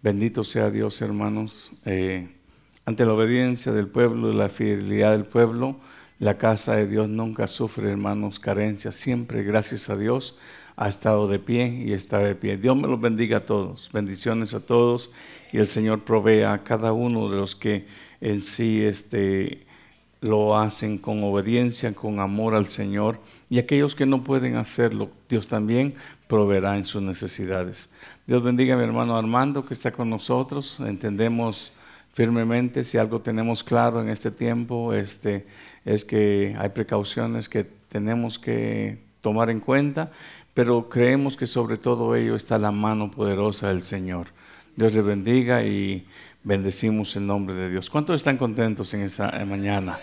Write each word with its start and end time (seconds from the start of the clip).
Bendito 0.00 0.44
sea 0.44 0.70
Dios, 0.70 1.02
hermanos. 1.02 1.72
Eh, 1.84 2.28
ante 2.84 3.04
la 3.04 3.14
obediencia 3.14 3.72
del 3.72 3.88
pueblo 3.88 4.30
y 4.30 4.34
la 4.36 4.48
fidelidad 4.48 5.10
del 5.10 5.24
pueblo, 5.24 5.76
la 6.20 6.36
casa 6.36 6.76
de 6.76 6.86
Dios 6.86 7.08
nunca 7.08 7.48
sufre, 7.48 7.90
hermanos, 7.90 8.38
carencias. 8.38 8.94
Siempre, 8.94 9.42
gracias 9.42 9.90
a 9.90 9.96
Dios, 9.96 10.38
ha 10.76 10.88
estado 10.88 11.26
de 11.26 11.40
pie 11.40 11.66
y 11.84 11.94
está 11.94 12.18
de 12.18 12.36
pie. 12.36 12.56
Dios 12.56 12.76
me 12.76 12.86
los 12.86 13.00
bendiga 13.00 13.38
a 13.38 13.46
todos. 13.46 13.90
Bendiciones 13.92 14.54
a 14.54 14.60
todos. 14.60 15.10
Y 15.52 15.58
el 15.58 15.66
Señor 15.66 16.04
provea 16.04 16.52
a 16.52 16.62
cada 16.62 16.92
uno 16.92 17.28
de 17.28 17.36
los 17.36 17.56
que 17.56 17.86
en 18.20 18.40
sí 18.40 18.84
este, 18.84 19.66
lo 20.20 20.56
hacen 20.56 20.98
con 20.98 21.24
obediencia, 21.24 21.92
con 21.92 22.20
amor 22.20 22.54
al 22.54 22.68
Señor. 22.68 23.18
Y 23.50 23.58
aquellos 23.58 23.96
que 23.96 24.06
no 24.06 24.22
pueden 24.22 24.54
hacerlo, 24.54 25.10
Dios 25.28 25.48
también 25.48 25.94
proveerá 26.28 26.76
en 26.76 26.84
sus 26.84 27.02
necesidades. 27.02 27.92
Dios 28.28 28.42
bendiga 28.42 28.74
a 28.74 28.76
mi 28.76 28.84
hermano 28.84 29.16
Armando 29.16 29.64
que 29.64 29.72
está 29.72 29.90
con 29.90 30.10
nosotros. 30.10 30.76
Entendemos 30.80 31.72
firmemente 32.12 32.84
si 32.84 32.98
algo 32.98 33.20
tenemos 33.20 33.64
claro 33.64 34.02
en 34.02 34.10
este 34.10 34.30
tiempo, 34.30 34.92
este, 34.92 35.46
es 35.86 36.04
que 36.04 36.54
hay 36.58 36.68
precauciones 36.68 37.48
que 37.48 37.64
tenemos 37.64 38.38
que 38.38 38.98
tomar 39.22 39.48
en 39.48 39.60
cuenta, 39.60 40.12
pero 40.52 40.90
creemos 40.90 41.38
que 41.38 41.46
sobre 41.46 41.78
todo 41.78 42.14
ello 42.14 42.36
está 42.36 42.58
la 42.58 42.70
mano 42.70 43.10
poderosa 43.10 43.68
del 43.68 43.82
Señor. 43.82 44.26
Dios 44.76 44.92
le 44.92 45.00
bendiga 45.00 45.64
y 45.64 46.06
bendecimos 46.44 47.16
el 47.16 47.26
nombre 47.26 47.54
de 47.56 47.70
Dios. 47.70 47.88
¿Cuántos 47.88 48.16
están 48.16 48.36
contentos 48.36 48.92
en 48.92 49.04
esta 49.04 49.42
mañana? 49.46 49.98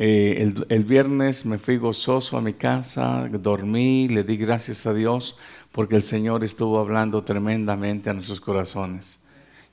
Eh, 0.00 0.42
el, 0.42 0.64
el, 0.68 0.84
viernes 0.84 1.44
me 1.44 1.58
fui 1.58 1.76
gozoso 1.76 2.36
a 2.36 2.40
mi 2.40 2.52
casa, 2.52 3.28
dormí, 3.32 4.06
le 4.06 4.22
di 4.22 4.36
gracias 4.36 4.86
a 4.86 4.94
Dios 4.94 5.36
porque 5.72 5.96
el 5.96 6.04
Señor 6.04 6.44
estuvo 6.44 6.78
hablando 6.78 7.24
tremendamente 7.24 8.08
a 8.08 8.12
nuestros 8.12 8.40
corazones. 8.40 9.18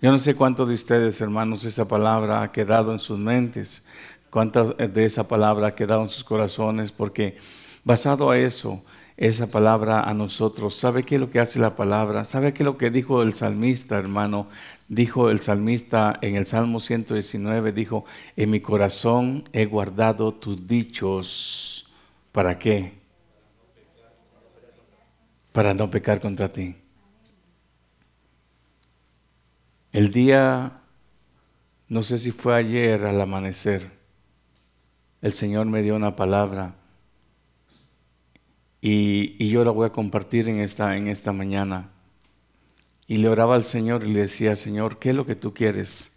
Yo 0.02 0.10
no 0.10 0.18
sé 0.18 0.34
cuántos 0.34 0.68
de 0.68 0.74
ustedes, 0.74 1.22
hermanos, 1.22 1.64
esa 1.64 1.88
palabra 1.88 2.42
ha 2.42 2.52
quedado 2.52 2.92
en 2.92 2.98
sus 2.98 3.20
mentes, 3.20 3.88
cuánta 4.32 4.64
de 4.64 5.06
esa 5.06 5.28
palabra 5.28 5.68
ha 5.68 5.76
quedado 5.76 6.02
en 6.02 6.10
sus 6.10 6.24
corazones, 6.24 6.92
porque 6.92 7.38
basado 7.84 8.32
a 8.32 8.40
eso, 8.40 8.84
esa 9.18 9.52
palabra 9.52 10.02
a 10.02 10.14
nosotros, 10.16 10.76
¿sabe 10.76 11.04
qué 11.04 11.16
es 11.16 11.22
lo 11.22 11.30
que 11.30 11.40
hace 11.40 11.60
la 11.60 11.76
palabra? 11.76 12.26
¿Sabe 12.26 12.52
qué 12.52 12.64
es 12.64 12.66
lo 12.66 12.80
que 12.80 12.90
dijo 12.90 13.22
el 13.22 13.36
salmista, 13.36 14.00
hermano? 14.00 14.48
Dijo 14.88 15.32
el 15.32 15.42
salmista 15.42 16.20
en 16.22 16.36
el 16.36 16.46
Salmo 16.46 16.80
119, 16.80 17.72
dijo, 17.72 18.06
en 18.36 18.52
mi 18.52 18.60
corazón 18.60 19.50
he 19.52 19.66
guardado 19.66 20.36
tus 20.36 20.68
dichos. 20.68 21.92
¿Para 22.32 22.60
qué? 22.60 22.94
Para 25.52 25.74
no 25.74 25.90
pecar 25.90 26.22
contra 26.22 26.54
ti. 26.54 26.76
El 29.92 30.12
día, 30.12 30.82
no 31.88 32.04
sé 32.04 32.20
si 32.20 32.32
fue 32.32 32.56
ayer 32.56 33.06
al 33.06 33.20
amanecer, 33.20 33.90
el 35.22 35.34
Señor 35.34 35.66
me 35.66 35.82
dio 35.82 35.96
una 35.96 36.16
palabra 36.16 36.76
y, 38.82 39.36
y 39.44 39.50
yo 39.50 39.64
la 39.64 39.72
voy 39.72 39.88
a 39.88 39.92
compartir 39.92 40.48
en 40.48 40.60
esta, 40.60 40.96
en 40.96 41.08
esta 41.08 41.32
mañana. 41.32 41.95
Y 43.08 43.18
le 43.18 43.30
oraba 43.30 43.56
al 43.56 43.64
Señor 43.64 44.04
y 44.04 44.12
le 44.12 44.22
decía, 44.22 44.56
Señor, 44.56 44.98
¿qué 44.98 45.12
es 45.12 45.16
lo 45.16 45.26
que 45.26 45.36
tú 45.36 45.54
quieres? 45.54 46.12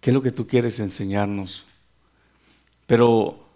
¿Qué 0.00 0.10
es 0.10 0.14
lo 0.14 0.22
que 0.22 0.32
tú 0.32 0.46
quieres 0.46 0.78
enseñarnos? 0.80 1.64
Pero 2.86 3.46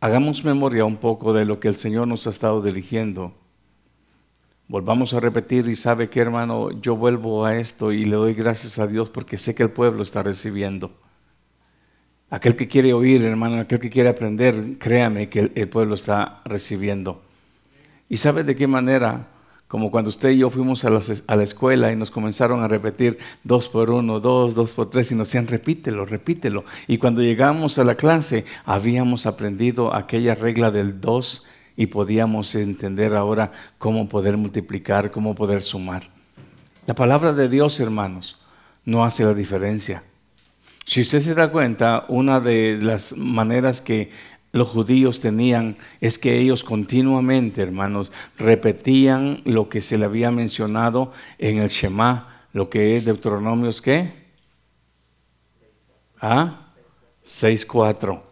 hagamos 0.00 0.44
memoria 0.44 0.84
un 0.84 0.98
poco 0.98 1.32
de 1.32 1.44
lo 1.44 1.58
que 1.58 1.68
el 1.68 1.76
Señor 1.76 2.06
nos 2.06 2.26
ha 2.26 2.30
estado 2.30 2.60
dirigiendo. 2.60 3.34
Volvamos 4.68 5.14
a 5.14 5.20
repetir 5.20 5.68
y 5.68 5.76
sabe 5.76 6.10
que 6.10 6.20
hermano, 6.20 6.70
yo 6.80 6.96
vuelvo 6.96 7.44
a 7.44 7.56
esto 7.56 7.92
y 7.92 8.04
le 8.04 8.16
doy 8.16 8.34
gracias 8.34 8.78
a 8.78 8.86
Dios 8.86 9.10
porque 9.10 9.38
sé 9.38 9.54
que 9.54 9.62
el 9.62 9.70
pueblo 9.70 10.02
está 10.02 10.22
recibiendo. 10.22 10.92
Aquel 12.28 12.56
que 12.56 12.66
quiere 12.66 12.92
oír, 12.92 13.24
hermano, 13.24 13.60
aquel 13.60 13.78
que 13.78 13.90
quiere 13.90 14.08
aprender, 14.08 14.76
créame 14.78 15.28
que 15.28 15.52
el, 15.54 15.68
pueblo 15.68 15.94
está 15.94 16.40
recibiendo. 16.44 17.22
¿Y 18.08 18.16
sabe 18.16 18.42
de 18.42 18.56
qué 18.56 18.66
manera? 18.66 19.28
Como 19.68 19.90
cuando 19.90 20.10
usted 20.10 20.30
y 20.30 20.38
yo 20.38 20.50
fuimos 20.50 20.84
a, 20.84 20.90
la 20.90 21.42
escuela 21.42 21.90
y 21.90 21.96
nos 21.96 22.12
comenzaron 22.12 22.62
a 22.62 22.68
repetir 22.68 23.18
dos 23.42 23.68
por 23.68 23.90
uno, 23.90 24.20
dos, 24.20 24.54
dos 24.54 24.72
por 24.72 24.90
tres, 24.90 25.10
y 25.10 25.16
nos 25.16 25.28
decían 25.28 25.48
repítelo, 25.48 26.04
repítelo. 26.04 26.64
Y 26.86 26.98
cuando 26.98 27.20
llegamos 27.20 27.78
a 27.78 27.84
la 27.84 27.96
clase 27.96 28.44
habíamos 28.64 29.26
aprendido 29.26 29.92
aquella 29.92 30.36
regla 30.36 30.70
del 30.70 31.00
dos 31.00 31.48
y 31.76 31.86
podíamos 31.86 32.54
entender 32.54 33.14
ahora 33.14 33.50
cómo 33.78 34.08
poder 34.08 34.36
multiplicar, 34.36 35.10
cómo 35.10 35.34
poder 35.34 35.62
sumar. 35.62 36.04
La 36.86 36.94
palabra 36.94 37.32
de 37.32 37.48
Dios, 37.48 37.80
hermanos, 37.80 38.40
no 38.84 39.04
hace 39.04 39.24
la 39.24 39.34
diferencia. 39.34 40.04
Si 40.84 41.00
usted 41.00 41.18
se 41.18 41.34
da 41.34 41.50
cuenta, 41.50 42.04
una 42.06 42.38
de 42.38 42.78
las 42.80 43.16
maneras 43.16 43.80
que 43.80 44.12
los 44.56 44.68
judíos 44.68 45.20
tenían 45.20 45.76
es 46.00 46.18
que 46.18 46.38
ellos 46.38 46.64
continuamente, 46.64 47.62
hermanos, 47.62 48.10
repetían 48.38 49.42
lo 49.44 49.68
que 49.68 49.80
se 49.80 49.98
le 49.98 50.06
había 50.06 50.30
mencionado 50.30 51.12
en 51.38 51.58
el 51.58 51.68
Shema, 51.68 52.46
lo 52.52 52.70
que 52.70 52.96
es 52.96 53.04
Deuteronomios, 53.04 53.82
¿qué? 53.82 54.12
¿Ah? 56.20 56.70
6.4. 57.24 58.22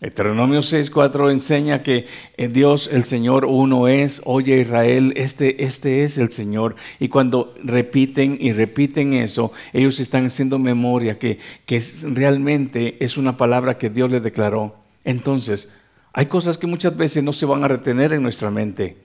Deuteronomio 0.00 0.60
6.4 0.60 1.30
enseña 1.30 1.82
que 1.82 2.06
Dios, 2.38 2.90
el 2.90 3.04
Señor, 3.04 3.44
uno 3.44 3.86
es, 3.86 4.22
oye 4.24 4.60
Israel, 4.60 5.12
este, 5.16 5.62
este 5.62 6.04
es 6.04 6.16
el 6.16 6.32
Señor. 6.32 6.74
Y 6.98 7.08
cuando 7.08 7.54
repiten 7.62 8.38
y 8.40 8.52
repiten 8.52 9.12
eso, 9.12 9.52
ellos 9.74 10.00
están 10.00 10.24
haciendo 10.24 10.58
memoria 10.58 11.18
que, 11.18 11.38
que 11.66 11.82
realmente 12.04 12.96
es 13.04 13.18
una 13.18 13.36
palabra 13.36 13.76
que 13.76 13.90
Dios 13.90 14.10
les 14.10 14.22
declaró. 14.22 14.74
Entonces, 15.04 15.80
hay 16.12 16.26
cosas 16.26 16.58
que 16.58 16.66
muchas 16.66 16.96
veces 16.96 17.22
no 17.22 17.32
se 17.32 17.46
van 17.46 17.64
a 17.64 17.68
retener 17.68 18.12
en 18.12 18.22
nuestra 18.22 18.50
mente, 18.50 18.96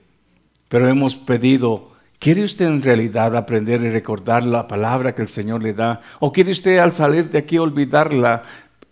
pero 0.68 0.88
hemos 0.88 1.14
pedido, 1.14 1.92
¿quiere 2.18 2.42
usted 2.42 2.66
en 2.66 2.82
realidad 2.82 3.36
aprender 3.36 3.82
y 3.82 3.90
recordar 3.90 4.42
la 4.42 4.66
palabra 4.66 5.14
que 5.14 5.22
el 5.22 5.28
Señor 5.28 5.62
le 5.62 5.72
da? 5.72 6.00
¿O 6.18 6.32
quiere 6.32 6.50
usted 6.50 6.78
al 6.78 6.92
salir 6.92 7.30
de 7.30 7.38
aquí 7.38 7.58
olvidarla? 7.58 8.42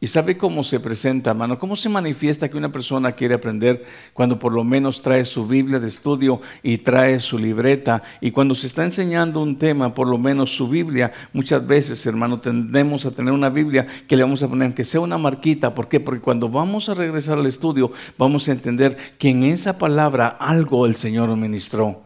¿Y 0.05 0.07
sabe 0.07 0.37
cómo 0.37 0.63
se 0.63 0.81
presenta, 0.81 1.31
hermano? 1.31 1.59
¿Cómo 1.59 1.77
se 1.77 1.89
manifiesta 1.89 2.51
que 2.51 2.59
una 2.59 2.71
persona 2.71 3.13
quiere 3.13 3.37
aprender 3.37 3.87
cuando 4.13 4.39
por 4.39 4.53
lo 4.53 4.63
menos 4.63 5.01
trae 5.01 5.25
su 5.25 5.47
Biblia 5.47 5.81
de 5.81 5.89
estudio 5.89 6.43
y 6.63 6.77
trae 6.77 7.21
su 7.21 7.39
libreta? 7.39 8.03
Y 8.21 8.31
cuando 8.31 8.55
se 8.55 8.67
está 8.67 8.85
enseñando 8.85 9.41
un 9.41 9.57
tema, 9.57 9.95
por 9.95 10.07
lo 10.07 10.19
menos 10.19 10.55
su 10.55 10.69
Biblia, 10.69 11.11
muchas 11.33 11.67
veces, 11.67 12.05
hermano, 12.05 12.39
tendemos 12.39 13.07
a 13.07 13.13
tener 13.13 13.33
una 13.33 13.49
Biblia 13.49 13.87
que 14.07 14.15
le 14.15 14.25
vamos 14.25 14.43
a 14.43 14.49
poner, 14.49 14.67
aunque 14.67 14.85
sea 14.85 15.01
una 15.01 15.17
marquita. 15.17 15.75
¿Por 15.75 15.89
qué? 15.89 16.01
Porque 16.01 16.21
cuando 16.21 16.51
vamos 16.51 16.91
a 16.91 16.95
regresar 16.95 17.39
al 17.39 17.47
estudio, 17.47 17.91
vamos 18.19 18.47
a 18.47 18.53
entender 18.53 18.99
que 19.17 19.31
en 19.31 19.45
esa 19.45 19.79
palabra 19.79 20.37
algo 20.39 20.85
el 20.85 20.97
Señor 20.97 21.35
ministró. 21.35 22.04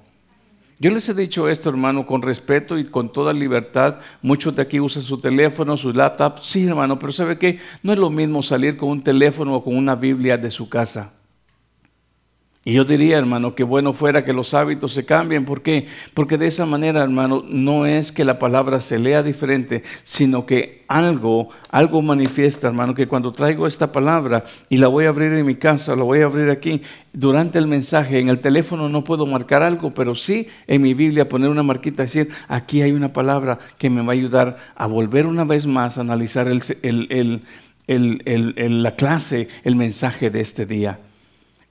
Yo 0.81 0.93
les 0.93 1.09
he 1.09 1.15
dicho 1.15 1.49
esto, 1.49 1.71
hermano, 1.71 2.07
con 2.07 2.23
respeto 2.23 2.79
y 2.79 2.85
con 2.85 3.13
toda 3.13 3.33
libertad. 3.33 3.97
Muchos 4.23 4.55
de 4.55 4.63
aquí 4.63 4.79
usan 4.79 5.03
su 5.03 5.21
teléfono, 5.21 5.77
su 5.77 5.93
laptop. 5.93 6.39
Sí, 6.41 6.69
hermano, 6.69 7.01
pero 7.01 7.13
¿sabe 7.13 7.37
qué? 7.37 7.59
No 7.83 7.93
es 7.93 7.99
lo 7.99 8.11
mismo 8.11 8.45
salir 8.45 8.77
con 8.77 8.91
un 8.91 9.03
teléfono 9.03 9.57
o 9.57 9.65
con 9.65 9.77
una 9.77 9.97
Biblia 9.97 10.39
de 10.39 10.53
su 10.53 10.69
casa. 10.69 11.18
Y 12.69 12.75
yo 12.75 12.85
diría, 12.85 13.17
hermano, 13.17 13.55
que 13.55 13.65
bueno 13.65 13.95
fuera 13.95 14.27
que 14.27 14.35
los 14.35 14.53
hábitos 14.53 14.93
se 14.93 15.07
cambien. 15.07 15.47
¿Por 15.47 15.63
qué? 15.63 15.87
Porque 16.13 16.37
de 16.37 16.49
esa 16.49 16.67
manera, 16.67 17.03
hermano, 17.03 17.43
no 17.49 17.87
es 17.87 18.13
que 18.13 18.27
la 18.27 18.39
palabra 18.39 18.79
se 18.79 18.99
lea 18.99 19.23
diferente, 19.23 19.83
sino 20.05 20.45
que 20.45 20.85
algo, 20.87 21.49
algo 21.71 22.03
manifiesta, 22.03 22.69
hermano, 22.69 22.95
que 22.95 23.07
cuando 23.07 23.33
traigo 23.33 23.67
esta 23.67 23.91
palabra 23.91 24.45
y 24.69 24.77
la 24.77 24.89
voy 24.89 25.07
a 25.07 25.09
abrir 25.09 25.33
en 25.33 25.47
mi 25.47 25.55
casa, 25.55 25.97
la 25.97 26.03
voy 26.03 26.21
a 26.21 26.27
abrir 26.27 26.51
aquí, 26.51 26.83
durante 27.15 27.59
el 27.59 27.69
mensaje, 27.69 28.21
en 28.21 28.29
el 28.29 28.41
teléfono 28.41 28.91
no 28.91 29.03
puedo 29.03 29.25
marcar 29.25 29.63
algo, 29.63 29.93
pero 29.93 30.15
sí 30.15 30.47
en 30.67 30.83
mi 30.83 30.93
Biblia 30.93 31.27
poner 31.27 31.49
una 31.49 31.63
marquita, 31.63 32.03
decir, 32.03 32.29
aquí 32.49 32.83
hay 32.83 32.93
una 32.93 33.15
palabra 33.15 33.59
que 33.79 33.89
me 33.89 34.03
va 34.03 34.09
a 34.09 34.17
ayudar 34.17 34.59
a 34.77 34.87
volver 34.87 35.25
una 35.25 35.45
vez 35.45 35.67
más 35.67 35.97
a 35.97 36.03
analizar 36.03 36.47
la 37.87 38.95
clase, 38.95 39.49
el 39.65 39.75
mensaje 39.75 40.29
de 40.29 40.41
este 40.43 40.67
día. 40.67 40.99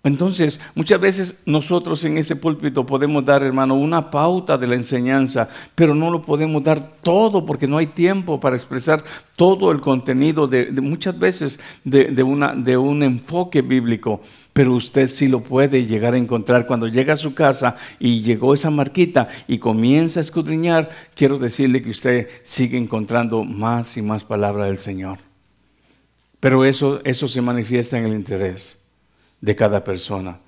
Entonces, 0.04 0.62
muchas 0.74 1.02
veces 1.02 1.44
nosotros 1.46 2.06
en 2.06 2.18
este 2.18 2.36
púlpito 2.36 2.86
podemos 2.86 3.26
dar, 3.26 3.44
hermano, 3.44 3.76
una 3.76 4.10
pauta 4.10 4.58
de 4.58 4.68
la 4.68 4.76
enseñanza, 4.76 5.50
pero 5.76 5.94
no 5.94 6.10
lo 6.10 6.22
podemos 6.22 6.64
dar 6.64 6.82
todo 7.02 7.46
porque 7.46 7.68
no 7.68 7.78
hay 7.78 7.88
tiempo 7.88 8.40
para 8.40 8.56
expresar 8.56 9.04
todo 9.36 9.72
el 9.72 9.82
contenido 9.82 10.48
de, 10.48 10.72
muchas 10.72 11.18
veces 11.20 11.60
de, 11.84 12.24
un 12.24 13.04
enfoque 13.04 13.62
bíblico. 13.62 14.22
Pero 14.54 14.74
usted 14.74 15.08
sí 15.08 15.28
lo 15.28 15.42
puede 15.42 15.86
llegar 15.86 16.14
a 16.14 16.18
encontrar 16.18 16.66
cuando 16.66 16.88
llega 16.88 17.14
a 17.14 17.18
su 17.18 17.34
casa 17.34 17.78
y 18.00 18.22
llegó 18.22 18.54
esa 18.54 18.70
marquita 18.70 19.28
y 19.48 19.58
comienza 19.58 20.20
a 20.20 20.22
escudriñar. 20.22 20.90
Quiero 21.16 21.38
decirle 21.38 21.82
que 21.82 21.90
usted 21.90 22.30
sigue 22.44 22.78
encontrando 22.78 23.44
más 23.44 23.98
y 23.98 24.02
más 24.02 24.24
palabra 24.24 24.66
del 24.66 24.80
Señor. 24.80 25.18
Pero 26.40 26.64
eso, 26.64 27.02
eso 27.04 27.28
se 27.28 27.42
manifiesta 27.42 27.98
en 27.98 28.06
el 28.06 28.14
interés 28.14 28.87
de 29.42 29.56
cada 29.56 29.84
persona. 29.84 30.39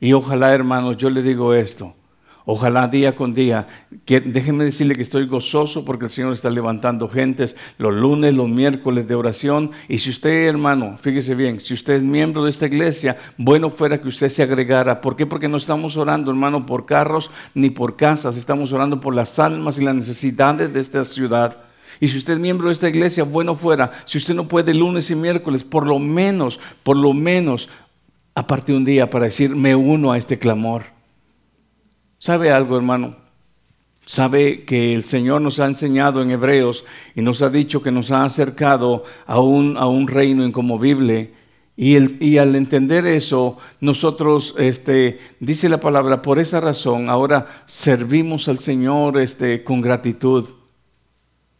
Y 0.00 0.12
ojalá, 0.12 0.52
hermanos, 0.52 0.96
yo 0.96 1.10
le 1.10 1.22
digo 1.22 1.54
esto, 1.54 1.94
Ojalá 2.48 2.86
día 2.86 3.16
con 3.16 3.34
día. 3.34 3.66
Que, 4.04 4.20
déjenme 4.20 4.64
decirle 4.64 4.94
que 4.94 5.02
estoy 5.02 5.26
gozoso 5.26 5.84
porque 5.84 6.04
el 6.04 6.12
Señor 6.12 6.32
está 6.32 6.48
levantando 6.48 7.08
gentes 7.08 7.56
los 7.76 7.92
lunes, 7.92 8.34
los 8.34 8.48
miércoles 8.48 9.08
de 9.08 9.16
oración. 9.16 9.72
Y 9.88 9.98
si 9.98 10.10
usted, 10.10 10.46
hermano, 10.46 10.96
fíjese 10.96 11.34
bien, 11.34 11.60
si 11.60 11.74
usted 11.74 11.94
es 11.94 12.02
miembro 12.04 12.44
de 12.44 12.50
esta 12.50 12.66
iglesia, 12.66 13.16
bueno 13.36 13.68
fuera 13.70 14.00
que 14.00 14.06
usted 14.06 14.28
se 14.28 14.44
agregara. 14.44 15.00
¿Por 15.00 15.16
qué? 15.16 15.26
Porque 15.26 15.48
no 15.48 15.56
estamos 15.56 15.96
orando, 15.96 16.30
hermano, 16.30 16.66
por 16.66 16.86
carros 16.86 17.32
ni 17.52 17.70
por 17.70 17.96
casas. 17.96 18.36
Estamos 18.36 18.72
orando 18.72 19.00
por 19.00 19.12
las 19.12 19.40
almas 19.40 19.80
y 19.80 19.84
las 19.84 19.96
necesidades 19.96 20.72
de 20.72 20.78
esta 20.78 21.04
ciudad. 21.04 21.58
Y 21.98 22.08
si 22.08 22.18
usted 22.18 22.34
es 22.34 22.38
miembro 22.38 22.68
de 22.68 22.74
esta 22.74 22.88
iglesia, 22.88 23.24
bueno 23.24 23.56
fuera. 23.56 23.90
Si 24.04 24.18
usted 24.18 24.34
no 24.34 24.46
puede 24.46 24.72
lunes 24.72 25.10
y 25.10 25.16
miércoles, 25.16 25.64
por 25.64 25.86
lo 25.86 25.98
menos, 25.98 26.60
por 26.84 26.96
lo 26.96 27.12
menos, 27.12 27.68
aparte 28.36 28.74
un 28.74 28.84
día 28.84 29.08
para 29.08 29.24
decir, 29.24 29.56
me 29.56 29.74
uno 29.74 30.12
a 30.12 30.18
este 30.18 30.38
clamor. 30.38 30.82
¿Sabe 32.18 32.52
algo, 32.52 32.76
hermano? 32.76 33.16
Sabe 34.04 34.64
que 34.64 34.94
el 34.94 35.04
Señor 35.04 35.40
nos 35.40 35.58
ha 35.58 35.64
enseñado 35.64 36.22
en 36.22 36.30
Hebreos 36.30 36.84
y 37.14 37.22
nos 37.22 37.40
ha 37.40 37.48
dicho 37.48 37.82
que 37.82 37.90
nos 37.90 38.10
ha 38.10 38.24
acercado 38.24 39.04
a 39.26 39.40
un, 39.40 39.78
a 39.78 39.86
un 39.86 40.06
reino 40.06 40.44
incomovible. 40.44 41.32
Y, 41.78 41.94
el, 41.94 42.22
y, 42.22 42.36
al 42.36 42.54
entender 42.56 43.06
eso, 43.06 43.58
nosotros, 43.80 44.54
este, 44.58 45.18
dice 45.40 45.68
la 45.70 45.80
palabra, 45.80 46.20
por 46.20 46.38
esa 46.38 46.60
razón, 46.60 47.08
ahora 47.08 47.46
servimos 47.64 48.48
al 48.48 48.58
Señor 48.58 49.18
este, 49.18 49.64
con 49.64 49.80
gratitud. 49.80 50.48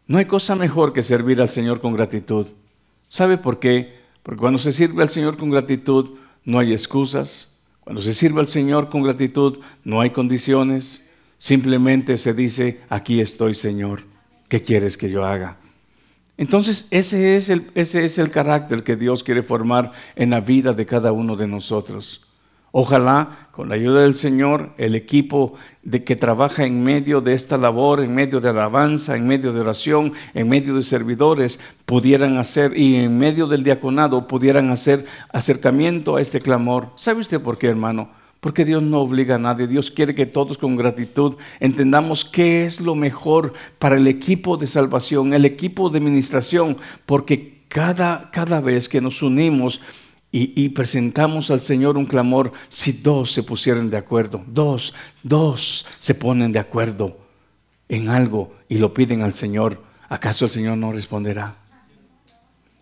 No 0.06 0.19
hay 0.19 0.26
cosa 0.26 0.55
mejor 0.56 0.93
que 0.93 1.02
servir 1.02 1.40
al 1.40 1.49
Señor 1.49 1.81
con 1.81 1.94
gratitud. 1.94 2.46
¿Sabe 3.08 3.38
por 3.38 3.58
qué? 3.58 3.96
Porque 4.23 4.40
cuando 4.40 4.58
se 4.58 4.73
sirve 4.73 5.02
al 5.02 5.08
Señor 5.08 5.37
con 5.38 5.50
gratitud, 5.50 6.19
no 6.47 6.59
hay 6.61 6.73
excusas, 6.73 7.57
cuando 7.81 8.01
se 8.01 8.15
sirve 8.15 8.41
al 8.41 8.49
Señor 8.49 8.89
con 8.89 9.03
gratitud, 9.03 9.59
no 9.85 10.01
hay 10.01 10.11
condiciones, 10.11 11.11
simplemente 11.39 12.17
se 12.17 12.33
dice, 12.33 12.81
aquí 12.89 13.21
estoy 13.21 13.55
Señor, 13.55 14.05
¿qué 14.49 14.63
quieres 14.63 14.97
que 14.97 15.11
yo 15.11 15.25
haga? 15.25 15.59
Entonces 16.39 16.89
ese 16.91 17.37
es, 17.37 17.49
el, 17.49 17.71
ese 17.75 18.05
es 18.05 18.19
el 18.19 18.31
carácter 18.31 18.83
que 18.83 18.97
Dios 18.97 19.23
quiere 19.23 19.43
formar 19.43 19.93
en 20.15 20.31
la 20.31 20.41
vida 20.41 20.73
de 20.73 20.87
cada 20.87 21.13
uno 21.13 21.37
de 21.37 21.47
nosotros. 21.47 22.25
Ojalá, 22.78 23.49
con 23.52 23.70
la 23.70 23.76
ayuda 23.76 24.02
del 24.02 24.14
Señor, 24.14 24.69
el 24.76 24.94
equipo 24.94 25.55
de 25.82 26.05
que 26.05 26.14
trabaja 26.14 26.67
en 26.67 26.84
medio 26.84 27.23
de 27.23 27.32
esta 27.32 27.56
labor, 27.56 28.00
en 28.00 28.14
medio 28.14 28.38
de 28.38 28.50
alabanza, 28.50 29.17
en 29.17 29.26
medio 29.26 29.55
de 29.55 29.61
oración, 29.61 30.12
en 30.34 30.46
medio 30.46 30.75
de 30.75 30.82
servidores, 30.82 31.58
pudieran 31.87 32.37
hacer, 32.37 32.76
y 32.76 32.96
en 32.96 33.17
medio 33.17 33.46
del 33.46 33.64
diaconado, 33.64 34.28
pudieran 34.28 34.69
hacer 34.69 35.06
acercamiento 35.32 36.17
a 36.17 36.20
este 36.20 36.38
clamor. 36.38 36.90
¿Sabe 36.96 37.23
usted 37.23 37.40
por 37.40 37.56
qué, 37.56 37.69
hermano? 37.69 38.11
Porque 38.43 38.67
Dios 38.67 38.82
no 38.82 39.00
obliga 39.00 39.37
a 39.37 39.38
nadie. 39.38 39.67
Dios 39.67 39.90
quiere 39.90 40.14
que 40.14 40.26
todos 40.26 40.58
con 40.58 40.76
gratitud 40.76 41.37
entendamos 41.61 42.26
qué 42.26 42.67
es 42.67 42.82
lo 42.82 42.94
mejor 42.94 43.55
para 43.78 43.96
el 43.96 44.06
equipo 44.06 44.58
de 44.58 44.67
salvación, 44.67 45.32
el 45.32 45.46
equipo 45.46 45.88
de 45.88 45.96
administración, 45.96 46.76
porque 47.06 47.62
cada, 47.69 48.31
cada 48.31 48.61
vez 48.61 48.87
que 48.87 49.00
nos 49.00 49.23
unimos, 49.23 49.81
y, 50.32 50.69
presentamos 50.70 51.50
al 51.50 51.61
Señor 51.61 51.96
un 51.96 52.05
clamor 52.05 52.52
si 52.69 52.93
dos 52.93 53.32
se 53.32 53.43
pusieran 53.43 53.88
de 53.88 53.96
acuerdo, 53.96 54.43
dos, 54.46 54.93
dos 55.23 55.87
se 55.99 56.14
ponen 56.14 56.52
de 56.52 56.58
acuerdo 56.58 57.17
en 57.88 58.11
algo 58.11 58.52
y 58.69 58.78
lo 58.78 58.93
piden 58.93 59.23
al 59.23 59.32
Señor, 59.32 59.82
¿acaso 60.08 60.44
el 60.44 60.50
Señor 60.50 60.76
no 60.76 60.93
responderá? 60.93 61.56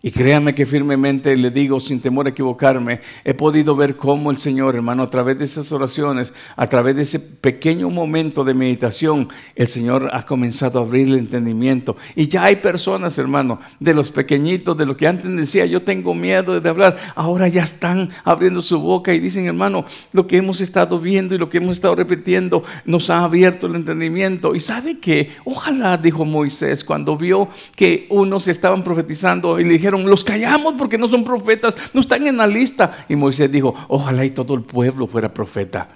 Y 0.05 0.11
créame 0.11 0.53
que 0.53 0.67
firmemente 0.67 1.35
le 1.35 1.49
digo, 1.49 1.79
sin 1.79 1.99
temor 1.99 2.27
a 2.27 2.29
equivocarme, 2.29 3.01
he 3.23 3.33
podido 3.33 3.75
ver 3.75 3.95
cómo 3.95 4.29
el 4.29 4.37
Señor, 4.37 4.75
hermano, 4.75 5.01
a 5.01 5.09
través 5.09 5.39
de 5.39 5.45
esas 5.45 5.71
oraciones, 5.71 6.31
a 6.55 6.67
través 6.67 6.95
de 6.95 7.01
ese 7.01 7.19
pequeño 7.19 7.89
momento 7.89 8.43
de 8.43 8.53
meditación, 8.53 9.29
el 9.55 9.67
Señor 9.67 10.11
ha 10.13 10.23
comenzado 10.23 10.77
a 10.77 10.83
abrir 10.83 11.07
el 11.07 11.15
entendimiento. 11.15 11.95
Y 12.15 12.27
ya 12.27 12.43
hay 12.43 12.57
personas, 12.57 13.17
hermano, 13.17 13.59
de 13.79 13.95
los 13.95 14.11
pequeñitos, 14.11 14.77
de 14.77 14.85
lo 14.85 14.95
que 14.95 15.07
antes 15.07 15.35
decía, 15.35 15.65
yo 15.65 15.81
tengo 15.81 16.13
miedo 16.13 16.61
de 16.61 16.69
hablar, 16.69 16.97
ahora 17.15 17.47
ya 17.47 17.63
están 17.63 18.11
abriendo 18.23 18.61
su 18.61 18.79
boca 18.79 19.11
y 19.11 19.19
dicen, 19.19 19.47
hermano, 19.47 19.85
lo 20.13 20.27
que 20.27 20.37
hemos 20.37 20.61
estado 20.61 20.99
viendo 20.99 21.33
y 21.33 21.39
lo 21.39 21.49
que 21.49 21.57
hemos 21.57 21.77
estado 21.77 21.95
repitiendo 21.95 22.63
nos 22.85 23.09
ha 23.09 23.23
abierto 23.23 23.65
el 23.65 23.73
entendimiento. 23.73 24.53
Y 24.53 24.59
sabe 24.59 24.99
que, 24.99 25.31
ojalá, 25.45 25.97
dijo 25.97 26.25
Moisés, 26.25 26.83
cuando 26.83 27.17
vio 27.17 27.49
que 27.75 28.05
unos 28.11 28.47
estaban 28.47 28.83
profetizando 28.83 29.59
y 29.59 29.63
le 29.63 29.71
dijeron, 29.71 29.94
los 30.03 30.23
callamos 30.23 30.75
porque 30.77 30.97
no 30.97 31.07
son 31.07 31.23
profetas, 31.23 31.75
no 31.93 32.01
están 32.01 32.27
en 32.27 32.37
la 32.37 32.47
lista. 32.47 33.05
Y 33.07 33.15
Moisés 33.15 33.51
dijo, 33.51 33.73
ojalá 33.87 34.25
y 34.25 34.31
todo 34.31 34.53
el 34.53 34.61
pueblo 34.61 35.07
fuera 35.07 35.33
profeta. 35.33 35.87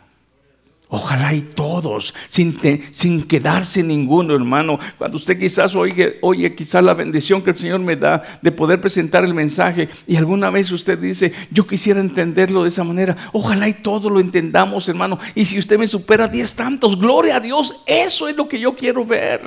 Ojalá 0.91 1.35
y 1.35 1.41
todos, 1.41 2.15
sin, 2.29 2.59
sin 2.89 3.27
quedarse 3.27 3.83
ninguno, 3.83 4.33
hermano. 4.33 4.79
Cuando 4.97 5.17
usted 5.17 5.37
quizás 5.37 5.75
oye, 5.75 6.17
oye 6.21 6.55
quizás 6.55 6.83
la 6.83 6.95
bendición 6.95 7.43
que 7.43 7.51
el 7.51 7.55
Señor 7.55 7.79
me 7.79 7.95
da 7.95 8.23
de 8.41 8.51
poder 8.51 8.81
presentar 8.81 9.23
el 9.23 9.35
mensaje 9.35 9.87
y 10.07 10.15
alguna 10.15 10.49
vez 10.49 10.71
usted 10.71 10.97
dice, 10.97 11.31
yo 11.51 11.67
quisiera 11.67 11.99
entenderlo 11.99 12.63
de 12.63 12.69
esa 12.69 12.83
manera. 12.83 13.15
Ojalá 13.33 13.69
y 13.69 13.73
todo 13.73 14.09
lo 14.09 14.19
entendamos, 14.19 14.89
hermano. 14.89 15.19
Y 15.35 15.45
si 15.45 15.59
usted 15.59 15.77
me 15.77 15.85
supera 15.85 16.27
diez 16.27 16.55
tantos, 16.55 16.99
gloria 16.99 17.35
a 17.35 17.39
Dios, 17.39 17.83
eso 17.85 18.27
es 18.27 18.35
lo 18.35 18.49
que 18.49 18.59
yo 18.59 18.75
quiero 18.75 19.05
ver. 19.05 19.41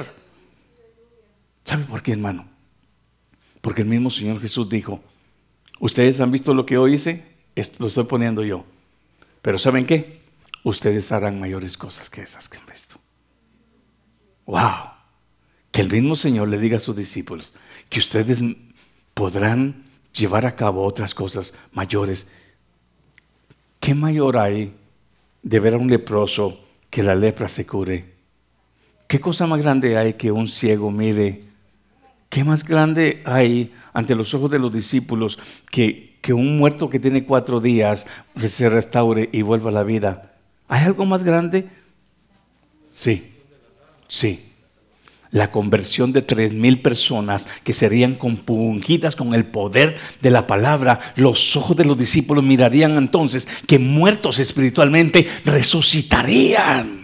¿Sabe 1.64 1.82
por 1.82 2.02
qué, 2.02 2.12
hermano? 2.12 2.51
Porque 3.62 3.82
el 3.82 3.88
mismo 3.88 4.10
Señor 4.10 4.40
Jesús 4.40 4.68
dijo, 4.68 5.00
ustedes 5.80 6.20
han 6.20 6.30
visto 6.30 6.52
lo 6.52 6.66
que 6.66 6.76
hoy 6.76 6.94
hice, 6.94 7.24
lo 7.78 7.86
estoy 7.86 8.04
poniendo 8.04 8.44
yo. 8.44 8.66
Pero 9.40 9.58
¿saben 9.58 9.86
qué? 9.86 10.20
Ustedes 10.64 11.10
harán 11.12 11.40
mayores 11.40 11.78
cosas 11.78 12.10
que 12.10 12.22
esas 12.22 12.48
que 12.48 12.58
han 12.58 12.66
visto. 12.66 12.96
¡Wow! 14.46 14.90
Que 15.70 15.80
el 15.80 15.90
mismo 15.90 16.16
Señor 16.16 16.48
le 16.48 16.58
diga 16.58 16.76
a 16.76 16.80
sus 16.80 16.96
discípulos 16.96 17.54
que 17.88 18.00
ustedes 18.00 18.42
podrán 19.14 19.84
llevar 20.12 20.44
a 20.44 20.56
cabo 20.56 20.84
otras 20.84 21.14
cosas 21.14 21.54
mayores. 21.72 22.32
¿Qué 23.78 23.94
mayor 23.94 24.38
hay 24.38 24.74
de 25.42 25.60
ver 25.60 25.74
a 25.74 25.78
un 25.78 25.88
leproso 25.88 26.60
que 26.90 27.02
la 27.02 27.14
lepra 27.14 27.48
se 27.48 27.64
cure? 27.64 28.12
¿Qué 29.06 29.20
cosa 29.20 29.46
más 29.46 29.60
grande 29.60 29.96
hay 29.96 30.14
que 30.14 30.32
un 30.32 30.48
ciego 30.48 30.90
mire 30.90 31.51
¿Qué 32.32 32.44
más 32.44 32.64
grande 32.64 33.20
hay 33.26 33.74
ante 33.92 34.14
los 34.14 34.32
ojos 34.32 34.50
de 34.50 34.58
los 34.58 34.72
discípulos 34.72 35.38
que, 35.70 36.16
que 36.22 36.32
un 36.32 36.56
muerto 36.56 36.88
que 36.88 36.98
tiene 36.98 37.26
cuatro 37.26 37.60
días 37.60 38.06
se 38.42 38.70
restaure 38.70 39.28
y 39.32 39.42
vuelva 39.42 39.68
a 39.68 39.74
la 39.74 39.82
vida? 39.82 40.32
¿Hay 40.66 40.86
algo 40.86 41.04
más 41.04 41.24
grande? 41.24 41.68
Sí, 42.88 43.34
sí. 44.08 44.48
La 45.30 45.50
conversión 45.50 46.10
de 46.14 46.22
tres 46.22 46.54
mil 46.54 46.80
personas 46.80 47.46
que 47.64 47.74
serían 47.74 48.14
compungidas 48.14 49.14
con 49.14 49.34
el 49.34 49.44
poder 49.44 49.98
de 50.22 50.30
la 50.30 50.46
palabra, 50.46 51.00
los 51.16 51.54
ojos 51.54 51.76
de 51.76 51.84
los 51.84 51.98
discípulos 51.98 52.42
mirarían 52.42 52.96
entonces 52.96 53.46
que 53.66 53.78
muertos 53.78 54.38
espiritualmente 54.38 55.28
resucitarían. 55.44 57.01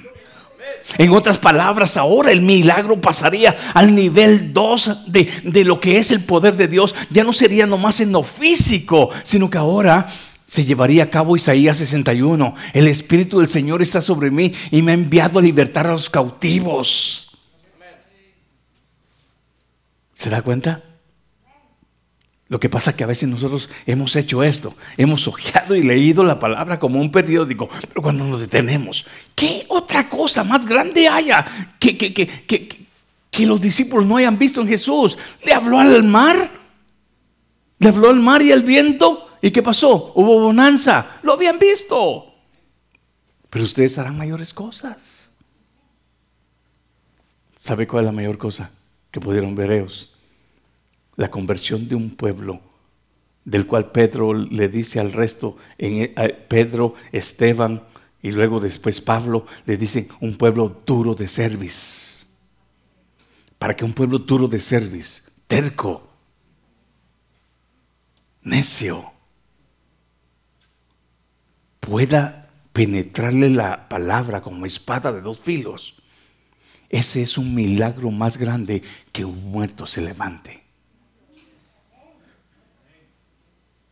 En 0.97 1.11
otras 1.13 1.37
palabras, 1.37 1.97
ahora 1.97 2.33
el 2.33 2.41
milagro 2.41 3.01
pasaría 3.01 3.57
al 3.75 3.95
nivel 3.95 4.55
2 4.55 5.13
de, 5.13 5.31
de, 5.45 5.65
lo 5.65 5.81
que 5.81 5.99
es 5.99 6.11
el 6.11 6.25
poder 6.25 6.57
de 6.57 6.67
Dios. 6.67 6.95
Ya 7.11 7.25
no 7.25 7.33
sería 7.33 7.67
nomás 7.67 8.01
en 8.01 8.13
lo 8.13 8.23
físico, 8.23 9.11
sino 9.23 9.51
que 9.51 9.59
ahora 9.59 10.07
se 10.47 10.65
llevaría 10.65 11.05
a 11.05 11.11
cabo 11.11 11.37
Isaías 11.37 11.77
61. 11.77 12.55
El 12.73 12.89
Espíritu 12.89 13.41
del 13.41 13.49
Señor 13.49 13.83
está 13.83 14.01
sobre 14.01 14.31
mí 14.31 14.55
y 14.71 14.81
me 14.81 14.93
ha 14.93 14.95
enviado 14.95 15.39
a 15.39 15.43
libertar 15.43 15.87
a 15.87 15.91
los 15.91 16.09
cautivos. 16.09 17.37
¿Se 20.15 20.31
da 20.31 20.41
cuenta? 20.41 20.88
Lo 22.49 22.59
que 22.59 22.71
pasa 22.71 22.91
es 22.91 22.97
que 22.97 23.05
a 23.05 23.09
veces 23.09 23.29
nosotros 23.29 23.69
hemos 23.85 24.17
hecho 24.17 24.43
esto, 24.43 24.75
hemos 24.97 25.29
ojeado 25.29 25.75
y 25.75 25.83
leído 25.83 26.25
la 26.25 26.41
palabra 26.41 26.79
como 26.79 26.99
un 26.99 27.13
periódico, 27.13 27.69
pero 27.89 28.01
cuando 28.01 28.25
nos 28.25 28.41
detenemos, 28.41 29.07
¿qué 29.35 29.67
otra 29.69 30.09
cosa 30.09 30.45
más 30.45 30.65
grande 30.65 31.07
haya 31.07 31.77
que, 31.79 31.99
que, 31.99 32.15
que, 32.15 32.87
que 33.31 33.47
los 33.47 33.61
discípulos 33.61 34.07
no 34.07 34.17
hayan 34.17 34.39
visto 34.39 34.63
en 34.63 34.69
Jesús? 34.69 35.19
¿Le 35.45 35.53
habló 35.53 35.79
al 35.79 36.03
mar? 36.05 36.51
¿Le 37.79 37.89
habló 37.89 38.09
al 38.09 38.21
mar 38.21 38.41
y 38.41 38.51
al 38.51 38.63
viento? 38.63 39.29
¿Y 39.43 39.51
qué 39.51 39.63
pasó? 39.63 40.13
Hubo 40.15 40.41
bonanza, 40.41 41.19
lo 41.23 41.35
habían 41.35 41.59
visto. 41.59 42.35
Pero 43.51 43.65
ustedes 43.65 43.99
harán 43.99 44.17
mayores 44.17 44.55
cosas. 44.55 45.37
¿Sabe 47.57 47.87
cuál 47.87 48.05
es 48.05 48.07
la 48.07 48.13
mayor 48.13 48.39
cosa 48.39 48.73
que 49.11 49.21
pudieron 49.21 49.55
ver 49.55 49.71
ellos? 49.71 50.18
La 51.19 51.33
conversión 51.33 51.89
de 51.89 51.97
un 51.97 52.11
pueblo, 52.11 52.61
del 53.45 53.67
cual 53.67 53.91
Pedro 53.91 54.33
le 54.33 54.69
dice 54.69 55.01
al 55.01 55.13
resto, 55.13 55.57
en, 55.77 56.13
e, 56.17 56.29
Pedro, 56.49 56.95
Esteban 57.11 57.83
y 58.23 58.31
luego 58.31 58.61
después 58.61 59.01
Pablo, 59.01 59.45
le 59.67 59.77
dicen 59.77 60.07
un 60.21 60.37
pueblo 60.37 60.83
duro 60.87 61.17
de 61.17 61.27
cerviz. 61.27 62.39
Para 63.59 63.75
que 63.75 63.85
un 63.85 63.95
pueblo 63.95 64.21
duro 64.21 64.47
de 64.47 64.61
cerviz, 64.61 65.43
terco, 65.49 66.09
necio, 68.43 69.05
pueda 71.81 72.49
penetrarle 72.73 73.51
la 73.51 73.89
palabra 73.89 74.41
como 74.41 74.67
espada 74.67 75.13
de 75.13 75.21
dos 75.21 75.41
filos. 75.41 75.97
Ese 76.89 77.23
es 77.23 77.37
un 77.37 77.57
milagro 77.57 78.13
más 78.13 78.37
grande 78.37 78.85
que 79.11 79.25
un 79.25 79.51
muerto 79.51 79.85
se 79.85 80.01
levante. 80.01 80.68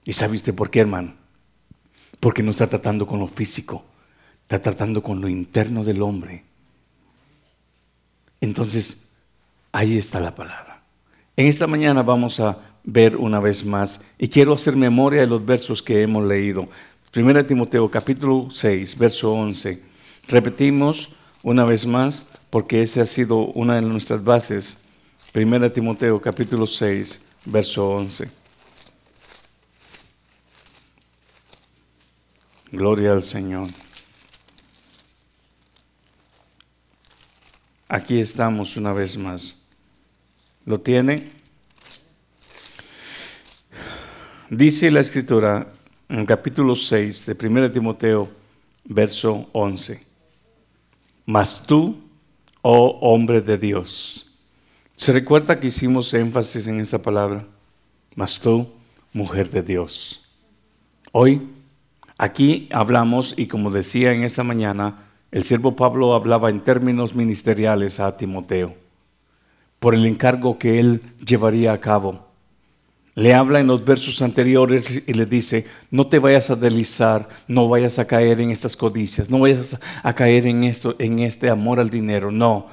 ¿Y 0.07 0.13
sabiste 0.13 0.53
por 0.53 0.71
qué, 0.71 0.81
hermano? 0.81 1.15
Porque 2.21 2.43
no 2.43 2.53
está 2.53 2.69
tratando 2.69 3.07
con 3.07 3.19
lo 3.19 3.27
físico, 3.27 3.85
está 4.43 4.61
tratando 4.61 5.03
con 5.03 5.21
lo 5.21 5.29
interno 5.29 5.85
del 5.85 6.01
hombre. 6.01 6.45
Entonces, 8.41 9.19
ahí 9.73 9.99
está 9.99 10.21
la 10.21 10.35
palabra. 10.35 10.81
En 11.37 11.47
esta 11.47 11.67
mañana 11.67 12.03
vamos 12.05 12.39
a 12.39 12.57
ver 12.85 13.17
una 13.17 13.41
vez 13.41 13.65
más 13.65 14.01
y 14.17 14.29
quiero 14.29 14.55
hacer 14.55 14.77
memoria 14.77 15.23
de 15.23 15.27
los 15.27 15.45
versos 15.45 15.83
que 15.83 16.03
hemos 16.03 16.25
leído. 16.25 16.69
Primera 17.11 17.45
Timoteo 17.45 17.91
capítulo 17.91 18.49
6, 18.49 18.97
verso 18.99 19.33
11. 19.33 19.83
Repetimos 20.29 21.17
una 21.43 21.65
vez 21.65 21.85
más 21.85 22.29
porque 22.49 22.81
esa 22.81 23.03
ha 23.03 23.07
sido 23.07 23.39
una 23.39 23.75
de 23.75 23.83
nuestras 23.83 24.23
bases. 24.23 24.85
Primera 25.33 25.69
Timoteo 25.73 26.21
capítulo 26.21 26.65
6, 26.65 27.21
verso 27.47 27.91
11. 27.91 28.46
Gloria 32.73 33.13
al 33.13 33.23
Señor. 33.23 33.67
Aquí 37.89 38.19
estamos 38.19 38.77
una 38.77 38.93
vez 38.93 39.17
más. 39.17 39.63
¿Lo 40.65 40.81
tiene? 40.81 41.23
Dice 44.51 44.91
la 44.91 45.01
escritura 45.01 45.73
en 46.09 46.27
capítulo 46.27 46.75
6 46.75 47.27
de 47.27 47.49
1 47.49 47.71
Timoteo, 47.71 48.29
verso 48.85 49.49
11. 49.53 50.05
Mas 51.25 51.65
tú, 51.65 51.97
oh 52.63 52.99
hombre 53.01 53.41
de 53.41 53.59
Dios. 53.59 54.35
¿Se 54.97 55.13
recuerda 55.13 55.61
que 55.61 55.69
hicimos 55.69 56.13
énfasis 56.15 56.67
en 56.67 56.81
esta 56.81 56.99
palabra? 56.99 57.47
Mas 58.17 58.41
tú, 58.41 58.69
mujer 59.13 59.51
de 59.51 59.63
Dios. 59.63 60.27
Hoy, 61.13 61.56
aquí 62.19 62.69
hablamos, 62.73 63.35
y 63.37 63.47
como 63.47 63.71
decía 63.71 64.13
en 64.13 64.25
esta 64.25 64.43
mañana, 64.43 65.07
el 65.31 65.45
siervo 65.45 65.77
Pablo 65.77 66.15
hablaba 66.15 66.51
en 66.51 66.61
términos 66.61 67.15
ministeriales 67.15 68.01
a 68.01 68.17
Timoteo 68.17 68.87
por 69.79 69.95
el 69.95 70.07
encargo 70.07 70.59
que 70.59 70.81
él 70.81 71.03
llevaría 71.25 71.73
a 71.73 71.81
cabo. 71.81 72.27
Le 73.15 73.33
habla 73.33 73.61
en 73.61 73.67
los 73.67 73.85
versos 73.85 74.21
anteriores 74.21 75.05
y 75.07 75.13
le 75.15 75.25
dice, 75.25 75.67
no 75.91 76.07
te 76.07 76.19
vayas 76.19 76.51
a 76.51 76.57
deslizar, 76.57 77.29
no 77.49 77.69
vayas 77.69 77.99
a 77.99 78.07
caer 78.07 78.41
en 78.41 78.51
estas 78.51 78.77
codicias, 78.77 79.31
no 79.31 79.39
vayas 79.39 79.79
a 80.03 80.15
caer 80.15 80.47
en 80.47 80.65
esto, 80.65 80.97
en 80.99 81.21
este 81.21 81.49
amor 81.49 81.81
al 81.81 81.89
dinero, 81.89 82.31
no. 82.31 82.67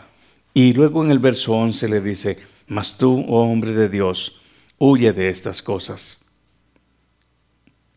Y 0.53 0.73
luego 0.73 1.03
en 1.03 1.11
el 1.11 1.19
verso 1.19 1.53
11 1.53 1.87
le 1.87 2.01
dice, 2.01 2.37
mas 2.67 2.97
tú, 2.97 3.25
oh 3.29 3.43
hombre 3.43 3.73
de 3.73 3.87
Dios, 3.87 4.41
huye 4.77 5.13
de 5.13 5.29
estas 5.29 5.61
cosas. 5.61 6.22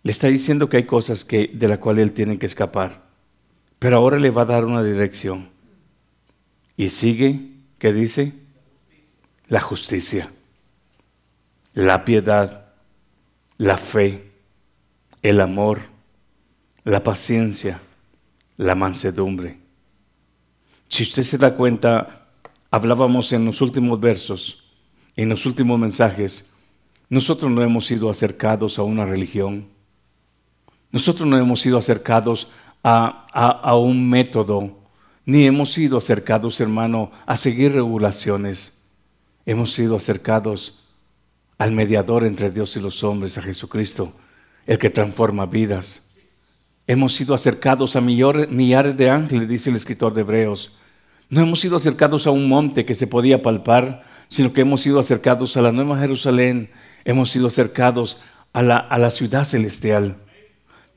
Le 0.06 0.12
está 0.12 0.28
diciendo 0.28 0.68
que 0.68 0.76
hay 0.76 0.84
cosas 0.84 1.24
que, 1.24 1.50
de 1.52 1.66
las 1.66 1.78
cuales 1.78 2.04
él 2.04 2.12
tiene 2.12 2.38
que 2.38 2.46
escapar. 2.46 3.02
Pero 3.80 3.96
ahora 3.96 4.20
le 4.20 4.30
va 4.30 4.42
a 4.42 4.44
dar 4.44 4.64
una 4.64 4.80
dirección. 4.80 5.48
Y 6.76 6.90
sigue, 6.90 7.54
¿qué 7.80 7.92
dice? 7.92 8.32
La 9.48 9.60
justicia, 9.60 10.30
la 11.74 12.04
piedad, 12.04 12.66
la 13.58 13.78
fe, 13.78 14.30
el 15.22 15.40
amor, 15.40 15.80
la 16.84 17.02
paciencia, 17.02 17.80
la 18.58 18.76
mansedumbre. 18.76 19.58
Si 20.86 21.02
usted 21.02 21.24
se 21.24 21.36
da 21.36 21.56
cuenta, 21.56 22.28
hablábamos 22.70 23.32
en 23.32 23.44
los 23.44 23.60
últimos 23.60 23.98
versos, 23.98 24.72
en 25.16 25.30
los 25.30 25.46
últimos 25.46 25.80
mensajes, 25.80 26.54
nosotros 27.08 27.50
no 27.50 27.60
hemos 27.64 27.86
sido 27.86 28.08
acercados 28.08 28.78
a 28.78 28.84
una 28.84 29.04
religión. 29.04 29.74
Nosotros 30.92 31.28
no 31.28 31.36
hemos 31.36 31.60
sido 31.60 31.78
acercados 31.78 32.48
a, 32.82 33.74
un 33.74 34.08
método, 34.08 34.76
ni 35.24 35.44
hemos 35.44 35.72
sido 35.72 35.98
acercados, 35.98 36.60
hermano, 36.60 37.10
a 37.26 37.36
seguir 37.36 37.72
regulaciones. 37.72 38.88
Hemos 39.44 39.72
sido 39.72 39.96
acercados 39.96 40.84
al 41.58 41.72
mediador 41.72 42.24
entre 42.24 42.50
Dios 42.50 42.76
y 42.76 42.80
los 42.80 43.02
hombres, 43.02 43.36
a 43.38 43.42
Jesucristo, 43.42 44.12
el 44.66 44.78
que 44.78 44.90
transforma 44.90 45.46
vidas. 45.46 46.14
Hemos 46.86 47.14
sido 47.14 47.34
acercados 47.34 47.96
a 47.96 48.00
millares 48.00 48.96
de 48.96 49.10
ángeles, 49.10 49.48
dice 49.48 49.70
el 49.70 49.76
escritor 49.76 50.14
de 50.14 50.20
Hebreos. 50.20 50.76
No 51.28 51.40
hemos 51.40 51.58
sido 51.60 51.76
acercados 51.76 52.28
a 52.28 52.30
un 52.30 52.48
monte 52.48 52.86
que 52.86 52.94
se 52.94 53.08
podía 53.08 53.42
palpar, 53.42 54.04
sino 54.28 54.52
que 54.52 54.60
hemos 54.60 54.80
sido 54.80 55.00
acercados 55.00 55.56
a 55.56 55.62
la 55.62 55.72
Nueva 55.72 55.98
Jerusalén, 55.98 56.70
hemos 57.04 57.30
sido 57.30 57.48
acercados 57.48 58.22
a 58.52 58.62
la, 58.62 58.76
a 58.76 58.98
la 58.98 59.10
ciudad 59.10 59.44
celestial. 59.44 60.18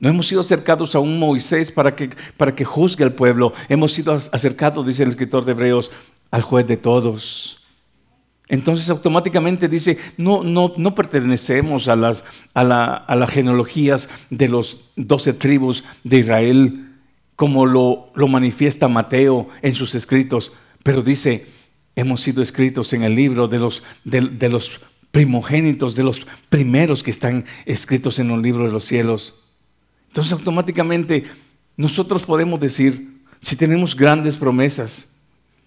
No 0.00 0.08
hemos 0.08 0.26
sido 0.26 0.40
acercados 0.40 0.94
a 0.94 0.98
un 0.98 1.18
Moisés 1.18 1.70
para 1.70 1.94
que, 1.94 2.10
para 2.38 2.54
que 2.54 2.64
juzgue 2.64 3.04
al 3.04 3.12
pueblo. 3.12 3.52
Hemos 3.68 3.92
sido 3.92 4.14
acercados, 4.14 4.86
dice 4.86 5.02
el 5.02 5.10
escritor 5.10 5.44
de 5.44 5.52
Hebreos, 5.52 5.90
al 6.30 6.40
juez 6.40 6.66
de 6.66 6.78
todos. 6.78 7.60
Entonces 8.48 8.88
automáticamente 8.88 9.68
dice, 9.68 9.98
no, 10.16 10.42
no, 10.42 10.72
no 10.76 10.94
pertenecemos 10.94 11.86
a 11.86 11.96
las, 11.96 12.24
a, 12.54 12.64
las 12.64 13.30
genealogías 13.30 14.08
de 14.30 14.48
los 14.48 14.90
doce 14.96 15.34
tribus 15.34 15.84
de 16.02 16.18
Israel, 16.18 16.96
como 17.36 17.66
lo, 17.66 18.10
lo 18.14 18.26
manifiesta 18.26 18.88
Mateo 18.88 19.48
en 19.62 19.74
sus 19.74 19.94
escritos, 19.94 20.52
pero 20.82 21.02
dice, 21.02 21.46
hemos 21.94 22.22
sido 22.22 22.42
escritos 22.42 22.92
en 22.92 23.04
el 23.04 23.14
libro 23.14 23.48
de 23.48 23.58
los, 23.58 23.84
de 24.02 24.48
los 24.48 24.80
primogénitos, 25.10 25.94
de 25.94 26.04
los 26.04 26.26
primeros 26.48 27.02
que 27.02 27.10
están 27.10 27.44
escritos 27.66 28.18
en 28.18 28.30
un 28.30 28.42
libro 28.42 28.64
de 28.64 28.72
los 28.72 28.84
cielos. 28.84 29.49
Entonces 30.10 30.32
automáticamente 30.32 31.24
nosotros 31.76 32.24
podemos 32.24 32.58
decir, 32.58 33.22
si 33.40 33.56
tenemos 33.56 33.96
grandes 33.96 34.36
promesas, 34.36 35.22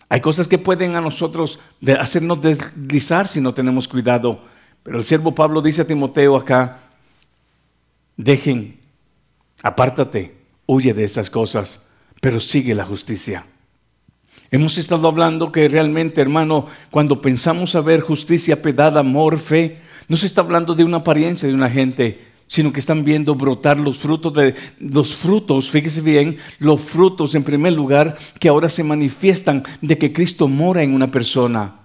hay 0.10 0.22
cosas 0.22 0.48
que 0.48 0.58
pueden 0.58 0.96
a 0.96 1.02
nosotros 1.02 1.60
hacernos 2.00 2.42
deslizar 2.42 3.28
si 3.28 3.40
no 3.42 3.54
tenemos 3.54 3.88
cuidado. 3.88 4.44
Pero 4.84 5.00
el 5.00 5.06
siervo 5.06 5.34
Pablo 5.34 5.62
dice 5.62 5.82
a 5.82 5.88
Timoteo 5.88 6.36
acá, 6.36 6.82
dejen, 8.18 8.80
apártate, 9.64 10.36
huye 10.66 10.94
de 10.94 11.06
estas 11.06 11.30
cosas, 11.30 11.90
pero 12.20 12.40
sigue 12.40 12.76
la 12.76 12.86
justicia. 12.86 13.46
Hemos 14.52 14.78
estado 14.78 15.08
hablando 15.08 15.52
que 15.52 15.68
realmente, 15.70 16.22
hermano, 16.22 16.68
cuando 16.92 17.22
pensamos 17.22 17.74
a 17.76 17.82
ver 17.82 18.02
justicia, 18.02 18.62
piedad, 18.62 18.98
amor, 18.98 19.40
fe, 19.40 19.80
no 20.10 20.18
se 20.18 20.28
está 20.28 20.42
hablando 20.42 20.76
de 20.76 20.84
una 20.84 20.98
apariencia 20.98 21.48
de 21.48 21.56
una 21.56 21.70
gente 21.70 22.33
sino 22.48 22.72
que 22.72 22.80
están 22.80 23.04
viendo 23.04 23.36
brotar 23.36 23.78
los 23.78 23.98
frutos 23.98 24.34
de 24.34 24.56
los 24.80 25.16
frutos, 25.16 25.70
fíjese 25.70 26.02
bien, 26.02 26.38
los 26.60 26.82
frutos 26.82 27.36
en 27.36 27.44
primer 27.44 27.74
lugar 27.74 28.18
que 28.40 28.50
ahora 28.50 28.70
se 28.70 28.84
manifiestan 28.84 29.64
de 29.82 29.98
que 29.98 30.14
Cristo 30.14 30.48
mora 30.48 30.84
en 30.84 30.94
una 30.94 31.10
persona. 31.12 31.76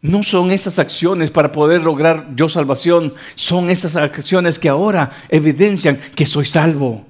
No 0.00 0.22
son 0.22 0.52
estas 0.52 0.78
acciones 0.78 1.30
para 1.30 1.50
poder 1.50 1.82
lograr 1.82 2.28
yo 2.36 2.48
salvación, 2.48 3.14
son 3.34 3.70
estas 3.70 3.96
acciones 3.96 4.58
que 4.58 4.68
ahora 4.68 5.10
evidencian 5.28 5.98
que 6.14 6.26
soy 6.26 6.46
salvo. 6.46 7.04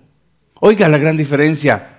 Oiga 0.61 0.89
la 0.89 0.99
gran 0.99 1.17
diferencia. 1.17 1.98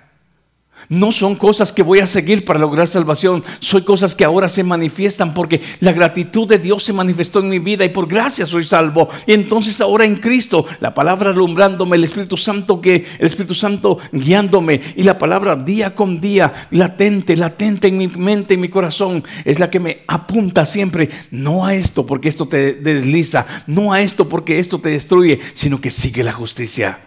No 0.88 1.12
son 1.12 1.36
cosas 1.36 1.72
que 1.72 1.82
voy 1.82 2.00
a 2.00 2.06
seguir 2.06 2.44
para 2.44 2.58
lograr 2.58 2.88
salvación, 2.88 3.44
son 3.60 3.82
cosas 3.82 4.14
que 4.14 4.24
ahora 4.24 4.48
se 4.48 4.64
manifiestan 4.64 5.34
porque 5.34 5.60
la 5.80 5.92
gratitud 5.92 6.48
de 6.48 6.58
Dios 6.58 6.82
se 6.82 6.92
manifestó 6.92 7.40
en 7.40 7.48
mi 7.48 7.58
vida 7.58 7.84
y 7.84 7.90
por 7.90 8.08
gracia 8.08 8.46
soy 8.46 8.64
salvo. 8.64 9.08
Y 9.26 9.32
entonces 9.32 9.80
ahora 9.80 10.04
en 10.04 10.16
Cristo, 10.16 10.66
la 10.80 10.92
palabra 10.92 11.30
alumbrándome, 11.30 11.96
el 11.96 12.04
Espíritu 12.04 12.36
Santo 12.36 12.80
que 12.80 13.06
el 13.18 13.26
Espíritu 13.26 13.54
Santo 13.54 13.98
guiándome 14.10 14.80
y 14.96 15.02
la 15.02 15.18
palabra 15.18 15.54
día 15.56 15.94
con 15.94 16.20
día 16.20 16.68
latente, 16.70 17.36
latente 17.36 17.88
en 17.88 17.98
mi 17.98 18.08
mente, 18.08 18.54
en 18.54 18.60
mi 18.60 18.68
corazón, 18.68 19.22
es 19.44 19.58
la 19.58 19.70
que 19.70 19.80
me 19.80 20.02
apunta 20.08 20.66
siempre 20.66 21.08
no 21.30 21.64
a 21.64 21.74
esto 21.74 22.06
porque 22.06 22.28
esto 22.28 22.46
te 22.46 22.74
desliza, 22.74 23.46
no 23.66 23.92
a 23.92 24.00
esto 24.00 24.28
porque 24.28 24.58
esto 24.58 24.78
te 24.78 24.90
destruye, 24.90 25.38
sino 25.54 25.80
que 25.80 25.90
sigue 25.90 26.24
la 26.24 26.32
justicia, 26.32 26.98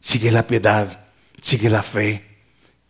sigue 0.00 0.32
la 0.32 0.46
piedad, 0.46 1.06
sigue 1.40 1.70
la 1.70 1.82
fe 1.82 2.33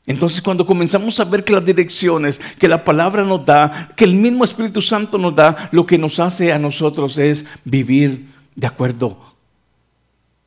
entonces 0.06 0.42
cuando 0.42 0.66
comenzamos 0.66 1.18
a 1.18 1.24
ver 1.24 1.44
que 1.44 1.52
las 1.52 1.64
direcciones 1.64 2.40
que 2.58 2.68
la 2.68 2.84
palabra 2.84 3.24
nos 3.24 3.44
da, 3.44 3.90
que 3.96 4.04
el 4.04 4.14
mismo 4.14 4.44
Espíritu 4.44 4.82
Santo 4.82 5.16
nos 5.16 5.34
da, 5.34 5.68
lo 5.72 5.86
que 5.86 5.96
nos 5.96 6.20
hace 6.20 6.52
a 6.52 6.58
nosotros 6.58 7.16
es 7.18 7.46
vivir 7.64 8.26
de 8.54 8.66
acuerdo 8.66 9.18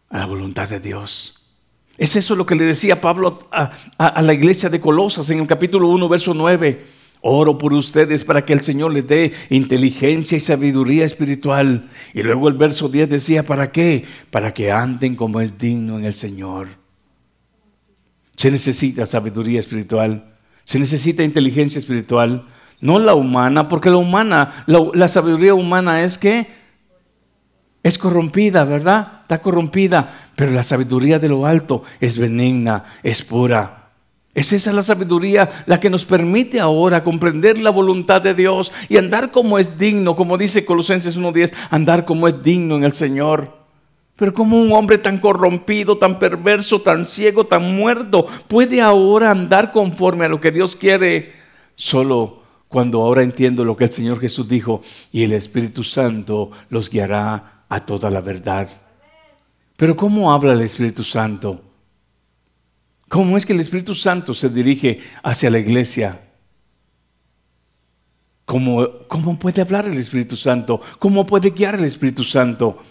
a 0.10 0.20
la 0.20 0.26
voluntad 0.26 0.70
de 0.70 0.80
Dios. 0.80 1.34
Es 1.98 2.16
eso 2.16 2.36
lo 2.36 2.46
que 2.46 2.56
le 2.56 2.66
decía 2.66 3.02
Pablo 3.02 3.48
a, 3.52 4.22
la 4.22 4.34
iglesia 4.34 4.70
de 4.70 4.80
Colosas 4.80 5.30
en 5.32 5.40
el 5.40 5.48
capítulo 5.48 5.88
1, 5.88 6.08
verso 6.08 6.34
9. 6.36 6.86
Oro 7.22 7.58
por 7.58 7.74
ustedes 7.74 8.24
para 8.24 8.46
que 8.46 8.54
el 8.54 8.62
Señor 8.62 8.94
les 8.94 9.08
dé 9.08 9.34
inteligencia 9.50 10.38
y 10.38 10.40
sabiduría 10.40 11.06
espiritual. 11.06 11.90
Y 12.14 12.22
luego 12.22 12.48
el 12.48 12.54
verso 12.54 12.90
10 12.90 13.10
decía, 13.10 13.42
¿para 13.42 13.72
qué? 13.72 14.06
Para 14.30 14.54
que 14.54 14.72
anden 14.72 15.16
como 15.16 15.42
es 15.42 15.58
digno 15.58 15.98
en 15.98 16.06
el 16.06 16.14
Señor. 16.14 16.68
Se 18.38 18.50
necesita 18.50 19.06
sabiduría 19.06 19.60
espiritual, 19.60 20.36
se 20.63 20.79
necesita 20.79 21.24
inteligencia 21.24 21.79
espiritual, 21.79 22.48
no 22.79 23.00
la 23.00 23.15
humana, 23.15 23.67
porque 23.67 23.89
la 23.89 23.98
humana, 23.98 24.63
la, 24.67 25.08
sabiduría 25.08 25.56
humana 25.56 26.03
es 26.03 26.20
que 26.20 26.48
es 27.82 27.98
corrompida, 27.98 28.63
¿verdad? 28.63 29.22
Está 29.24 29.41
corrompida, 29.41 30.29
pero 30.36 30.51
la 30.51 30.62
sabiduría 30.62 31.17
de 31.17 31.29
lo 31.29 31.48
alto 31.48 31.84
es 32.00 32.17
benigna, 32.17 32.86
es 33.01 33.24
pura. 33.24 33.89
Es 34.36 34.53
esa 34.53 34.72
la 34.72 34.84
sabiduría 34.84 35.63
la 35.65 35.79
que 35.79 35.89
nos 35.89 36.06
permite 36.06 36.60
ahora 36.60 37.03
comprender 37.03 37.58
la 37.58 37.72
voluntad 37.72 38.22
de 38.22 38.36
Dios 38.36 38.72
y 38.88 38.98
andar 38.98 39.32
como 39.32 39.58
es 39.58 39.79
digno, 39.79 40.15
como 40.15 40.38
dice 40.38 40.63
Colosenses 40.63 41.17
1.10, 41.17 41.53
andar 41.72 42.06
como 42.06 42.27
es 42.27 42.44
digno 42.44 42.75
en 42.75 42.84
el 42.84 42.94
Señor. 42.94 43.57
Pero 44.18 44.34
como 44.34 44.60
un 44.60 44.74
hombre 44.74 44.98
tan 44.98 45.20
corrompido, 45.20 45.98
tan 45.98 46.20
perverso, 46.20 46.82
tan 46.82 47.06
ciego, 47.06 47.46
tan 47.46 47.76
muerto, 47.76 48.26
puede 48.48 48.82
ahora 48.82 49.32
andar 49.32 49.72
conforme 49.72 50.26
a 50.26 50.28
lo 50.28 50.42
que 50.42 50.52
Dios 50.52 50.76
quiere? 50.76 51.34
Solo 51.76 52.42
cuando 52.68 53.02
ahora 53.02 53.22
entiendo 53.22 53.64
lo 53.64 53.78
que 53.78 53.86
el 53.86 53.94
Señor 53.94 54.20
Jesús 54.20 54.50
dijo 54.50 54.82
y 55.12 55.24
el 55.24 55.34
Espíritu 55.34 55.84
Santo 55.84 56.52
los 56.70 56.90
guiará 56.90 57.64
a 57.70 57.86
toda 57.86 58.10
la 58.10 58.20
verdad. 58.22 58.68
Pero 59.78 59.96
¿cómo 59.96 60.34
habla 60.34 60.54
el 60.54 60.62
Espíritu 60.62 61.04
Santo? 61.04 61.62
¿Cómo 63.08 63.38
es 63.38 63.46
que 63.46 63.54
el 63.54 63.60
Espíritu 63.60 63.94
Santo 63.94 64.34
se 64.34 64.50
dirige 64.50 65.00
hacia 65.22 65.52
la 65.52 65.60
iglesia? 65.60 66.20
¿Cómo, 68.46 68.84
¿Cómo, 69.08 69.38
puede 69.38 69.62
hablar 69.62 69.86
el 69.88 69.98
Espíritu 69.98 70.36
Santo? 70.36 70.82
¿Cómo 70.98 71.28
puede 71.28 71.52
guiar 71.52 71.76
el 71.76 71.86
Espíritu 71.86 72.24
Santo? 72.24 72.82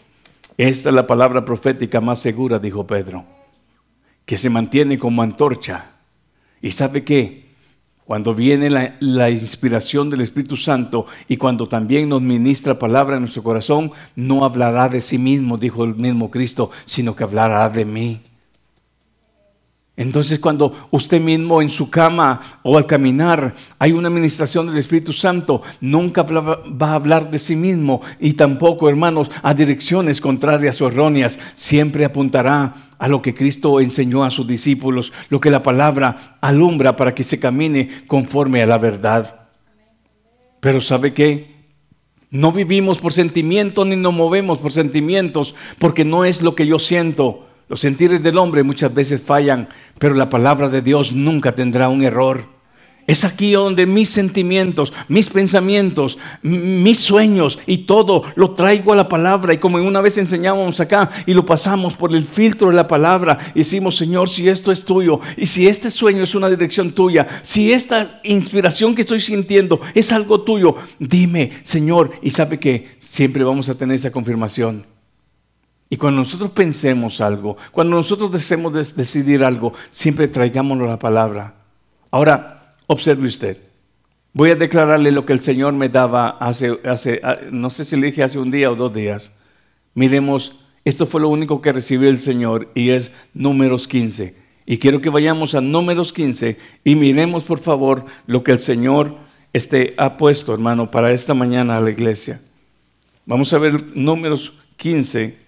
Esta 0.56 0.88
es 0.88 0.94
la 0.94 1.06
palabra 1.06 1.44
profética 1.44 2.00
más 2.00 2.18
segura, 2.18 2.58
dijo 2.58 2.86
Pedro, 2.86 3.24
que 4.24 4.38
se 4.38 4.48
mantiene 4.48 4.98
como 4.98 5.22
antorcha. 5.22 5.92
¿Y 6.62 6.70
sabe 6.70 7.04
qué? 7.04 7.46
Cuando 8.06 8.34
viene 8.34 8.70
la, 8.70 8.96
la, 9.00 9.28
inspiración 9.28 10.08
del 10.08 10.20
Espíritu 10.20 10.56
Santo 10.56 11.06
y 11.28 11.36
cuando 11.36 11.68
también 11.68 12.08
nos 12.08 12.22
ministra 12.22 12.78
palabra 12.78 13.16
en 13.16 13.22
nuestro 13.22 13.42
corazón, 13.42 13.90
no 14.14 14.44
hablará 14.44 14.88
de 14.88 15.00
sí 15.00 15.18
mismo, 15.18 15.58
dijo 15.58 15.84
el 15.84 15.96
mismo 15.96 16.30
Cristo, 16.30 16.70
sino 16.84 17.16
que 17.16 17.24
hablará 17.24 17.68
de 17.68 17.84
mí. 17.84 18.20
Entonces 19.96 20.38
cuando 20.38 20.88
usted 20.90 21.20
mismo 21.20 21.62
en 21.62 21.70
su 21.70 21.88
cama 21.88 22.40
o 22.62 22.76
al 22.76 22.86
caminar 22.86 23.54
hay 23.78 23.92
una 23.92 24.08
administración 24.08 24.66
del 24.66 24.76
Espíritu 24.76 25.14
Santo, 25.14 25.62
nunca 25.80 26.22
va 26.22 26.90
a 26.90 26.94
hablar 26.94 27.30
de 27.30 27.38
sí 27.38 27.56
mismo 27.56 28.02
y 28.20 28.34
tampoco, 28.34 28.90
hermanos, 28.90 29.30
a 29.42 29.54
direcciones 29.54 30.20
contrarias 30.20 30.82
o 30.82 30.88
erróneas. 30.88 31.38
Siempre 31.54 32.04
apuntará 32.04 32.74
a 32.98 33.08
lo 33.08 33.22
que 33.22 33.34
Cristo 33.34 33.80
enseñó 33.80 34.22
a 34.22 34.30
sus 34.30 34.46
discípulos, 34.46 35.14
lo 35.30 35.40
que 35.40 35.50
la 35.50 35.62
palabra 35.62 36.36
alumbra 36.42 36.94
para 36.94 37.14
que 37.14 37.24
se 37.24 37.40
camine 37.40 37.88
conforme 38.06 38.62
a 38.62 38.66
la 38.66 38.76
verdad. 38.76 39.48
Pero 40.60 40.82
¿sabe 40.82 41.14
qué? 41.14 41.56
No 42.30 42.52
vivimos 42.52 42.98
por 42.98 43.14
sentimientos 43.14 43.86
ni 43.86 43.96
nos 43.96 44.12
movemos 44.12 44.58
por 44.58 44.72
sentimientos 44.72 45.54
porque 45.78 46.04
no 46.04 46.26
es 46.26 46.42
lo 46.42 46.54
que 46.54 46.66
yo 46.66 46.78
siento 46.78 47.45
los 47.68 47.80
sentires 47.80 48.22
del 48.22 48.38
hombre 48.38 48.62
muchas 48.62 48.94
veces 48.94 49.22
fallan, 49.22 49.68
pero 49.98 50.14
la 50.14 50.30
palabra 50.30 50.68
de 50.68 50.82
Dios 50.82 51.12
nunca 51.12 51.54
tendrá 51.54 51.88
un 51.88 52.02
error. 52.02 52.56
Es 53.06 53.24
aquí 53.24 53.52
donde 53.52 53.86
mis 53.86 54.08
sentimientos, 54.10 54.92
mis 55.08 55.28
pensamientos, 55.28 56.18
mis 56.42 56.98
sueños 56.98 57.58
y 57.66 57.78
todo 57.78 58.24
lo 58.34 58.50
traigo 58.50 58.92
a 58.92 58.96
la 58.96 59.08
palabra. 59.08 59.54
Y 59.54 59.58
como 59.58 59.78
una 59.78 60.00
vez 60.00 60.18
enseñábamos 60.18 60.80
acá 60.80 61.10
y 61.24 61.32
lo 61.32 61.46
pasamos 61.46 61.94
por 61.94 62.14
el 62.14 62.24
filtro 62.24 62.68
de 62.68 62.74
la 62.74 62.88
palabra, 62.88 63.38
decimos, 63.54 63.96
Señor, 63.96 64.28
si 64.28 64.48
esto 64.48 64.72
es 64.72 64.84
tuyo, 64.84 65.20
y 65.36 65.46
si 65.46 65.68
este 65.68 65.90
sueño 65.90 66.24
es 66.24 66.34
una 66.34 66.50
dirección 66.50 66.92
tuya, 66.92 67.28
si 67.42 67.72
esta 67.72 68.20
inspiración 68.24 68.94
que 68.94 69.02
estoy 69.02 69.20
sintiendo 69.20 69.80
es 69.94 70.10
algo 70.10 70.40
tuyo, 70.40 70.74
dime, 70.98 71.52
Señor. 71.62 72.10
Y 72.22 72.30
sabe 72.30 72.58
que 72.58 72.96
siempre 72.98 73.44
vamos 73.44 73.68
a 73.68 73.76
tener 73.76 73.94
esa 73.94 74.10
confirmación. 74.10 74.95
Y 75.88 75.96
cuando 75.96 76.18
nosotros 76.18 76.50
pensemos 76.50 77.20
algo, 77.20 77.56
cuando 77.70 77.96
nosotros 77.96 78.32
deseemos 78.32 78.72
decidir 78.72 79.44
algo, 79.44 79.72
siempre 79.90 80.26
traigámonos 80.26 80.88
la 80.88 80.98
palabra. 80.98 81.54
Ahora, 82.10 82.74
observe 82.86 83.26
usted. 83.26 83.58
Voy 84.32 84.50
a 84.50 84.56
declararle 84.56 85.12
lo 85.12 85.24
que 85.24 85.32
el 85.32 85.40
Señor 85.40 85.72
me 85.72 85.88
daba 85.88 86.30
hace, 86.40 86.78
hace, 86.84 87.20
ah, 87.22 87.38
no 87.50 87.70
sé 87.70 87.84
si 87.84 87.96
le 87.96 88.08
dije 88.08 88.22
hace 88.22 88.38
un 88.38 88.50
día 88.50 88.70
o 88.70 88.74
dos 88.74 88.92
días. 88.92 89.32
Miremos, 89.94 90.60
esto 90.84 91.06
fue 91.06 91.20
lo 91.20 91.28
único 91.28 91.62
que 91.62 91.72
recibió 91.72 92.10
el 92.10 92.18
Señor 92.18 92.68
y 92.74 92.90
es 92.90 93.12
números 93.32 93.88
15. 93.88 94.36
Y 94.66 94.78
quiero 94.78 95.00
que 95.00 95.08
vayamos 95.08 95.54
a 95.54 95.60
números 95.60 96.12
15 96.12 96.58
y 96.84 96.96
miremos 96.96 97.44
por 97.44 97.60
favor 97.60 98.04
lo 98.26 98.42
que 98.42 98.52
el 98.52 98.58
Señor 98.58 99.16
este, 99.52 99.94
ha 99.96 100.18
puesto, 100.18 100.52
hermano, 100.52 100.90
para 100.90 101.12
esta 101.12 101.32
mañana 101.32 101.76
a 101.76 101.80
la 101.80 101.90
iglesia. 101.90 102.40
Vamos 103.24 103.52
a 103.52 103.58
ver 103.58 103.96
números 103.96 104.52
15 104.76 105.45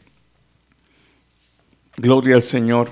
Gloria 1.99 2.37
al 2.37 2.43
Señor. 2.43 2.91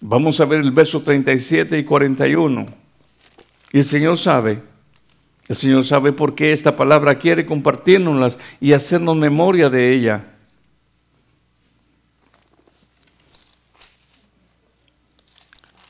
Vamos 0.00 0.38
a 0.38 0.44
ver 0.44 0.60
el 0.60 0.70
verso 0.70 1.02
37 1.02 1.76
y 1.76 1.84
41. 1.84 2.64
Y 3.72 3.78
el 3.78 3.84
Señor 3.84 4.16
sabe, 4.18 4.62
el 5.48 5.56
Señor 5.56 5.84
sabe 5.84 6.12
por 6.12 6.36
qué 6.36 6.52
esta 6.52 6.76
palabra 6.76 7.16
quiere 7.16 7.44
compartirnoslas 7.44 8.38
y 8.60 8.72
hacernos 8.72 9.16
memoria 9.16 9.68
de 9.68 9.92
ella. 9.92 10.24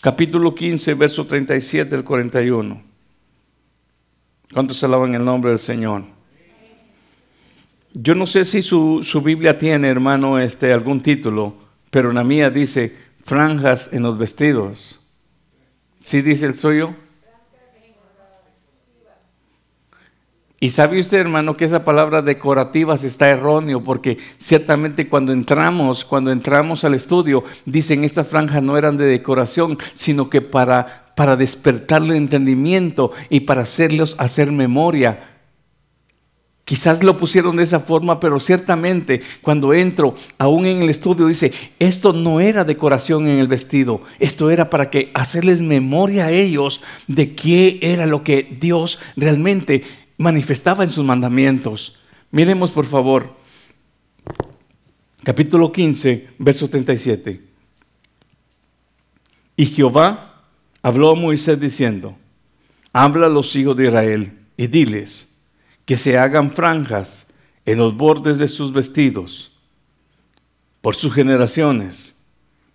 Capítulo 0.00 0.54
15, 0.54 0.94
verso 0.94 1.26
37 1.26 1.94
al 1.94 2.04
41. 2.04 2.82
¿Cuántos 4.50 4.82
alaban 4.82 5.14
el 5.14 5.24
nombre 5.26 5.50
del 5.50 5.58
Señor? 5.58 6.04
Yo 7.92 8.14
no 8.14 8.26
sé 8.26 8.46
si 8.46 8.62
su, 8.62 9.02
su 9.02 9.20
Biblia 9.20 9.58
tiene, 9.58 9.90
hermano, 9.90 10.38
este, 10.38 10.72
algún 10.72 11.02
título 11.02 11.61
pero 11.92 12.10
la 12.10 12.24
mía 12.24 12.48
dice 12.48 12.96
franjas 13.22 13.90
en 13.92 14.02
los 14.02 14.16
vestidos. 14.16 15.12
¿Sí 16.00 16.22
dice 16.22 16.46
el 16.46 16.54
suyo? 16.54 16.94
Y 20.58 20.70
sabe 20.70 20.98
usted, 20.98 21.18
hermano, 21.18 21.54
que 21.54 21.66
esa 21.66 21.84
palabra 21.84 22.22
decorativas 22.22 23.04
está 23.04 23.28
erróneo, 23.28 23.84
porque 23.84 24.16
ciertamente 24.38 25.10
cuando 25.10 25.32
entramos, 25.32 26.06
cuando 26.06 26.32
entramos 26.32 26.82
al 26.84 26.94
estudio, 26.94 27.44
dicen 27.66 28.04
estas 28.04 28.26
franjas 28.26 28.62
no 28.62 28.78
eran 28.78 28.96
de 28.96 29.04
decoración, 29.04 29.76
sino 29.92 30.30
que 30.30 30.40
para, 30.40 31.12
para 31.14 31.36
despertarle 31.36 32.16
entendimiento 32.16 33.12
y 33.28 33.40
para 33.40 33.62
hacerlos 33.62 34.16
hacer 34.18 34.50
memoria 34.50 35.31
Quizás 36.72 37.04
lo 37.04 37.18
pusieron 37.18 37.56
de 37.56 37.64
esa 37.64 37.80
forma, 37.80 38.18
pero 38.18 38.40
ciertamente 38.40 39.20
cuando 39.42 39.74
entro, 39.74 40.14
aún 40.38 40.64
en 40.64 40.82
el 40.82 40.88
estudio, 40.88 41.26
dice, 41.26 41.52
esto 41.78 42.14
no 42.14 42.40
era 42.40 42.64
decoración 42.64 43.28
en 43.28 43.40
el 43.40 43.46
vestido, 43.46 44.00
esto 44.18 44.50
era 44.50 44.70
para 44.70 44.88
que 44.88 45.10
hacerles 45.12 45.60
memoria 45.60 46.24
a 46.24 46.30
ellos 46.30 46.80
de 47.08 47.34
qué 47.34 47.78
era 47.82 48.06
lo 48.06 48.24
que 48.24 48.56
Dios 48.58 49.00
realmente 49.16 49.82
manifestaba 50.16 50.82
en 50.82 50.88
sus 50.88 51.04
mandamientos. 51.04 52.00
Miremos 52.30 52.70
por 52.70 52.86
favor, 52.86 53.36
capítulo 55.24 55.72
15, 55.72 56.30
verso 56.38 56.70
37. 56.70 57.38
Y 59.56 59.66
Jehová 59.66 60.40
habló 60.80 61.10
a 61.10 61.16
Moisés 61.16 61.60
diciendo, 61.60 62.16
habla 62.94 63.26
a 63.26 63.28
los 63.28 63.54
hijos 63.56 63.76
de 63.76 63.88
Israel 63.88 64.38
y 64.56 64.68
diles, 64.68 65.31
que 65.84 65.96
se 65.96 66.18
hagan 66.18 66.50
franjas 66.50 67.26
en 67.64 67.78
los 67.78 67.96
bordes 67.96 68.38
de 68.38 68.48
sus 68.48 68.72
vestidos 68.72 69.52
por 70.80 70.94
sus 70.96 71.14
generaciones 71.14 72.24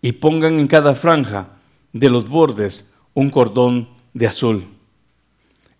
y 0.01 0.13
pongan 0.13 0.59
en 0.59 0.67
cada 0.67 0.95
franja 0.95 1.49
de 1.93 2.09
los 2.09 2.27
bordes 2.27 2.91
un 3.13 3.29
cordón 3.29 3.89
de 4.13 4.27
azul. 4.27 4.65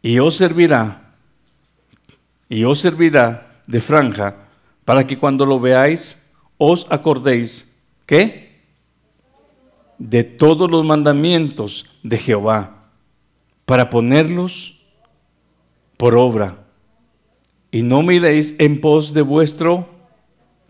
Y 0.01 0.19
os 0.19 0.35
servirá, 0.35 1.13
y 2.49 2.63
os 2.63 2.79
servirá 2.79 3.61
de 3.65 3.79
franja 3.79 4.47
para 4.85 5.05
que 5.07 5.17
cuando 5.17 5.45
lo 5.45 5.59
veáis 5.59 6.33
os 6.57 6.87
acordéis, 6.89 7.87
¿qué? 8.05 8.61
De 9.97 10.23
todos 10.23 10.69
los 10.69 10.85
mandamientos 10.85 11.99
de 12.03 12.17
Jehová, 12.17 12.79
para 13.65 13.89
ponerlos 13.89 14.85
por 15.97 16.15
obra 16.15 16.66
y 17.71 17.81
no 17.81 18.01
miréis 18.01 18.55
en 18.59 18.79
pos 18.81 19.13
de 19.13 19.21
vuestro 19.21 19.87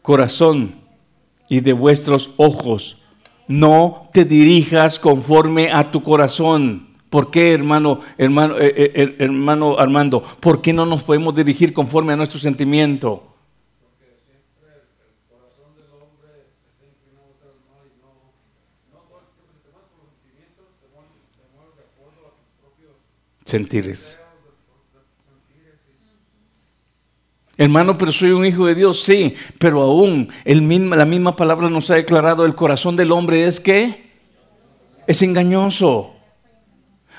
corazón 0.01 0.75
y 1.49 1.59
de 1.59 1.73
vuestros 1.73 2.31
ojos. 2.37 3.03
No 3.47 4.09
te 4.13 4.25
dirijas 4.25 4.99
conforme 4.99 5.71
a 5.71 5.91
tu 5.91 6.03
corazón. 6.03 6.87
¿Por 7.09 7.31
qué, 7.31 7.53
hermano, 7.53 8.01
hermano, 8.17 8.57
eh, 8.57 8.73
eh, 8.75 9.15
hermano 9.19 9.77
Armando? 9.79 10.21
¿Por 10.21 10.61
qué 10.61 10.73
no 10.73 10.85
nos 10.85 11.03
podemos 11.03 11.33
dirigir 11.33 11.71
conforme 11.71 12.13
a 12.13 12.17
nuestro 12.17 12.39
sentimiento? 12.39 13.23
Sentires. 23.45 24.26
Hermano, 27.57 27.97
pero 27.97 28.11
soy 28.11 28.31
un 28.31 28.45
hijo 28.45 28.67
de 28.67 28.75
Dios, 28.75 29.01
sí, 29.01 29.35
pero 29.57 29.81
aún 29.81 30.29
la 30.45 31.05
misma 31.05 31.35
palabra 31.35 31.69
nos 31.69 31.89
ha 31.89 31.95
declarado, 31.95 32.45
el 32.45 32.53
corazón 32.53 32.95
del 32.95 33.11
hombre 33.11 33.47
es 33.47 33.59
que 33.59 34.11
es 35.07 35.21
engañoso. 35.23 36.16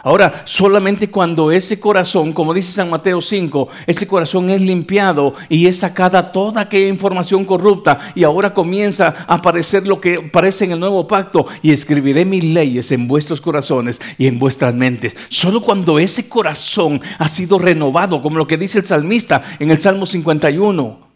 Ahora, 0.02 0.42
solamente 0.44 1.10
cuando 1.10 1.50
ese 1.50 1.80
corazón, 1.80 2.32
como 2.32 2.54
dice 2.54 2.72
San 2.72 2.90
Mateo 2.90 3.20
5, 3.20 3.68
ese 3.86 4.06
corazón 4.06 4.48
es 4.50 4.60
limpiado 4.60 5.34
y 5.48 5.66
es 5.66 5.80
sacada 5.80 6.30
toda 6.30 6.62
aquella 6.62 6.88
información 6.88 7.44
corrupta 7.44 7.98
y 8.14 8.22
ahora 8.22 8.54
comienza 8.54 9.26
a 9.26 9.34
aparecer 9.34 9.86
lo 9.86 10.00
que 10.00 10.16
aparece 10.28 10.64
en 10.64 10.72
el 10.72 10.80
nuevo 10.80 11.06
pacto 11.08 11.46
y 11.62 11.72
escribiré 11.72 12.24
mis 12.24 12.44
leyes 12.44 12.92
en 12.92 13.08
vuestros 13.08 13.40
corazones 13.40 14.00
y 14.18 14.26
en 14.26 14.38
vuestras 14.38 14.74
mentes. 14.74 15.16
Solo 15.28 15.60
cuando 15.60 15.98
ese 15.98 16.28
corazón 16.28 17.00
ha 17.18 17.28
sido 17.28 17.58
renovado, 17.58 18.22
como 18.22 18.38
lo 18.38 18.46
que 18.46 18.56
dice 18.56 18.78
el 18.78 18.84
salmista 18.84 19.42
en 19.58 19.70
el 19.70 19.80
Salmo 19.80 20.06
51. 20.06 21.07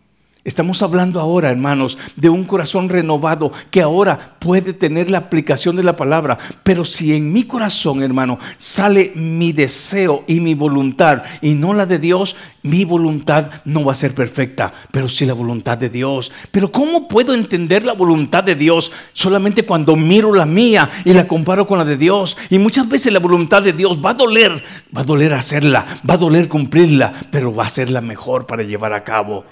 Estamos 0.44 0.82
hablando 0.82 1.20
ahora, 1.20 1.52
hermanos, 1.52 1.96
de 2.16 2.28
un 2.28 2.42
corazón 2.42 2.88
renovado 2.88 3.52
que 3.70 3.80
ahora 3.80 4.34
puede 4.40 4.72
tener 4.72 5.08
la 5.08 5.18
aplicación 5.18 5.76
de 5.76 5.84
la 5.84 5.94
palabra. 5.94 6.36
Pero 6.64 6.84
si 6.84 7.14
en 7.14 7.32
mi 7.32 7.44
corazón, 7.44 8.02
hermano, 8.02 8.40
sale 8.58 9.12
mi 9.14 9.52
deseo 9.52 10.24
y 10.26 10.40
mi 10.40 10.54
voluntad 10.54 11.22
y 11.42 11.54
no 11.54 11.74
la 11.74 11.86
de 11.86 12.00
Dios, 12.00 12.34
mi 12.62 12.84
voluntad 12.84 13.50
no 13.64 13.84
va 13.84 13.92
a 13.92 13.94
ser 13.94 14.16
perfecta, 14.16 14.72
pero 14.90 15.08
sí 15.08 15.26
la 15.26 15.32
voluntad 15.32 15.78
de 15.78 15.90
Dios. 15.90 16.32
Pero 16.50 16.72
¿cómo 16.72 17.06
puedo 17.06 17.34
entender 17.34 17.84
la 17.84 17.92
voluntad 17.92 18.42
de 18.42 18.56
Dios 18.56 18.90
solamente 19.12 19.64
cuando 19.64 19.94
miro 19.94 20.34
la 20.34 20.44
mía 20.44 20.90
y 21.04 21.12
la 21.12 21.28
comparo 21.28 21.68
con 21.68 21.78
la 21.78 21.84
de 21.84 21.96
Dios? 21.96 22.36
Y 22.50 22.58
muchas 22.58 22.88
veces 22.88 23.12
la 23.12 23.20
voluntad 23.20 23.62
de 23.62 23.74
Dios 23.74 24.04
va 24.04 24.10
a 24.10 24.14
doler, 24.14 24.64
va 24.96 25.02
a 25.02 25.04
doler 25.04 25.34
hacerla, 25.34 25.86
va 26.08 26.14
a 26.14 26.18
doler 26.18 26.48
cumplirla, 26.48 27.12
pero 27.30 27.54
va 27.54 27.66
a 27.66 27.70
ser 27.70 27.90
la 27.90 28.00
mejor 28.00 28.44
para 28.46 28.64
llevar 28.64 28.92
a 28.92 29.04
cabo. 29.04 29.44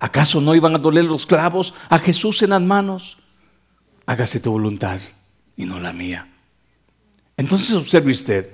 ¿Acaso 0.00 0.40
no 0.40 0.54
iban 0.54 0.74
a 0.74 0.78
doler 0.78 1.04
los 1.04 1.26
clavos 1.26 1.74
a 1.88 1.98
Jesús 1.98 2.42
en 2.42 2.50
las 2.50 2.62
manos? 2.62 3.18
Hágase 4.06 4.40
tu 4.40 4.52
voluntad 4.52 5.00
y 5.56 5.64
no 5.64 5.80
la 5.80 5.92
mía. 5.92 6.28
Entonces 7.36 7.74
observe 7.74 8.10
usted 8.10 8.50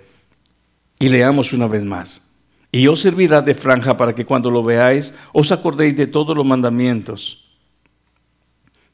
y 0.99 1.09
leamos 1.09 1.53
una 1.53 1.67
vez 1.67 1.85
más. 1.85 2.31
Y 2.73 2.87
os 2.89 3.01
servirá 3.01 3.41
de 3.41 3.55
franja 3.55 3.97
para 3.97 4.15
que 4.15 4.25
cuando 4.25 4.51
lo 4.51 4.63
veáis 4.63 5.15
os 5.33 5.53
acordéis 5.53 5.97
de 5.97 6.07
todos 6.07 6.37
los 6.37 6.45
mandamientos 6.45 7.57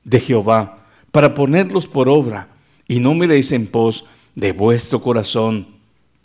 de 0.05 0.21
Jehová, 0.21 0.87
para 1.11 1.35
ponerlos 1.35 1.87
por 1.87 2.09
obra, 2.09 2.49
y 2.87 3.01
no 3.01 3.15
miréis 3.15 3.53
en 3.53 3.67
pos 3.67 4.07
de 4.35 4.53
vuestro 4.53 5.01
corazón 5.01 5.69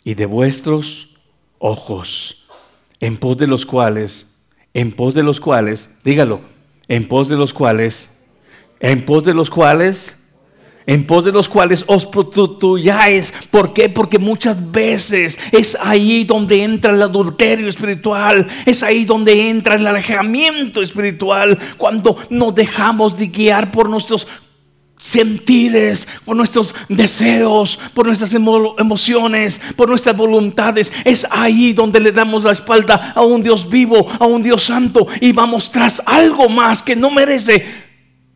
y 0.04 0.14
de 0.14 0.26
vuestros 0.26 1.16
ojos, 1.58 2.48
en 3.00 3.16
pos 3.16 3.36
de 3.36 3.46
los 3.46 3.64
cuales 3.64 4.35
en 4.76 4.92
pos 4.92 5.14
de 5.14 5.22
los 5.22 5.40
cuales, 5.40 5.96
dígalo, 6.04 6.42
en 6.86 7.08
pos 7.08 7.30
de 7.30 7.36
los 7.36 7.54
cuales, 7.54 8.26
en 8.78 9.06
pos 9.06 9.24
de 9.24 9.32
los 9.32 9.48
cuales, 9.48 10.28
en 10.84 11.06
pos 11.06 11.24
de 11.24 11.32
los 11.32 11.48
cuales 11.48 11.82
os 11.86 12.04
prostituyáis. 12.04 13.32
¿Por 13.50 13.72
qué? 13.72 13.88
Porque 13.88 14.18
muchas 14.18 14.70
veces 14.70 15.38
es 15.50 15.78
ahí 15.80 16.24
donde 16.24 16.62
entra 16.62 16.92
el 16.92 17.02
adulterio 17.02 17.68
espiritual, 17.68 18.46
es 18.66 18.82
ahí 18.82 19.06
donde 19.06 19.48
entra 19.48 19.76
el 19.76 19.86
alejamiento 19.86 20.82
espiritual, 20.82 21.58
cuando 21.78 22.18
nos 22.28 22.54
dejamos 22.54 23.16
de 23.16 23.28
guiar 23.28 23.72
por 23.72 23.88
nuestros 23.88 24.28
sentires, 24.98 26.08
por 26.24 26.36
nuestros 26.36 26.74
deseos, 26.88 27.78
por 27.94 28.06
nuestras 28.06 28.34
emociones, 28.34 29.60
por 29.76 29.88
nuestras 29.88 30.16
voluntades. 30.16 30.92
Es 31.04 31.26
ahí 31.30 31.72
donde 31.72 32.00
le 32.00 32.12
damos 32.12 32.44
la 32.44 32.52
espalda 32.52 33.12
a 33.14 33.22
un 33.22 33.42
Dios 33.42 33.68
vivo, 33.68 34.06
a 34.18 34.26
un 34.26 34.42
Dios 34.42 34.62
santo 34.62 35.06
y 35.20 35.32
vamos 35.32 35.70
tras 35.70 36.02
algo 36.06 36.48
más 36.48 36.82
que 36.82 36.96
no 36.96 37.10
merece, 37.10 37.64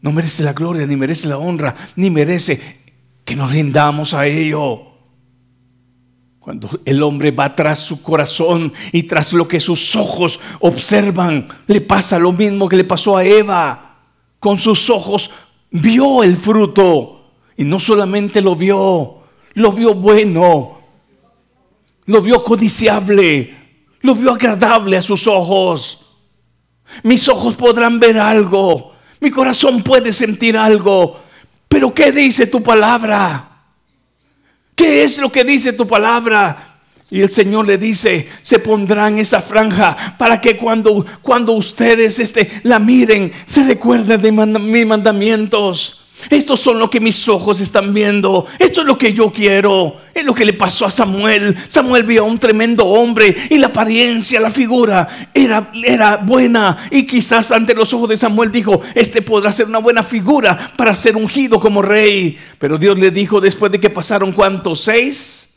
no 0.03 0.13
merece 0.13 0.43
la 0.43 0.53
gloria, 0.53 0.87
ni 0.87 0.97
merece 0.97 1.29
la 1.29 1.39
honra, 1.39 1.75
ni 1.97 2.11
merece 2.11 2.81
que 3.25 3.37
nos 3.37 3.51
rindamos 3.51 4.15
a 4.15 4.27
ello. 4.27 4.87
Cuando 6.39 6.81
el 6.87 7.03
hombre 7.03 7.31
va 7.33 7.55
tras 7.55 7.81
su 7.81 8.03
corazón 8.03 8.73
y 8.93 9.03
tras 9.03 9.33
lo 9.35 9.47
que 9.47 9.61
sus 9.61 9.95
ojos 9.95 10.41
observan, 10.61 11.47
le 11.67 11.83
pasa 11.83 12.19
lo 12.19 12.33
mismo 12.33 12.69
que 12.69 12.77
le 12.77 12.85
pasó 12.85 13.17
a 13.17 13.25
Eva. 13.25 13.87
Con 14.39 14.57
sus 14.57 14.89
ojos 14.89 15.31
vio 15.71 16.23
el 16.23 16.37
fruto 16.37 17.33
y 17.57 17.65
no 17.65 17.79
solamente 17.79 18.41
lo 18.41 18.55
vio, 18.57 19.23
lo 19.55 19.73
vio 19.73 19.95
bueno, 19.95 20.81
lo 22.07 22.23
vio 22.23 22.43
codiciable, 22.43 23.59
lo 24.01 24.15
vio 24.15 24.33
agradable 24.33 24.97
a 24.97 25.03
sus 25.03 25.27
ojos. 25.27 26.07
Mis 27.05 27.29
ojos 27.29 27.55
podrán 27.55 28.01
ver 28.01 28.19
algo, 28.19 28.95
mi 29.21 29.31
corazón 29.31 29.83
puede 29.83 30.13
sentir 30.13 30.57
algo, 30.57 31.21
pero 31.69 31.95
¿qué 31.95 32.11
dice 32.11 32.47
tu 32.47 32.63
palabra? 32.63 33.47
¿Qué 34.75 35.05
es 35.05 35.19
lo 35.19 35.31
que 35.31 35.45
dice 35.45 35.73
tu 35.75 35.87
palabra? 35.87 36.70
Y 37.11 37.23
el 37.23 37.29
Señor 37.29 37.67
le 37.67 37.77
dice, 37.77 38.29
se 38.41 38.61
pondrán 38.61 39.19
esa 39.19 39.41
franja 39.41 40.15
para 40.17 40.41
que 40.41 40.57
cuando, 40.57 41.05
cuando 41.23 41.53
ustedes 41.53 42.21
este, 42.21 42.61
la 42.63 42.79
miren, 42.79 43.33
se 43.45 43.65
recuerden 43.65 44.23
de 44.23 44.31
mis 44.31 44.87
mandamientos. 44.87 45.97
Estos 46.29 46.61
son 46.61 46.79
lo 46.79 46.91
que 46.91 47.01
mis 47.01 47.27
ojos 47.29 47.61
están 47.61 47.93
viendo. 47.95 48.47
Esto 48.59 48.83
es 48.83 48.87
lo 48.87 48.99
que 48.99 49.13
yo 49.13 49.33
quiero. 49.33 49.97
Es 50.15 50.25
lo 50.25 50.35
que 50.35 50.45
le 50.45 50.53
pasó 50.53 50.87
a 50.87 50.91
Samuel. 50.91 51.57
Samuel 51.67 52.05
vio 52.05 52.23
a 52.23 52.27
un 52.27 52.39
tremendo 52.39 52.87
hombre 52.87 53.35
y 53.49 53.59
la 53.59 53.69
apariencia, 53.69 54.39
la 54.39 54.51
figura 54.51 55.31
era, 55.33 55.73
era 55.83 56.17
buena. 56.19 56.89
Y 56.91 57.07
quizás 57.07 57.51
ante 57.51 57.75
los 57.75 57.93
ojos 57.95 58.11
de 58.11 58.17
Samuel 58.17 58.53
dijo, 58.53 58.83
este 58.95 59.23
podrá 59.23 59.51
ser 59.51 59.67
una 59.67 59.79
buena 59.79 60.03
figura 60.03 60.73
para 60.77 60.95
ser 60.95 61.17
ungido 61.17 61.59
como 61.59 61.83
rey. 61.83 62.39
Pero 62.59 62.77
Dios 62.77 62.99
le 62.99 63.11
dijo 63.11 63.41
después 63.41 63.73
de 63.73 63.81
que 63.81 63.91
pasaron 63.91 64.33
cuántos, 64.33 64.83
seis 64.83 65.50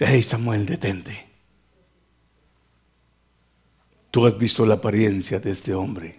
Hey 0.00 0.22
Samuel, 0.22 0.64
detente. 0.64 1.26
Tú 4.12 4.26
has 4.26 4.38
visto 4.38 4.64
la 4.64 4.74
apariencia 4.74 5.40
de 5.40 5.50
este 5.50 5.74
hombre, 5.74 6.18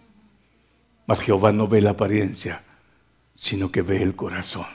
mas 1.07 1.21
Jehová 1.21 1.53
no 1.53 1.65
ve 1.67 1.81
la 1.81 1.91
apariencia, 1.91 2.61
sino 3.33 3.71
que 3.71 3.81
ve 3.81 4.03
el 4.03 4.15
corazón. 4.15 4.65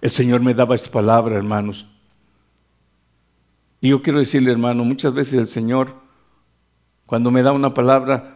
El 0.00 0.10
Señor 0.10 0.40
me 0.40 0.52
daba 0.52 0.74
esta 0.74 0.90
palabra, 0.90 1.36
hermanos. 1.36 1.86
Y 3.80 3.90
yo 3.90 4.02
quiero 4.02 4.18
decirle, 4.18 4.50
hermano, 4.50 4.84
muchas 4.84 5.14
veces 5.14 5.34
el 5.34 5.46
Señor, 5.46 5.94
cuando 7.06 7.30
me 7.30 7.42
da 7.42 7.52
una 7.52 7.72
palabra, 7.72 8.35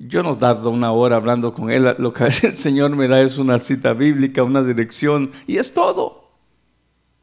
yo 0.00 0.22
no 0.22 0.38
tardo 0.38 0.70
una 0.70 0.92
hora 0.92 1.16
hablando 1.16 1.52
con 1.52 1.70
él, 1.70 1.94
lo 1.98 2.12
que 2.14 2.24
el 2.42 2.56
Señor 2.56 2.96
me 2.96 3.06
da 3.06 3.20
es 3.20 3.36
una 3.36 3.58
cita 3.58 3.92
bíblica, 3.92 4.42
una 4.42 4.62
dirección, 4.62 5.30
y 5.46 5.58
es 5.58 5.74
todo. 5.74 6.30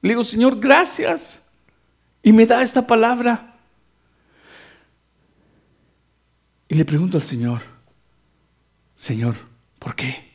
Le 0.01 0.09
digo, 0.09 0.23
Señor, 0.23 0.59
gracias. 0.59 1.43
Y 2.21 2.31
me 2.31 2.45
da 2.45 2.61
esta 2.61 2.85
palabra. 2.85 3.55
Y 6.67 6.75
le 6.75 6.85
pregunto 6.85 7.17
al 7.17 7.23
Señor, 7.23 7.61
Señor, 8.95 9.35
¿por 9.79 9.95
qué? 9.95 10.27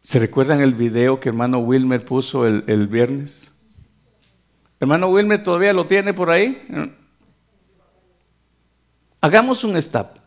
¿Se 0.00 0.18
recuerdan 0.18 0.60
el 0.60 0.74
video 0.74 1.20
que 1.20 1.28
hermano 1.28 1.58
Wilmer 1.58 2.04
puso 2.04 2.46
el, 2.46 2.64
el 2.68 2.86
viernes? 2.86 3.52
Hermano 4.80 5.08
Wilmer 5.08 5.42
todavía 5.42 5.72
lo 5.74 5.86
tiene 5.86 6.14
por 6.14 6.30
ahí. 6.30 6.66
Hagamos 9.20 9.64
un 9.64 9.76
stop. 9.76 10.23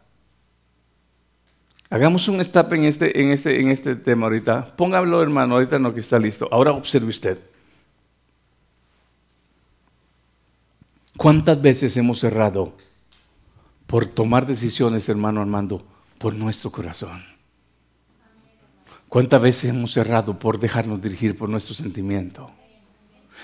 Hagamos 1.89 2.27
un 2.27 2.41
stop 2.41 2.73
en 2.73 2.83
este, 2.83 3.21
en 3.21 3.31
este, 3.31 3.61
en 3.61 3.69
este 3.69 3.95
tema 3.95 4.25
ahorita. 4.25 4.75
Póngalo, 4.75 5.21
hermano, 5.21 5.55
ahorita 5.55 5.79
no 5.79 5.93
que 5.93 6.01
está 6.01 6.19
listo. 6.19 6.47
Ahora 6.51 6.71
observe 6.71 7.07
usted. 7.07 7.37
¿Cuántas 11.15 11.61
veces 11.61 11.95
hemos 11.97 12.19
cerrado 12.19 12.73
por 13.87 14.05
tomar 14.05 14.45
decisiones, 14.45 15.07
hermano 15.07 15.41
Armando, 15.41 15.83
por 16.17 16.35
nuestro 16.35 16.71
corazón? 16.71 17.23
¿Cuántas 19.07 19.41
veces 19.41 19.69
hemos 19.69 19.91
cerrado 19.91 20.37
por 20.37 20.59
dejarnos 20.59 21.01
dirigir 21.01 21.37
por 21.37 21.47
nuestro 21.47 21.73
sentimiento? 21.73 22.51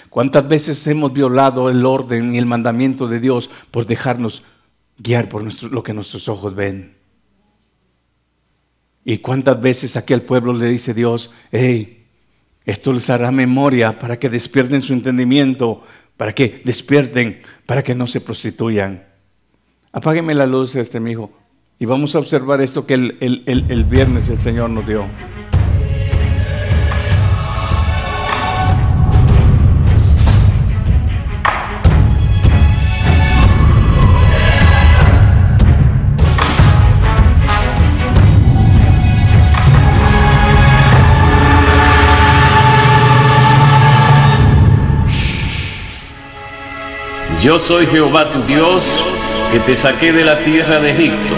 ¿Cuántas 0.10 0.48
veces 0.48 0.86
hemos 0.88 1.14
violado 1.14 1.70
el 1.70 1.86
orden 1.86 2.36
y 2.36 2.38
el 2.38 2.46
mandamiento 2.46 3.08
de 3.08 3.22
Dios 3.22 3.50
por 3.72 3.86
dejarnos 3.86 4.44
guiar 4.98 5.30
por 5.30 5.44
lo 5.72 5.82
que 5.82 5.94
nuestros 5.94 6.28
ojos 6.28 6.54
ven? 6.54 7.03
¿Y 9.06 9.18
cuántas 9.18 9.60
veces 9.60 9.98
aquí 9.98 10.14
al 10.14 10.22
pueblo 10.22 10.54
le 10.54 10.68
dice 10.68 10.94
Dios, 10.94 11.32
hey, 11.52 12.06
esto 12.66 12.94
les 12.94 13.10
hará 13.10 13.32
memoria 13.32 14.00
para 14.00 14.18
que 14.18 14.30
despierten 14.30 14.82
su 14.82 14.94
entendimiento, 14.94 15.84
para 16.16 16.34
que 16.34 16.62
despierten, 16.64 17.42
para 17.66 17.84
que 17.84 17.96
no 17.96 18.08
se 18.08 18.22
prostituyan? 18.22 19.06
Apágueme 19.92 20.34
la 20.34 20.48
luz, 20.48 20.76
este 20.76 21.00
mi 21.00 21.12
hijo, 21.12 21.32
y 21.80 21.86
vamos 21.86 22.16
a 22.16 22.20
observar 22.20 22.62
esto 22.62 22.86
que 22.86 22.94
el, 22.94 23.44
el 23.46 23.84
viernes 23.84 24.30
el 24.30 24.42
Señor 24.42 24.70
nos 24.70 24.88
dio. 24.88 25.06
Yo 47.44 47.60
soy 47.60 47.86
Jehová 47.88 48.32
tu 48.32 48.42
Dios, 48.44 48.86
que 49.52 49.60
te 49.60 49.76
saqué 49.76 50.14
de 50.14 50.24
la 50.24 50.40
tierra 50.40 50.80
de 50.80 50.92
Egipto, 50.92 51.36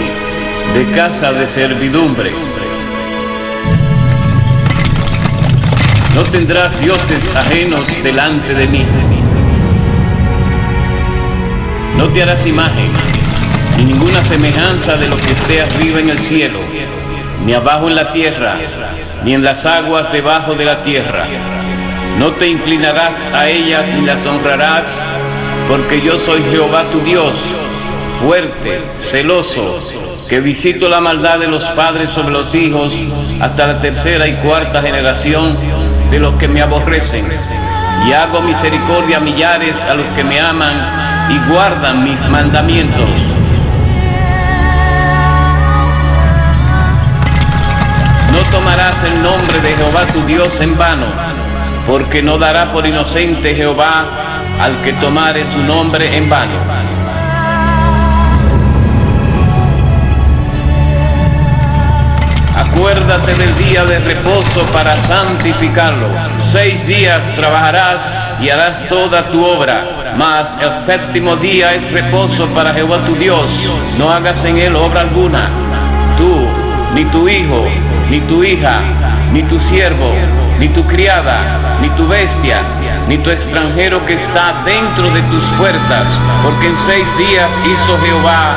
de 0.72 0.88
casa 0.92 1.32
de 1.32 1.48
servidumbre. 1.48 2.30
No 6.14 6.22
tendrás 6.30 6.78
dioses 6.80 7.34
ajenos 7.34 7.88
delante 8.04 8.54
de 8.54 8.68
mí. 8.68 8.84
No 11.96 12.08
te 12.10 12.22
harás 12.22 12.46
imagen, 12.46 12.92
ni 13.76 13.86
ninguna 13.86 14.22
semejanza 14.22 14.96
de 14.96 15.08
lo 15.08 15.16
que 15.16 15.32
esté 15.32 15.62
arriba 15.62 15.98
en 15.98 16.10
el 16.10 16.20
cielo, 16.20 16.60
ni 17.44 17.52
abajo 17.52 17.88
en 17.88 17.96
la 17.96 18.12
tierra, 18.12 18.56
ni 19.24 19.34
en 19.34 19.42
las 19.42 19.66
aguas 19.66 20.12
debajo 20.12 20.54
de 20.54 20.66
la 20.66 20.84
tierra. 20.84 21.26
No 22.20 22.30
te 22.30 22.46
inclinarás 22.46 23.26
a 23.34 23.48
ellas 23.48 23.88
ni 23.88 24.06
las 24.06 24.24
honrarás, 24.24 25.02
porque 25.68 26.00
yo 26.00 26.18
soy 26.18 26.42
Jehová 26.50 26.84
tu 26.92 27.00
Dios, 27.00 27.34
fuerte, 28.20 28.80
celoso, 28.98 29.78
que 30.28 30.40
visito 30.40 30.88
la 30.88 31.00
maldad 31.00 31.38
de 31.38 31.48
los 31.48 31.64
padres 31.70 32.10
sobre 32.10 32.30
los 32.30 32.54
hijos 32.54 32.94
hasta 33.40 33.66
la 33.66 33.80
tercera 33.80 34.26
y 34.26 34.34
cuarta 34.34 34.82
generación 34.82 35.56
de 36.10 36.20
los 36.20 36.34
que 36.36 36.48
me 36.48 36.62
aborrecen, 36.62 37.26
y 38.06 38.12
hago 38.12 38.40
misericordia 38.40 39.16
a 39.16 39.20
millares 39.20 39.80
a 39.82 39.94
los 39.94 40.06
que 40.14 40.22
me 40.22 40.40
aman 40.40 41.30
y 41.30 41.50
guardan 41.50 42.04
mis 42.04 42.24
mandamientos. 42.28 43.08
No 48.32 48.38
tomarás 48.52 49.02
el 49.02 49.22
nombre 49.22 49.60
de 49.60 49.74
Jehová 49.74 50.06
tu 50.12 50.20
Dios 50.26 50.60
en 50.60 50.78
vano, 50.78 51.06
porque 51.88 52.22
no 52.22 52.38
dará 52.38 52.70
por 52.72 52.86
inocente 52.86 53.54
Jehová 53.54 54.25
al 54.60 54.80
que 54.82 54.92
tomare 54.94 55.44
su 55.52 55.60
nombre 55.62 56.16
en 56.16 56.28
vano. 56.28 56.86
Acuérdate 62.56 63.34
del 63.34 63.56
día 63.58 63.84
de 63.84 63.98
reposo 64.00 64.62
para 64.72 64.96
santificarlo. 65.02 66.08
Seis 66.38 66.86
días 66.86 67.30
trabajarás 67.34 68.30
y 68.40 68.48
harás 68.48 68.88
toda 68.88 69.30
tu 69.30 69.44
obra, 69.44 70.14
mas 70.16 70.58
el 70.60 70.82
séptimo 70.82 71.36
día 71.36 71.74
es 71.74 71.90
reposo 71.92 72.46
para 72.48 72.72
Jehová 72.72 73.04
tu 73.04 73.14
Dios. 73.14 73.70
No 73.98 74.10
hagas 74.10 74.44
en 74.44 74.58
él 74.58 74.76
obra 74.76 75.02
alguna. 75.02 75.50
Tú, 76.16 76.46
ni 76.94 77.04
tu 77.06 77.28
hijo, 77.28 77.64
ni 78.10 78.20
tu 78.20 78.42
hija, 78.42 78.80
ni 79.32 79.42
tu 79.42 79.60
siervo, 79.60 80.12
ni 80.58 80.68
tu 80.68 80.82
criada, 80.84 81.78
ni 81.80 81.88
tu 81.90 82.06
bestia, 82.06 82.62
ni 83.08 83.18
tu 83.18 83.30
extranjero 83.30 84.04
que 84.06 84.14
está 84.14 84.54
dentro 84.64 85.10
de 85.10 85.22
tus 85.22 85.44
fuerzas, 85.52 86.06
porque 86.42 86.66
en 86.68 86.76
seis 86.76 87.08
días 87.18 87.50
hizo 87.64 87.98
Jehová 88.00 88.56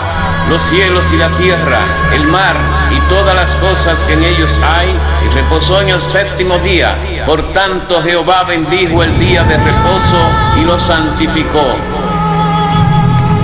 los 0.50 0.64
cielos 0.64 1.06
y 1.14 1.18
la 1.18 1.30
tierra, 1.38 1.80
el 2.14 2.26
mar 2.26 2.56
y 2.92 3.00
todas 3.10 3.36
las 3.36 3.54
cosas 3.56 4.04
que 4.04 4.14
en 4.14 4.24
ellos 4.24 4.52
hay, 4.64 4.90
y 5.24 5.36
reposó 5.36 5.82
en 5.82 5.90
el 5.90 6.02
séptimo 6.02 6.58
día. 6.60 6.98
Por 7.26 7.54
tanto 7.54 8.02
Jehová 8.02 8.44
bendijo 8.44 9.04
el 9.04 9.18
día 9.20 9.44
de 9.44 9.58
reposo 9.58 10.30
y 10.60 10.66
lo 10.66 10.80
santificó. 10.80 11.76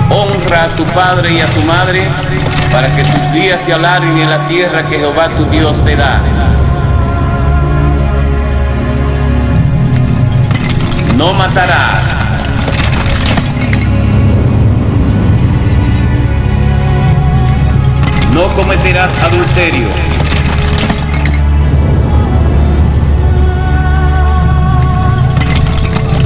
Honra 0.10 0.64
a 0.64 0.68
tu 0.70 0.84
padre 0.86 1.34
y 1.34 1.42
a 1.42 1.46
tu 1.48 1.62
madre, 1.62 2.08
para 2.72 2.88
que 2.96 3.04
tus 3.04 3.32
días 3.34 3.62
se 3.62 3.74
alarguen 3.74 4.18
en 4.18 4.30
la 4.30 4.48
tierra 4.48 4.88
que 4.88 4.98
Jehová 4.98 5.30
tu 5.30 5.46
Dios 5.46 5.76
te 5.86 5.96
da. 5.96 6.20
No 11.18 11.34
matarás. 11.34 12.04
No 18.34 18.48
cometerás 18.54 19.12
adulterio. 19.24 19.88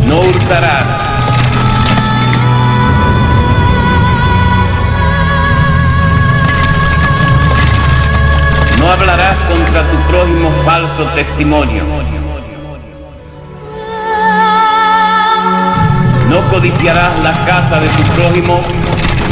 No 0.08 0.22
hurtarás. 0.22 1.10
No 8.80 8.90
hablarás 8.90 9.40
contra 9.44 9.92
tu 9.92 9.98
prójimo 10.10 10.52
falso 10.66 11.06
testimonio. 11.14 11.99
No 16.30 16.48
codiciarás 16.52 17.24
la 17.24 17.34
casa 17.46 17.80
de 17.80 17.88
tu 17.88 18.04
prójimo, 18.16 18.62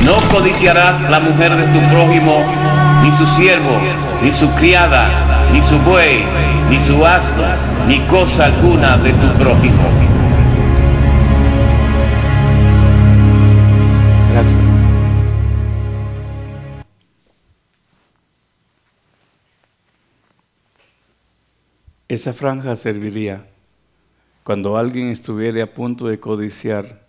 no 0.03 0.17
codiciarás 0.31 1.07
la 1.09 1.19
mujer 1.19 1.55
de 1.55 1.63
tu 1.67 1.79
prójimo, 1.89 2.43
ni 3.03 3.11
su 3.11 3.27
siervo, 3.27 3.79
ni 4.23 4.31
su 4.31 4.49
criada, 4.55 5.07
ni 5.53 5.61
su 5.61 5.77
buey, 5.79 6.25
ni 6.69 6.79
su 6.81 7.05
asno, 7.05 7.43
ni 7.87 7.99
cosa 8.07 8.45
alguna 8.45 8.97
de 8.97 9.11
tu 9.11 9.27
prójimo. 9.37 9.83
Gracias. 14.33 14.57
Esa 22.07 22.33
franja 22.33 22.75
serviría 22.75 23.43
cuando 24.47 24.77
alguien 24.77 25.09
estuviera 25.09 25.61
a 25.61 25.73
punto 25.73 26.07
de 26.07 26.21
codiciar 26.21 27.05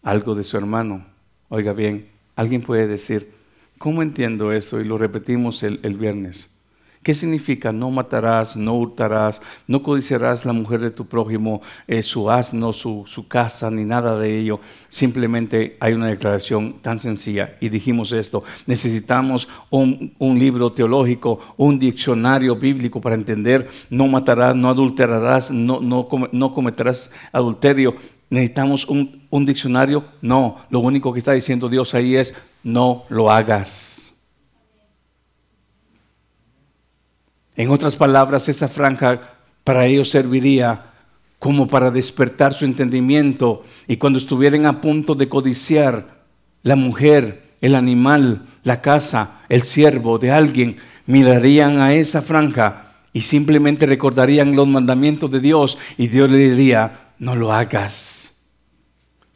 algo 0.00 0.36
de 0.36 0.44
su 0.44 0.56
hermano. 0.56 1.04
Oiga 1.48 1.72
bien, 1.72 2.08
alguien 2.36 2.62
puede 2.62 2.86
decir, 2.86 3.34
¿cómo 3.78 4.00
entiendo 4.00 4.52
esto? 4.52 4.80
Y 4.80 4.84
lo 4.84 4.96
repetimos 4.96 5.64
el 5.64 5.96
viernes. 5.98 6.59
¿Qué 7.02 7.14
significa 7.14 7.72
no 7.72 7.90
matarás, 7.90 8.58
no 8.58 8.74
hurtarás, 8.74 9.40
no 9.66 9.82
codiciarás 9.82 10.44
la 10.44 10.52
mujer 10.52 10.80
de 10.80 10.90
tu 10.90 11.06
prójimo, 11.06 11.62
eh, 11.88 12.02
su 12.02 12.30
asno, 12.30 12.74
su, 12.74 13.06
casa, 13.26 13.70
ni 13.70 13.84
nada 13.84 14.18
de 14.18 14.38
ello? 14.38 14.60
Simplemente 14.90 15.78
hay 15.80 15.94
una 15.94 16.08
declaración 16.08 16.74
tan 16.82 17.00
sencilla 17.00 17.56
y 17.58 17.70
dijimos 17.70 18.12
esto. 18.12 18.44
Necesitamos 18.66 19.48
un, 19.70 20.12
un 20.18 20.38
libro 20.38 20.72
teológico, 20.72 21.40
un 21.56 21.78
diccionario 21.78 22.56
bíblico 22.56 23.00
para 23.00 23.14
entender 23.14 23.70
no 23.88 24.06
matarás, 24.06 24.54
no 24.54 24.68
adulterarás, 24.68 25.50
no, 25.50 25.80
no, 25.80 26.06
no 26.32 26.54
cometerás 26.54 27.10
adulterio. 27.32 27.94
Necesitamos 28.28 28.86
un, 28.86 29.22
un 29.30 29.46
diccionario. 29.46 30.04
No, 30.20 30.58
lo 30.68 30.80
único 30.80 31.14
que 31.14 31.18
está 31.20 31.32
diciendo 31.32 31.70
Dios 31.70 31.94
ahí 31.94 32.16
es 32.16 32.34
no 32.62 33.04
lo 33.08 33.30
hagas. 33.30 33.99
En 37.60 37.68
otras 37.68 37.94
palabras, 37.94 38.48
esa 38.48 38.68
franja 38.68 39.20
para 39.64 39.84
ellos 39.84 40.08
serviría 40.08 40.92
como 41.38 41.68
para 41.68 41.90
despertar 41.90 42.54
su 42.54 42.64
entendimiento 42.64 43.64
y 43.86 43.98
cuando 43.98 44.18
estuvieran 44.18 44.64
a 44.64 44.80
punto 44.80 45.14
de 45.14 45.28
codiciar 45.28 46.22
la 46.62 46.74
mujer, 46.74 47.50
el 47.60 47.74
animal, 47.74 48.46
la 48.64 48.80
casa, 48.80 49.42
el 49.50 49.60
siervo 49.60 50.18
de 50.18 50.30
alguien, 50.30 50.78
mirarían 51.04 51.82
a 51.82 51.92
esa 51.92 52.22
franja 52.22 52.94
y 53.12 53.20
simplemente 53.20 53.84
recordarían 53.84 54.56
los 54.56 54.66
mandamientos 54.66 55.30
de 55.30 55.40
Dios 55.40 55.76
y 55.98 56.08
Dios 56.08 56.30
le 56.30 56.38
diría, 56.38 57.10
no 57.18 57.36
lo 57.36 57.52
hagas. 57.52 58.46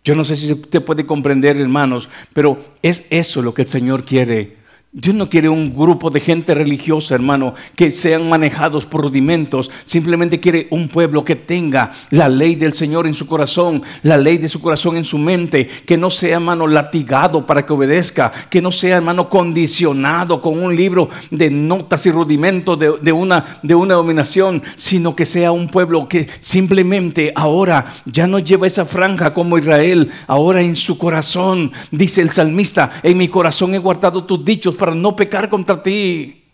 Yo 0.02 0.14
no 0.14 0.24
sé 0.24 0.36
si 0.36 0.50
usted 0.50 0.82
puede 0.82 1.04
comprender, 1.04 1.58
hermanos, 1.58 2.08
pero 2.32 2.58
es 2.80 3.06
eso 3.10 3.42
lo 3.42 3.52
que 3.52 3.62
el 3.62 3.68
Señor 3.68 4.06
quiere 4.06 4.63
Dios 4.96 5.16
no 5.16 5.28
quiere 5.28 5.48
un 5.48 5.74
grupo 5.74 6.08
de 6.08 6.20
gente 6.20 6.54
religiosa, 6.54 7.16
hermano, 7.16 7.54
que 7.74 7.90
sean 7.90 8.28
manejados 8.28 8.86
por 8.86 9.00
rudimentos. 9.00 9.68
Simplemente 9.84 10.38
quiere 10.38 10.68
un 10.70 10.86
pueblo 10.86 11.24
que 11.24 11.34
tenga 11.34 11.90
la 12.10 12.28
ley 12.28 12.54
del 12.54 12.74
Señor 12.74 13.08
en 13.08 13.14
su 13.16 13.26
corazón, 13.26 13.82
la 14.04 14.16
ley 14.16 14.38
de 14.38 14.48
su 14.48 14.62
corazón 14.62 14.96
en 14.96 15.02
su 15.02 15.18
mente, 15.18 15.66
que 15.66 15.96
no 15.96 16.10
sea, 16.10 16.36
hermano, 16.36 16.68
latigado 16.68 17.44
para 17.44 17.66
que 17.66 17.72
obedezca, 17.72 18.32
que 18.48 18.62
no 18.62 18.70
sea, 18.70 18.98
hermano, 18.98 19.28
condicionado 19.28 20.40
con 20.40 20.62
un 20.62 20.76
libro 20.76 21.08
de 21.28 21.50
notas 21.50 22.06
y 22.06 22.12
rudimentos 22.12 22.78
de, 22.78 22.92
de 23.02 23.10
una, 23.10 23.58
de 23.64 23.74
una 23.74 23.94
dominación, 23.94 24.62
sino 24.76 25.16
que 25.16 25.26
sea 25.26 25.50
un 25.50 25.66
pueblo 25.66 26.06
que 26.06 26.28
simplemente 26.38 27.32
ahora 27.34 27.86
ya 28.04 28.28
no 28.28 28.38
lleva 28.38 28.68
esa 28.68 28.84
franja 28.84 29.34
como 29.34 29.58
Israel, 29.58 30.12
ahora 30.28 30.62
en 30.62 30.76
su 30.76 30.98
corazón, 30.98 31.72
dice 31.90 32.22
el 32.22 32.30
salmista, 32.30 33.00
en 33.02 33.18
mi 33.18 33.26
corazón 33.26 33.74
he 33.74 33.78
guardado 33.78 34.22
tus 34.22 34.44
dichos 34.44 34.76
para 34.84 34.94
no 34.94 35.16
pecar 35.16 35.48
contra 35.48 35.82
ti. 35.82 36.44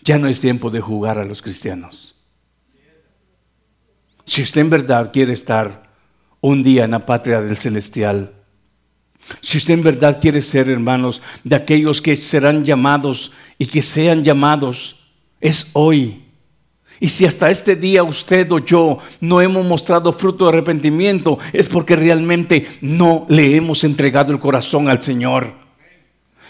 Ya 0.00 0.18
no 0.18 0.26
es 0.26 0.40
tiempo 0.40 0.70
de 0.70 0.80
jugar 0.80 1.20
a 1.20 1.24
los 1.24 1.40
cristianos. 1.40 2.16
Si 4.26 4.42
usted 4.42 4.62
en 4.62 4.70
verdad 4.70 5.12
quiere 5.12 5.32
estar 5.32 5.88
un 6.40 6.64
día 6.64 6.82
en 6.82 6.90
la 6.90 7.06
patria 7.06 7.40
del 7.40 7.56
celestial, 7.56 8.32
si 9.40 9.58
usted 9.58 9.74
en 9.74 9.84
verdad 9.84 10.20
quiere 10.20 10.42
ser, 10.42 10.68
hermanos, 10.68 11.22
de 11.44 11.54
aquellos 11.54 12.02
que 12.02 12.16
serán 12.16 12.64
llamados 12.64 13.30
y 13.56 13.66
que 13.66 13.82
sean 13.82 14.24
llamados, 14.24 15.12
es 15.40 15.70
hoy. 15.74 16.23
Y 17.04 17.08
si 17.08 17.26
hasta 17.26 17.50
este 17.50 17.76
día 17.76 18.02
usted 18.02 18.50
o 18.50 18.60
yo 18.60 18.96
no 19.20 19.42
hemos 19.42 19.66
mostrado 19.66 20.10
fruto 20.10 20.46
de 20.46 20.52
arrepentimiento, 20.52 21.38
es 21.52 21.68
porque 21.68 21.96
realmente 21.96 22.66
no 22.80 23.26
le 23.28 23.56
hemos 23.56 23.84
entregado 23.84 24.32
el 24.32 24.38
corazón 24.38 24.88
al 24.88 25.02
Señor. 25.02 25.52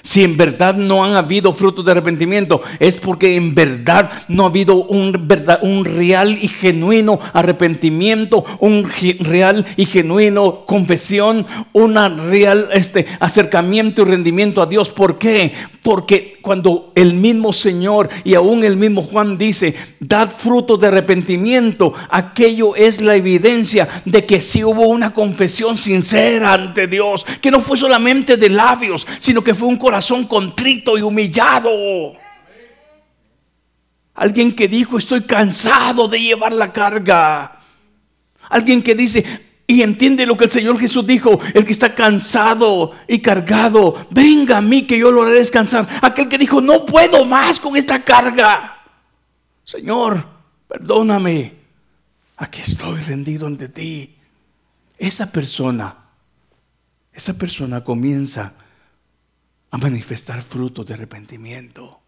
Si 0.00 0.22
en 0.22 0.36
verdad 0.36 0.74
no 0.74 1.04
han 1.04 1.16
habido 1.16 1.52
frutos 1.54 1.84
de 1.84 1.90
arrepentimiento, 1.90 2.60
es 2.78 2.98
porque 2.98 3.34
en 3.34 3.52
verdad 3.52 4.12
no 4.28 4.44
ha 4.44 4.48
habido 4.48 4.76
un, 4.76 5.84
real 5.84 6.38
y 6.40 6.46
genuino 6.46 7.18
arrepentimiento, 7.32 8.44
un 8.60 8.88
real 9.18 9.66
y 9.76 9.86
genuino 9.86 10.66
confesión, 10.66 11.46
un 11.72 11.94
real 12.30 12.68
este, 12.74 13.06
acercamiento 13.18 14.02
y 14.02 14.04
rendimiento 14.04 14.62
a 14.62 14.66
Dios. 14.66 14.90
¿Por 14.90 15.18
qué? 15.18 15.52
Porque 15.84 16.38
cuando 16.40 16.92
el 16.94 17.12
mismo 17.12 17.52
Señor 17.52 18.08
y 18.24 18.32
aún 18.32 18.64
el 18.64 18.78
mismo 18.78 19.02
Juan 19.02 19.36
dice, 19.36 19.76
dad 20.00 20.30
fruto 20.30 20.78
de 20.78 20.86
arrepentimiento, 20.86 21.92
aquello 22.08 22.74
es 22.74 23.02
la 23.02 23.16
evidencia 23.16 23.86
de 24.06 24.24
que 24.24 24.40
sí 24.40 24.64
hubo 24.64 24.88
una 24.88 25.12
confesión 25.12 25.76
sincera 25.76 26.54
ante 26.54 26.86
Dios, 26.86 27.26
que 27.42 27.50
no 27.50 27.60
fue 27.60 27.76
solamente 27.76 28.38
de 28.38 28.48
labios, 28.48 29.06
sino 29.18 29.44
que 29.44 29.52
fue 29.52 29.68
un 29.68 29.76
corazón 29.76 30.24
contrito 30.24 30.96
y 30.96 31.02
humillado. 31.02 31.68
Alguien 34.14 34.56
que 34.56 34.68
dijo, 34.68 34.96
estoy 34.96 35.20
cansado 35.20 36.08
de 36.08 36.18
llevar 36.18 36.54
la 36.54 36.72
carga. 36.72 37.58
Alguien 38.48 38.82
que 38.82 38.94
dice, 38.94 39.43
y 39.66 39.82
entiende 39.82 40.26
lo 40.26 40.36
que 40.36 40.44
el 40.44 40.50
Señor 40.50 40.78
Jesús 40.78 41.06
dijo, 41.06 41.40
el 41.54 41.64
que 41.64 41.72
está 41.72 41.94
cansado 41.94 42.92
y 43.08 43.20
cargado, 43.20 44.06
venga 44.10 44.58
a 44.58 44.60
mí 44.60 44.86
que 44.86 44.98
yo 44.98 45.10
lo 45.10 45.22
haré 45.22 45.32
descansar. 45.32 45.88
Aquel 46.02 46.28
que 46.28 46.36
dijo, 46.36 46.60
no 46.60 46.84
puedo 46.84 47.24
más 47.24 47.60
con 47.60 47.76
esta 47.76 48.02
carga. 48.02 48.82
Señor, 49.62 50.22
perdóname. 50.68 51.54
Aquí 52.36 52.60
estoy 52.60 53.00
rendido 53.00 53.46
ante 53.46 53.68
ti. 53.68 54.14
Esa 54.98 55.32
persona, 55.32 55.96
esa 57.12 57.34
persona 57.38 57.82
comienza 57.82 58.54
a 59.70 59.78
manifestar 59.78 60.42
frutos 60.42 60.84
de 60.86 60.94
arrepentimiento. 60.94 62.03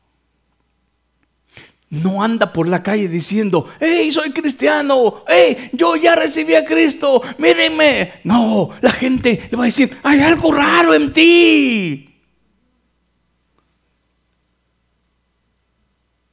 No 1.88 2.22
anda 2.22 2.52
por 2.52 2.66
la 2.66 2.82
calle 2.82 3.08
diciendo, 3.08 3.68
hey, 3.78 4.10
soy 4.10 4.32
cristiano, 4.32 5.22
hey, 5.28 5.70
yo 5.72 5.94
ya 5.94 6.16
recibí 6.16 6.54
a 6.54 6.64
Cristo, 6.64 7.22
mírenme. 7.38 8.14
No, 8.24 8.70
la 8.80 8.90
gente 8.90 9.48
le 9.50 9.56
va 9.56 9.64
a 9.64 9.66
decir, 9.66 9.96
hay 10.02 10.20
algo 10.20 10.52
raro 10.52 10.94
en 10.94 11.12
ti. 11.12 12.12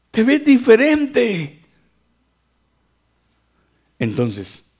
Te 0.09 0.23
ves 0.23 0.43
diferente. 0.43 1.61
Entonces, 3.99 4.79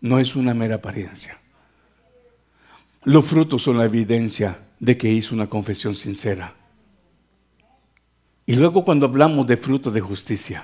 no 0.00 0.18
es 0.18 0.36
una 0.36 0.54
mera 0.54 0.76
apariencia. 0.76 1.38
Los 3.04 3.26
frutos 3.26 3.62
son 3.62 3.78
la 3.78 3.84
evidencia 3.84 4.58
de 4.78 4.96
que 4.96 5.10
hizo 5.10 5.34
una 5.34 5.48
confesión 5.48 5.94
sincera. 5.96 6.54
Y 8.52 8.56
luego 8.56 8.84
cuando 8.84 9.06
hablamos 9.06 9.46
de 9.46 9.56
fruto 9.56 9.90
de 9.90 10.02
justicia, 10.02 10.62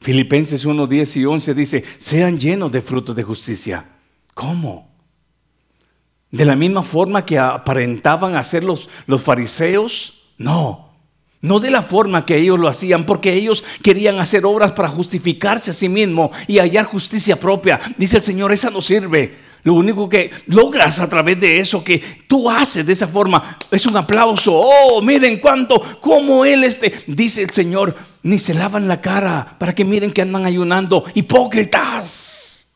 Filipenses 0.00 0.64
1, 0.64 0.84
10 0.84 1.16
y 1.18 1.24
11 1.26 1.54
dice, 1.54 1.84
sean 1.98 2.40
llenos 2.40 2.72
de 2.72 2.80
frutos 2.80 3.14
de 3.14 3.22
justicia. 3.22 3.84
¿Cómo? 4.34 4.90
De 6.32 6.44
la 6.44 6.56
misma 6.56 6.82
forma 6.82 7.24
que 7.24 7.38
aparentaban 7.38 8.34
hacer 8.34 8.64
los, 8.64 8.88
los 9.06 9.22
fariseos. 9.22 10.32
No, 10.38 10.88
no 11.40 11.60
de 11.60 11.70
la 11.70 11.82
forma 11.82 12.26
que 12.26 12.36
ellos 12.36 12.58
lo 12.58 12.66
hacían, 12.66 13.06
porque 13.06 13.32
ellos 13.32 13.62
querían 13.80 14.18
hacer 14.18 14.44
obras 14.44 14.72
para 14.72 14.88
justificarse 14.88 15.70
a 15.70 15.74
sí 15.74 15.88
mismos 15.88 16.32
y 16.48 16.58
hallar 16.58 16.84
justicia 16.84 17.36
propia. 17.36 17.78
Dice 17.96 18.16
el 18.16 18.24
Señor, 18.24 18.50
esa 18.50 18.70
no 18.70 18.80
sirve. 18.80 19.47
Lo 19.64 19.74
único 19.74 20.08
que 20.08 20.30
logras 20.46 21.00
a 21.00 21.08
través 21.08 21.40
de 21.40 21.60
eso 21.60 21.82
que 21.82 21.98
tú 22.26 22.48
haces 22.48 22.86
de 22.86 22.92
esa 22.92 23.08
forma 23.08 23.58
es 23.70 23.86
un 23.86 23.96
aplauso. 23.96 24.54
Oh, 24.54 25.02
miren 25.02 25.38
cuánto, 25.38 25.80
como 26.00 26.44
él 26.44 26.64
este, 26.64 26.92
dice 27.06 27.42
el 27.42 27.50
Señor, 27.50 27.94
ni 28.22 28.38
se 28.38 28.54
lavan 28.54 28.88
la 28.88 29.00
cara 29.00 29.56
para 29.58 29.74
que 29.74 29.84
miren 29.84 30.12
que 30.12 30.22
andan 30.22 30.46
ayunando. 30.46 31.04
Hipócritas. 31.14 32.74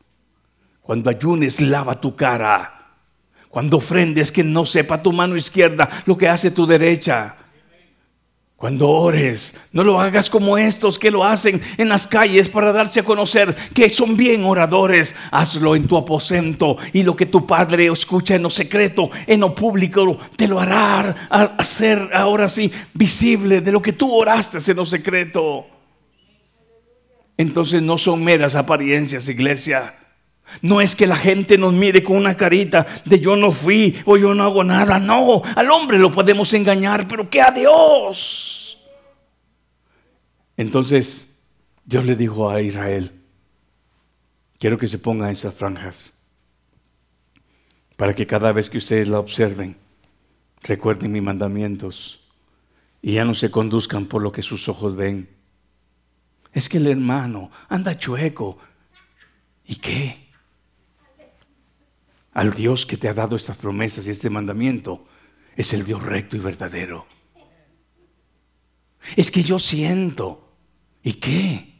Cuando 0.81 1.09
ayunes, 1.09 1.61
lava 1.61 1.99
tu 1.99 2.15
cara. 2.15 2.69
Cuando 3.49 3.77
ofrendes, 3.77 4.31
que 4.31 4.43
no 4.43 4.65
sepa 4.65 5.01
tu 5.01 5.13
mano 5.13 5.35
izquierda 5.37 5.89
lo 6.05 6.17
que 6.17 6.27
hace 6.27 6.51
tu 6.51 6.65
derecha. 6.65 7.37
Cuando 8.63 8.87
ores, 8.91 9.59
no 9.73 9.83
lo 9.83 9.99
hagas 9.99 10.29
como 10.29 10.57
estos 10.57 10.97
que 10.97 11.11
lo 11.11 11.25
hacen 11.25 11.61
en 11.77 11.89
las 11.89 12.07
calles 12.07 12.47
para 12.47 12.71
darse 12.71 13.01
a 13.01 13.03
conocer 13.03 13.53
que 13.73 13.89
son 13.89 14.15
bien 14.15 14.45
oradores. 14.45 15.13
Hazlo 15.31 15.75
en 15.75 15.85
tu 15.85 15.97
aposento 15.97 16.77
y 16.93 17.03
lo 17.03 17.13
que 17.13 17.25
tu 17.25 17.45
padre 17.45 17.87
escucha 17.87 18.35
en 18.35 18.43
lo 18.43 18.49
secreto, 18.49 19.11
en 19.27 19.41
lo 19.41 19.53
público, 19.53 20.17
te 20.37 20.47
lo 20.47 20.61
hará 20.61 21.27
hacer 21.57 22.09
ahora 22.13 22.47
sí 22.47 22.71
visible 22.93 23.59
de 23.59 23.73
lo 23.73 23.81
que 23.81 23.91
tú 23.91 24.15
oraste 24.15 24.59
en 24.71 24.77
lo 24.77 24.85
secreto. 24.85 25.65
Entonces 27.35 27.81
no 27.81 27.97
son 27.97 28.23
meras 28.23 28.55
apariencias, 28.55 29.27
iglesia. 29.27 29.93
No 30.61 30.81
es 30.81 30.95
que 30.95 31.07
la 31.07 31.15
gente 31.15 31.57
nos 31.57 31.73
mire 31.73 32.03
con 32.03 32.17
una 32.17 32.37
carita 32.37 32.85
de 33.05 33.19
yo 33.19 33.35
no 33.35 33.51
fui 33.51 33.95
o 34.05 34.17
yo 34.17 34.33
no 34.33 34.43
hago 34.43 34.63
nada. 34.63 34.99
No, 34.99 35.41
al 35.55 35.71
hombre 35.71 35.97
lo 35.97 36.11
podemos 36.11 36.53
engañar, 36.53 37.07
pero 37.07 37.29
que 37.29 37.41
a 37.41 37.51
Dios. 37.51 38.85
Entonces 40.57 41.49
Dios 41.85 42.05
le 42.05 42.15
dijo 42.15 42.49
a 42.49 42.61
Israel, 42.61 43.11
quiero 44.59 44.77
que 44.77 44.87
se 44.87 44.99
pongan 44.99 45.31
esas 45.31 45.53
franjas 45.53 46.21
para 47.97 48.15
que 48.15 48.27
cada 48.27 48.51
vez 48.51 48.69
que 48.69 48.77
ustedes 48.77 49.07
la 49.07 49.19
observen, 49.19 49.77
recuerden 50.61 51.11
mis 51.11 51.23
mandamientos 51.23 52.19
y 53.01 53.13
ya 53.13 53.25
no 53.25 53.35
se 53.35 53.51
conduzcan 53.51 54.05
por 54.05 54.21
lo 54.21 54.31
que 54.31 54.41
sus 54.41 54.69
ojos 54.69 54.95
ven. 54.95 55.29
Es 56.53 56.69
que 56.69 56.77
el 56.77 56.87
hermano 56.87 57.51
anda 57.67 57.97
chueco. 57.97 58.57
¿Y 59.65 59.75
qué? 59.75 60.22
Al 62.33 62.53
Dios 62.53 62.85
que 62.85 62.97
te 62.97 63.09
ha 63.09 63.13
dado 63.13 63.35
estas 63.35 63.57
promesas 63.57 64.07
y 64.07 64.11
este 64.11 64.29
mandamiento 64.29 65.05
es 65.55 65.73
el 65.73 65.85
Dios 65.85 66.01
recto 66.01 66.35
y 66.35 66.39
verdadero. 66.39 67.05
Es 69.15 69.31
que 69.31 69.43
yo 69.43 69.59
siento. 69.59 70.39
¿Y 71.03 71.13
qué? 71.13 71.73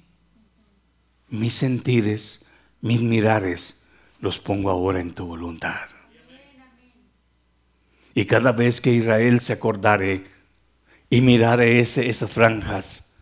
Mis 1.30 1.54
sentires, 1.54 2.50
mis 2.82 3.02
mirares, 3.02 3.88
los 4.20 4.38
pongo 4.38 4.70
ahora 4.70 5.00
en 5.00 5.14
tu 5.14 5.26
voluntad. 5.26 5.88
Y 8.14 8.26
cada 8.26 8.52
vez 8.52 8.80
que 8.80 8.94
Israel 8.94 9.40
se 9.40 9.54
acordare 9.54 10.28
y 11.10 11.22
mirare 11.22 11.80
ese, 11.80 12.10
esas 12.10 12.32
franjas, 12.32 13.18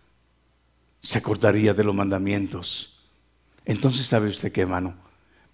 se 1.00 1.17
acordaría 1.20 1.74
de 1.74 1.84
los 1.84 1.96
mandamientos. 1.96 3.08
Entonces, 3.63 4.06
¿sabe 4.06 4.30
usted 4.30 4.52
qué, 4.52 4.62
hermano? 4.62 5.11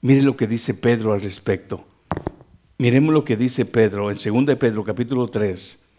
Mire 0.08 0.22
lo 0.22 0.38
que 0.38 0.48
dice 0.48 0.74
Pedro 0.74 1.12
al 1.12 1.20
respecto. 1.20 1.86
Miremos 2.78 3.14
lo 3.14 3.26
que 3.26 3.36
dice 3.36 3.66
Pedro 3.66 4.10
en 4.10 4.16
2 4.16 4.46
de 4.46 4.56
Pedro 4.56 4.86
capítulo 4.86 5.28
3 5.28 5.90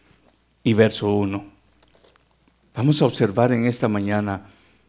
y 0.64 0.72
verso 0.72 1.12
1. 1.12 1.44
Vamos 2.74 3.02
a 3.02 3.04
observar 3.04 3.52
en 3.52 3.66
esta 3.66 3.86
mañana 3.86 4.46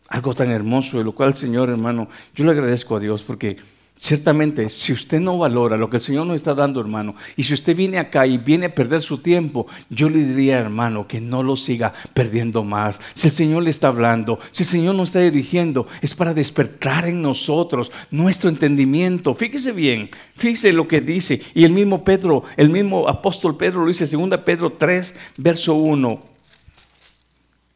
algo 0.08 0.34
tan 0.34 0.52
hermoso, 0.52 1.00
de 1.00 1.04
lo 1.04 1.12
cual, 1.12 1.36
Señor 1.36 1.68
hermano, 1.68 2.08
yo 2.34 2.46
le 2.46 2.52
agradezco 2.52 2.96
a 2.96 3.02
Dios 3.02 3.22
porque 3.22 3.58
Ciertamente, 4.02 4.70
si 4.70 4.94
usted 4.94 5.20
no 5.20 5.38
valora 5.38 5.76
lo 5.76 5.90
que 5.90 5.98
el 5.98 6.02
Señor 6.02 6.26
nos 6.26 6.38
está 6.38 6.54
dando, 6.54 6.80
hermano, 6.80 7.16
y 7.36 7.44
si 7.44 7.54
usted 7.54 7.76
viene 7.76 8.00
acá 8.00 8.26
y 8.26 8.38
viene 8.38 8.68
a 8.68 8.74
perder 8.74 9.02
su 9.02 9.18
tiempo, 9.18 9.68
yo 9.90 10.10
le 10.10 10.24
diría, 10.24 10.58
hermano, 10.58 11.06
que 11.06 11.20
no 11.20 11.44
lo 11.44 11.58
siga 11.58 11.94
perdiendo 12.14 12.64
más. 12.64 13.02
Si 13.14 13.28
el 13.28 13.34
Señor 13.34 13.64
le 13.64 13.72
está 13.72 13.90
hablando, 13.90 14.40
si 14.52 14.64
el 14.64 14.70
Señor 14.70 14.96
nos 14.96 15.10
está 15.10 15.20
dirigiendo, 15.20 15.86
es 16.02 16.16
para 16.16 16.34
despertar 16.34 17.10
en 17.10 17.22
nosotros 17.22 17.92
nuestro 18.10 18.50
entendimiento. 18.50 19.36
Fíjese 19.36 19.74
bien, 19.74 20.10
fíjese 20.34 20.72
lo 20.72 20.88
que 20.88 21.02
dice. 21.02 21.42
Y 21.54 21.66
el 21.66 21.74
mismo 21.74 22.06
Pedro, 22.06 22.46
el 22.56 22.70
mismo 22.70 23.10
apóstol 23.10 23.58
Pedro 23.58 23.82
lo 23.82 23.88
dice, 23.90 24.08
2 24.08 24.40
Pedro 24.46 24.72
3, 24.72 25.14
verso 25.40 25.74
1. 25.74 26.22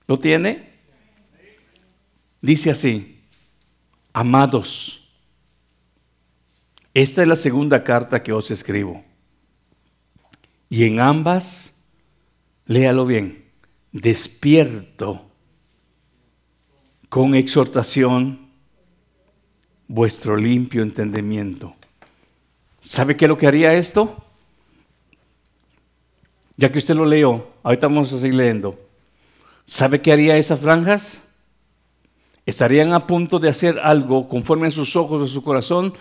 ¿Lo 0.07 0.19
tiene? 0.19 0.69
Dice 2.39 2.71
así, 2.71 3.19
amados 4.13 5.02
esta 6.93 7.21
es 7.21 7.27
la 7.27 7.35
segunda 7.35 7.83
carta 7.83 8.21
que 8.21 8.33
os 8.33 8.51
escribo. 8.51 9.03
Y 10.69 10.85
en 10.85 10.99
ambas, 10.99 11.89
léalo 12.65 13.05
bien, 13.05 13.45
despierto 13.91 15.29
con 17.09 17.35
exhortación 17.35 18.49
vuestro 19.87 20.35
limpio 20.35 20.81
entendimiento. 20.81 21.75
¿Sabe 22.81 23.15
qué 23.15 23.25
es 23.25 23.29
lo 23.29 23.37
que 23.37 23.47
haría 23.47 23.73
esto? 23.73 24.23
Ya 26.57 26.71
que 26.71 26.77
usted 26.77 26.95
lo 26.95 27.05
leyó, 27.05 27.47
ahorita 27.63 27.87
vamos 27.87 28.11
a 28.13 28.19
seguir 28.19 28.35
leyendo. 28.35 28.79
¿Sabe 29.65 30.01
qué 30.01 30.11
haría 30.11 30.37
esas 30.37 30.59
franjas? 30.59 31.23
estarían 32.45 32.93
a 32.93 33.07
punto 33.07 33.39
de 33.39 33.49
hacer 33.49 33.79
algo 33.79 34.27
conforme 34.27 34.67
a 34.67 34.71
sus 34.71 34.95
ojos 34.95 35.21
o 35.21 35.27
su 35.27 35.43
corazón, 35.43 35.93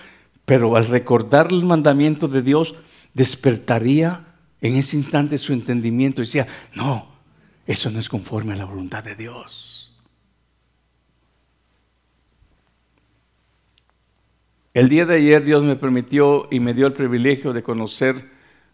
pero 0.44 0.76
al 0.76 0.86
recordar 0.86 1.48
el 1.50 1.64
mandamiento 1.64 2.28
de 2.28 2.42
Dios, 2.42 2.74
despertaría 3.14 4.26
en 4.60 4.76
ese 4.76 4.96
instante 4.96 5.38
su 5.38 5.52
entendimiento 5.52 6.22
y 6.22 6.24
decía, 6.24 6.46
no, 6.74 7.06
eso 7.66 7.90
no 7.90 7.98
es 7.98 8.08
conforme 8.08 8.52
a 8.54 8.56
la 8.56 8.64
voluntad 8.64 9.04
de 9.04 9.14
Dios. 9.14 9.82
El 14.74 14.88
día 14.88 15.04
de 15.04 15.16
ayer 15.16 15.44
Dios 15.44 15.62
me 15.62 15.76
permitió 15.76 16.48
y 16.50 16.58
me 16.58 16.72
dio 16.72 16.86
el 16.86 16.94
privilegio 16.94 17.52
de 17.52 17.62
conocer 17.62 18.30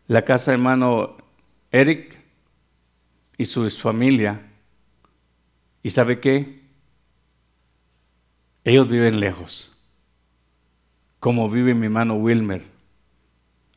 la 0.06 0.22
casa 0.24 0.52
de 0.52 0.56
hermano 0.56 1.16
Eric 1.72 2.18
y 3.36 3.44
su 3.44 3.68
familia. 3.70 4.42
¿Y 5.82 5.90
sabe 5.90 6.20
qué? 6.20 6.62
Ellos 8.62 8.88
viven 8.88 9.18
lejos, 9.18 9.77
como 11.20 11.48
vive 11.50 11.74
mi 11.74 11.86
hermano 11.86 12.14
Wilmer, 12.14 12.62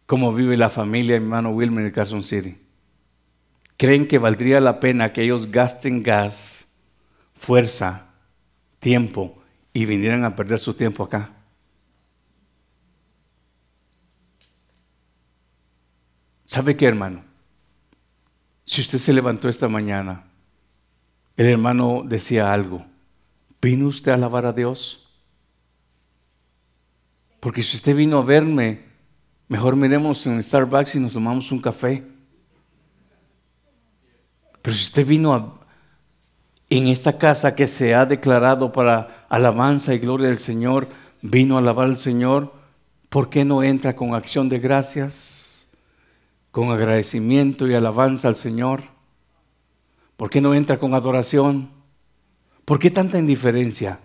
como 0.06 0.34
vive 0.34 0.58
la 0.58 0.70
familia 0.70 1.16
de 1.16 1.20
mi 1.20 1.26
hermano 1.26 1.52
Wilmer 1.52 1.86
en 1.86 1.92
Carson 1.92 2.24
City. 2.24 2.58
¿Creen 3.78 4.08
que 4.08 4.20
valdría 4.20 4.60
la 4.60 4.80
pena 4.80 5.12
que 5.12 5.24
ellos 5.24 5.52
gasten 5.52 6.04
gas, 6.04 6.80
fuerza, 7.34 8.14
tiempo 8.80 9.42
y 9.74 9.86
vinieran 9.86 10.24
a 10.24 10.36
perder 10.36 10.60
su 10.60 10.74
tiempo 10.74 11.04
acá? 11.04 11.32
¿Sabe 16.46 16.76
qué, 16.76 16.86
hermano? 16.86 17.24
Si 18.66 18.82
usted 18.82 18.98
se 18.98 19.14
levantó 19.14 19.50
esta 19.50 19.68
mañana, 19.68 20.26
el 21.38 21.48
hermano 21.48 22.04
decía 22.06 22.54
algo, 22.54 22.86
¿vino 23.62 23.88
usted 23.88 24.12
a 24.12 24.16
alabar 24.16 24.46
a 24.46 24.54
Dios? 24.54 25.01
Porque 27.42 27.64
si 27.64 27.76
usted 27.76 27.96
vino 27.96 28.20
a 28.20 28.22
verme, 28.22 28.84
mejor 29.48 29.76
miremos 29.76 30.26
en 30.28 30.42
Starbucks 30.42 30.96
y 30.96 31.00
nos 31.00 31.14
tomamos 31.14 31.52
un 31.52 31.60
café. 31.60 32.04
Pero 34.62 34.76
si 34.76 34.84
usted 34.84 35.06
vino 35.06 35.34
a, 35.34 35.60
en 36.70 36.88
esta 36.88 37.18
casa 37.18 37.56
que 37.56 37.68
se 37.68 37.96
ha 37.96 38.06
declarado 38.06 38.72
para 38.72 39.26
alabanza 39.28 39.96
y 39.96 39.98
gloria 39.98 40.28
del 40.28 40.38
Señor, 40.38 40.88
vino 41.24 41.56
a 41.56 41.60
alabar 41.60 41.88
al 41.88 41.98
Señor, 41.98 42.54
¿por 43.10 43.32
qué 43.32 43.44
no 43.44 43.64
entra 43.64 43.96
con 43.96 44.14
acción 44.14 44.48
de 44.48 44.60
gracias? 44.60 45.68
Con 46.52 46.70
agradecimiento 46.70 47.68
y 47.68 47.74
alabanza 47.74 48.28
al 48.28 48.36
Señor. 48.36 48.84
¿Por 50.16 50.30
qué 50.30 50.42
no 50.42 50.54
entra 50.54 50.78
con 50.78 50.94
adoración? 50.94 51.72
¿Por 52.66 52.78
qué 52.78 52.92
tanta 52.92 53.18
indiferencia? 53.18 54.00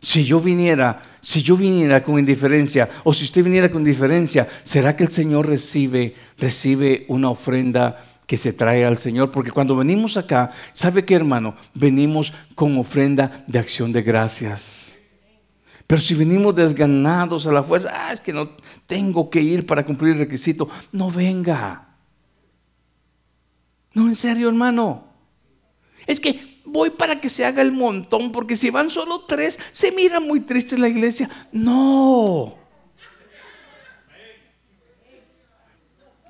Si 0.00 0.24
yo 0.24 0.40
viniera, 0.40 1.02
si 1.26 1.42
yo 1.42 1.56
viniera 1.56 2.04
con 2.04 2.20
indiferencia, 2.20 2.88
o 3.02 3.12
si 3.12 3.24
usted 3.24 3.42
viniera 3.42 3.68
con 3.68 3.80
indiferencia, 3.80 4.46
¿será 4.62 4.94
que 4.94 5.02
el 5.02 5.10
Señor 5.10 5.48
recibe, 5.48 6.14
recibe 6.38 7.04
una 7.08 7.30
ofrenda 7.30 8.00
que 8.28 8.38
se 8.38 8.52
trae 8.52 8.84
al 8.84 8.96
Señor, 8.96 9.32
porque 9.32 9.50
cuando 9.50 9.74
venimos 9.74 10.16
acá, 10.16 10.52
¿sabe 10.72 11.04
qué 11.04 11.16
hermano? 11.16 11.56
Venimos 11.74 12.32
con 12.54 12.78
ofrenda 12.78 13.42
de 13.48 13.58
acción 13.58 13.92
de 13.92 14.02
gracias. 14.02 15.00
Pero 15.88 16.00
si 16.00 16.14
venimos 16.14 16.54
desganados 16.54 17.48
a 17.48 17.52
la 17.52 17.64
fuerza, 17.64 17.90
ah, 17.92 18.12
es 18.12 18.20
que 18.20 18.32
no 18.32 18.50
tengo 18.86 19.28
que 19.28 19.40
ir 19.40 19.66
para 19.66 19.84
cumplir 19.84 20.12
el 20.12 20.18
requisito, 20.20 20.70
no 20.92 21.10
venga. 21.10 21.88
No, 23.94 24.06
en 24.06 24.14
serio, 24.14 24.46
hermano. 24.48 25.08
Es 26.06 26.20
que 26.20 26.45
voy 26.66 26.90
para 26.90 27.20
que 27.20 27.28
se 27.28 27.44
haga 27.44 27.62
el 27.62 27.72
montón, 27.72 28.32
porque 28.32 28.56
si 28.56 28.70
van 28.70 28.90
solo 28.90 29.24
tres, 29.24 29.58
se 29.72 29.92
mira 29.92 30.20
muy 30.20 30.40
triste 30.40 30.76
la 30.76 30.88
iglesia. 30.88 31.30
No. 31.52 32.58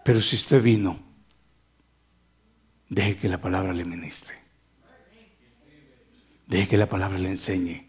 Pero 0.04 0.20
si 0.20 0.36
usted 0.36 0.62
vino 0.62 1.06
Deje 2.88 3.16
que 3.16 3.28
la 3.28 3.40
palabra 3.40 3.72
le 3.72 3.84
ministre. 3.84 4.34
Deje 6.46 6.68
que 6.68 6.76
la 6.76 6.88
palabra 6.88 7.18
le 7.18 7.28
enseñe. 7.30 7.88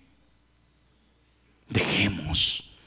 Dejemos 1.70 2.80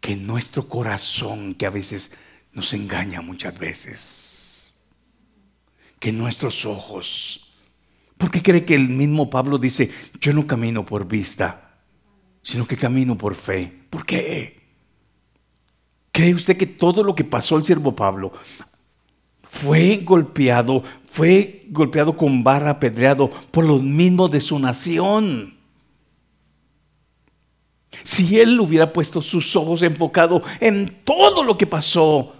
que 0.00 0.16
nuestro 0.16 0.68
corazón, 0.68 1.54
que 1.54 1.66
a 1.66 1.70
veces 1.70 2.16
nos 2.52 2.72
engaña 2.72 3.20
muchas 3.20 3.58
veces, 3.58 4.86
que 5.98 6.12
nuestros 6.12 6.64
ojos, 6.64 7.45
porque 8.18 8.42
cree 8.42 8.64
que 8.64 8.74
el 8.74 8.88
mismo 8.88 9.28
Pablo 9.28 9.58
dice, 9.58 9.90
yo 10.20 10.32
no 10.32 10.46
camino 10.46 10.84
por 10.84 11.06
vista, 11.06 11.80
sino 12.42 12.66
que 12.66 12.76
camino 12.76 13.16
por 13.16 13.34
fe. 13.34 13.72
¿Por 13.90 14.06
qué? 14.06 14.60
¿Cree 16.12 16.34
usted 16.34 16.56
que 16.56 16.66
todo 16.66 17.02
lo 17.02 17.14
que 17.14 17.24
pasó 17.24 17.56
al 17.56 17.64
siervo 17.64 17.94
Pablo 17.94 18.32
fue 19.56 20.02
golpeado, 20.04 20.82
fue 21.06 21.66
golpeado 21.70 22.16
con 22.16 22.44
barra 22.44 22.70
apedreado 22.70 23.30
por 23.50 23.64
los 23.64 23.82
mismos 23.82 24.30
de 24.30 24.40
su 24.40 24.58
nación. 24.58 25.56
Si 28.02 28.38
él 28.38 28.60
hubiera 28.60 28.92
puesto 28.92 29.22
sus 29.22 29.56
ojos 29.56 29.82
enfocados 29.82 30.42
en 30.60 31.02
todo 31.04 31.42
lo 31.42 31.56
que 31.56 31.66
pasó, 31.66 32.34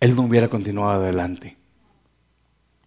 él 0.00 0.16
no 0.16 0.22
hubiera 0.22 0.48
continuado 0.48 1.02
adelante. 1.02 1.55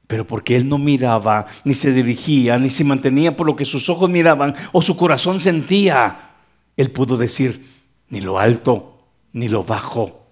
Pero 0.10 0.26
porque 0.26 0.56
él 0.56 0.68
no 0.68 0.80
miraba, 0.80 1.46
ni 1.64 1.76
se 1.76 1.94
dirigía, 1.94 2.58
ni 2.58 2.72
se 2.72 2.84
mantenía 2.84 3.38
por 3.38 3.46
lo 3.46 3.56
que 3.56 3.64
sus 3.64 3.92
ojos 3.92 4.10
miraban 4.10 4.56
o 4.72 4.82
su 4.82 4.98
corazón 4.98 5.40
sentía, 5.40 6.32
él 6.76 6.90
pudo 6.90 7.16
decir, 7.16 7.64
ni 8.10 8.20
lo 8.20 8.40
alto, 8.40 9.04
ni 9.34 9.50
lo 9.50 9.64
bajo, 9.64 10.26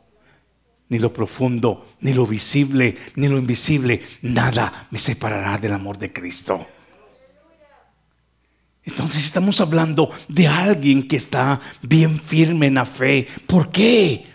ni 0.89 0.97
lo 0.97 1.13
profundo, 1.13 1.85
ni 2.01 2.11
lo 2.15 2.25
visible, 2.25 2.97
ni 3.17 3.27
lo 3.27 3.37
invisible, 3.37 4.01
nada 4.23 4.87
me 4.89 4.97
separará 4.97 5.59
del 5.59 5.73
amor 5.73 5.99
de 5.99 6.11
Cristo. 6.11 6.65
Entonces 8.83 9.27
estamos 9.27 9.61
hablando 9.61 10.09
de 10.27 10.47
alguien 10.47 11.07
que 11.07 11.17
está 11.17 11.61
bien 11.83 12.19
firme 12.19 12.65
en 12.65 12.73
la 12.73 12.85
fe. 12.85 13.27
¿Por 13.45 13.69
qué? 13.69 14.25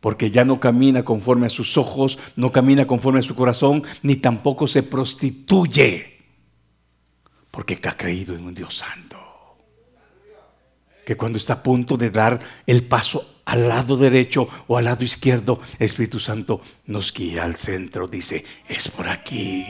Porque 0.00 0.30
ya 0.30 0.44
no 0.44 0.60
camina 0.60 1.04
conforme 1.04 1.46
a 1.46 1.50
sus 1.50 1.76
ojos, 1.76 2.18
no 2.36 2.52
camina 2.52 2.86
conforme 2.86 3.20
a 3.20 3.22
su 3.22 3.34
corazón, 3.34 3.82
ni 4.02 4.16
tampoco 4.16 4.66
se 4.66 4.82
prostituye. 4.82 6.18
Porque 7.50 7.78
ha 7.84 7.92
creído 7.92 8.34
en 8.34 8.44
un 8.44 8.54
Dios 8.54 8.76
santo. 8.78 9.18
Que 11.04 11.16
cuando 11.16 11.38
está 11.38 11.54
a 11.54 11.62
punto 11.62 11.96
de 11.96 12.10
dar 12.10 12.40
el 12.66 12.84
paso 12.84 13.40
al 13.44 13.68
lado 13.68 13.96
derecho 13.96 14.48
o 14.68 14.78
al 14.78 14.84
lado 14.84 15.04
izquierdo, 15.04 15.60
el 15.78 15.86
Espíritu 15.86 16.20
Santo 16.20 16.60
nos 16.86 17.12
guía 17.12 17.44
al 17.44 17.56
centro, 17.56 18.06
dice, 18.06 18.44
es 18.68 18.88
por 18.88 19.08
aquí. 19.08 19.66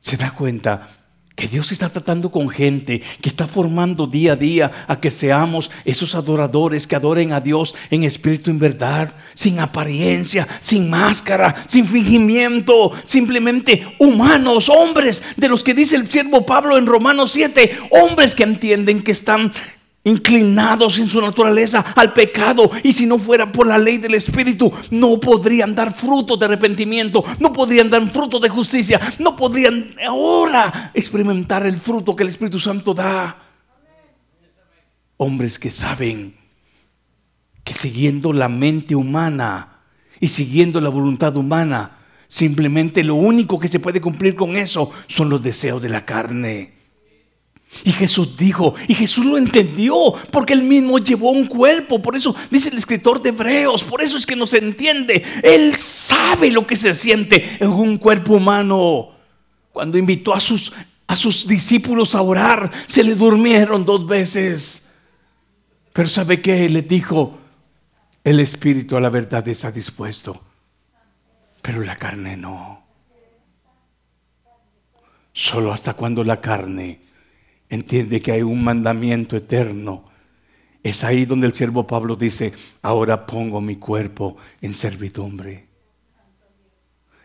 ¿Se 0.00 0.16
da 0.16 0.30
cuenta? 0.30 1.05
Que 1.36 1.48
Dios 1.48 1.70
está 1.70 1.90
tratando 1.90 2.30
con 2.30 2.48
gente, 2.48 3.02
que 3.20 3.28
está 3.28 3.46
formando 3.46 4.06
día 4.06 4.32
a 4.32 4.36
día 4.36 4.72
a 4.88 4.98
que 4.98 5.10
seamos 5.10 5.70
esos 5.84 6.14
adoradores 6.14 6.86
que 6.86 6.96
adoren 6.96 7.34
a 7.34 7.42
Dios 7.42 7.74
en 7.90 8.04
espíritu 8.04 8.50
y 8.50 8.54
en 8.54 8.58
verdad, 8.58 9.12
sin 9.34 9.60
apariencia, 9.60 10.48
sin 10.60 10.88
máscara, 10.88 11.64
sin 11.68 11.86
fingimiento, 11.86 12.90
simplemente 13.04 13.96
humanos, 13.98 14.70
hombres, 14.70 15.22
de 15.36 15.50
los 15.50 15.62
que 15.62 15.74
dice 15.74 15.96
el 15.96 16.10
siervo 16.10 16.46
Pablo 16.46 16.78
en 16.78 16.86
Romanos 16.86 17.32
7, 17.32 17.80
hombres 17.90 18.34
que 18.34 18.44
entienden 18.44 19.02
que 19.02 19.12
están 19.12 19.52
inclinados 20.06 21.00
en 21.00 21.08
su 21.08 21.20
naturaleza 21.20 21.84
al 21.96 22.12
pecado 22.12 22.70
y 22.84 22.92
si 22.92 23.06
no 23.06 23.18
fuera 23.18 23.50
por 23.50 23.66
la 23.66 23.76
ley 23.76 23.98
del 23.98 24.14
Espíritu 24.14 24.72
no 24.92 25.18
podrían 25.18 25.74
dar 25.74 25.92
fruto 25.92 26.36
de 26.36 26.46
arrepentimiento, 26.46 27.24
no 27.40 27.52
podrían 27.52 27.90
dar 27.90 28.08
fruto 28.10 28.38
de 28.38 28.48
justicia, 28.48 29.00
no 29.18 29.36
podrían 29.36 29.90
ahora 30.06 30.92
experimentar 30.94 31.66
el 31.66 31.76
fruto 31.76 32.14
que 32.14 32.22
el 32.22 32.28
Espíritu 32.28 32.60
Santo 32.60 32.94
da. 32.94 33.42
Hombres 35.16 35.58
que 35.58 35.72
saben 35.72 36.36
que 37.64 37.74
siguiendo 37.74 38.32
la 38.32 38.48
mente 38.48 38.94
humana 38.94 39.80
y 40.20 40.28
siguiendo 40.28 40.80
la 40.80 40.88
voluntad 40.88 41.36
humana, 41.36 41.98
simplemente 42.28 43.02
lo 43.02 43.16
único 43.16 43.58
que 43.58 43.66
se 43.66 43.80
puede 43.80 44.00
cumplir 44.00 44.36
con 44.36 44.56
eso 44.56 44.92
son 45.08 45.30
los 45.30 45.42
deseos 45.42 45.82
de 45.82 45.88
la 45.88 46.04
carne. 46.04 46.75
Y 47.84 47.92
Jesús 47.92 48.36
dijo, 48.36 48.74
y 48.88 48.94
Jesús 48.94 49.24
lo 49.24 49.38
entendió, 49.38 50.14
porque 50.30 50.54
él 50.54 50.62
mismo 50.62 50.98
llevó 50.98 51.30
un 51.30 51.46
cuerpo. 51.46 52.00
Por 52.00 52.16
eso 52.16 52.34
dice 52.50 52.68
el 52.70 52.78
escritor 52.78 53.20
de 53.22 53.30
Hebreos, 53.30 53.84
por 53.84 54.02
eso 54.02 54.16
es 54.16 54.26
que 54.26 54.36
no 54.36 54.46
se 54.46 54.58
entiende. 54.58 55.22
Él 55.42 55.74
sabe 55.76 56.50
lo 56.50 56.66
que 56.66 56.76
se 56.76 56.94
siente 56.94 57.58
en 57.60 57.68
un 57.68 57.98
cuerpo 57.98 58.34
humano. 58.34 59.10
Cuando 59.72 59.98
invitó 59.98 60.34
a 60.34 60.40
sus, 60.40 60.72
a 61.06 61.16
sus 61.16 61.46
discípulos 61.46 62.14
a 62.14 62.22
orar, 62.22 62.70
se 62.86 63.04
le 63.04 63.14
durmieron 63.14 63.84
dos 63.84 64.06
veces. 64.06 65.02
Pero 65.92 66.08
¿sabe 66.08 66.40
qué? 66.40 66.68
Le 66.68 66.82
dijo, 66.82 67.38
el 68.24 68.40
espíritu 68.40 68.96
a 68.96 69.00
la 69.00 69.08
verdad 69.08 69.46
está 69.48 69.70
dispuesto, 69.70 70.40
pero 71.62 71.80
la 71.82 71.96
carne 71.96 72.36
no. 72.36 72.84
Solo 75.32 75.72
hasta 75.72 75.94
cuando 75.94 76.24
la 76.24 76.40
carne 76.40 77.00
entiende 77.68 78.20
que 78.20 78.32
hay 78.32 78.42
un 78.42 78.62
mandamiento 78.62 79.36
eterno. 79.36 80.04
Es 80.82 81.02
ahí 81.02 81.24
donde 81.24 81.46
el 81.46 81.54
siervo 81.54 81.86
Pablo 81.86 82.14
dice, 82.14 82.52
ahora 82.82 83.26
pongo 83.26 83.60
mi 83.60 83.76
cuerpo 83.76 84.36
en 84.60 84.74
servidumbre. 84.74 85.66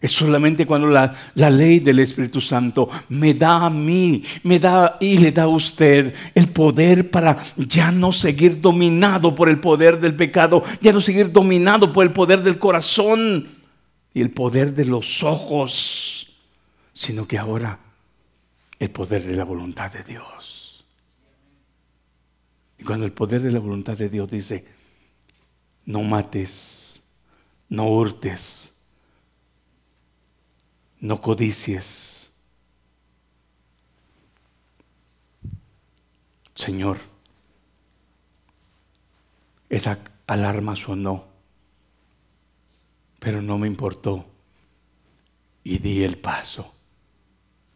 Es 0.02 0.14
solamente 0.14 0.66
cuando 0.66 0.88
la, 0.88 1.16
ley 1.36 1.80
del 1.80 2.00
Espíritu 2.00 2.42
Santo 2.42 2.90
me 3.10 3.36
da 3.36 3.68
a 3.68 3.70
mí, 3.70 4.24
me 4.42 4.58
da 4.58 4.98
y 5.00 5.20
le 5.20 5.32
da 5.32 5.44
a 5.44 5.48
usted 5.48 6.12
el 6.34 6.48
poder 6.48 7.12
para 7.12 7.38
ya 7.56 7.92
no 7.92 8.12
seguir 8.12 8.60
dominado 8.60 9.36
por 9.36 9.48
el 9.48 9.60
poder 9.60 10.00
del 10.00 10.16
pecado, 10.16 10.64
ya 10.82 10.92
no 10.92 11.02
seguir 11.02 11.32
dominado 11.32 11.94
por 11.94 12.04
el 12.04 12.12
poder 12.14 12.42
del 12.42 12.58
corazón 12.58 13.48
y 14.12 14.22
el 14.22 14.32
poder 14.32 14.74
de 14.74 14.86
los 14.86 15.22
ojos, 15.22 16.42
sino 16.94 17.28
que 17.28 17.38
ahora 17.38 17.78
el 18.82 18.90
poder 18.90 19.24
de 19.24 19.36
la 19.36 19.44
voluntad 19.44 19.92
de 19.92 20.04
Dios. 20.04 20.84
Y 22.80 22.84
cuando 22.84 23.06
el 23.06 23.14
poder 23.14 23.44
de 23.44 23.52
la 23.52 23.60
voluntad 23.60 23.96
de 23.96 24.10
Dios 24.10 24.28
dice, 24.32 24.68
no 25.86 26.02
mates, 26.02 27.14
no 27.70 27.86
hurtes, 27.90 28.82
no 31.00 31.22
codicies. 31.22 32.32
Señor, 36.56 36.98
esa 39.70 40.00
alarma 40.26 40.76
sonó, 40.76 41.28
pero 43.20 43.44
no 43.44 43.60
me 43.60 43.68
importó 43.68 44.26
y 45.64 45.78
di 45.78 46.04
el 46.04 46.18
paso 46.18 46.81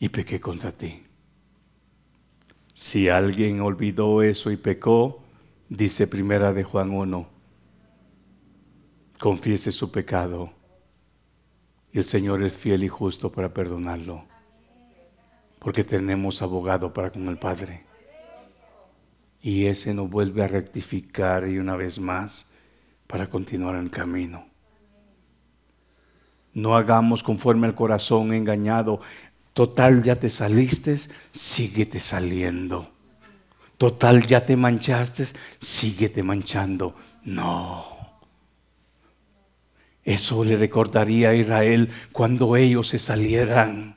y 0.05 0.09
pequé 0.09 0.39
contra 0.39 0.71
ti. 0.71 1.03
Si 2.75 3.09
alguien 3.09 3.59
olvidó 3.59 4.21
eso 4.21 4.51
y 4.51 4.55
pecó, 4.55 5.23
dice 5.67 6.05
primera 6.05 6.53
de 6.53 6.63
Juan 6.63 6.91
1, 6.91 7.27
confiese 9.17 9.71
su 9.71 9.91
pecado 9.91 10.53
y 11.91 11.97
el 11.97 12.03
Señor 12.03 12.43
es 12.43 12.55
fiel 12.55 12.83
y 12.83 12.87
justo 12.87 13.31
para 13.31 13.51
perdonarlo. 13.51 14.25
Porque 15.57 15.83
tenemos 15.83 16.43
abogado 16.43 16.93
para 16.93 17.09
con 17.09 17.27
el 17.27 17.39
Padre. 17.39 17.85
Y 19.41 19.65
ese 19.65 19.95
nos 19.95 20.07
vuelve 20.07 20.43
a 20.43 20.47
rectificar 20.47 21.47
y 21.47 21.57
una 21.57 21.75
vez 21.75 21.97
más 21.97 22.53
para 23.07 23.27
continuar 23.27 23.75
el 23.75 23.89
camino. 23.89 24.45
No 26.55 26.77
hagamos 26.77 27.21
conforme 27.21 27.67
al 27.67 27.75
corazón 27.75 28.33
engañado. 28.33 29.01
Total, 29.55 30.03
ya 30.03 30.17
te 30.17 30.29
saliste, 30.29 30.97
síguete 31.31 32.01
saliendo. 32.01 32.91
Total, 33.77 34.27
ya 34.27 34.45
te 34.45 34.57
manchaste, 34.57 35.23
síguete 35.61 36.21
manchando. 36.23 36.93
No. 37.23 37.85
Eso 40.03 40.43
le 40.43 40.57
recordaría 40.57 41.29
a 41.29 41.35
Israel 41.35 41.89
cuando 42.11 42.57
ellos 42.57 42.89
se 42.89 42.99
salieran. 42.99 43.95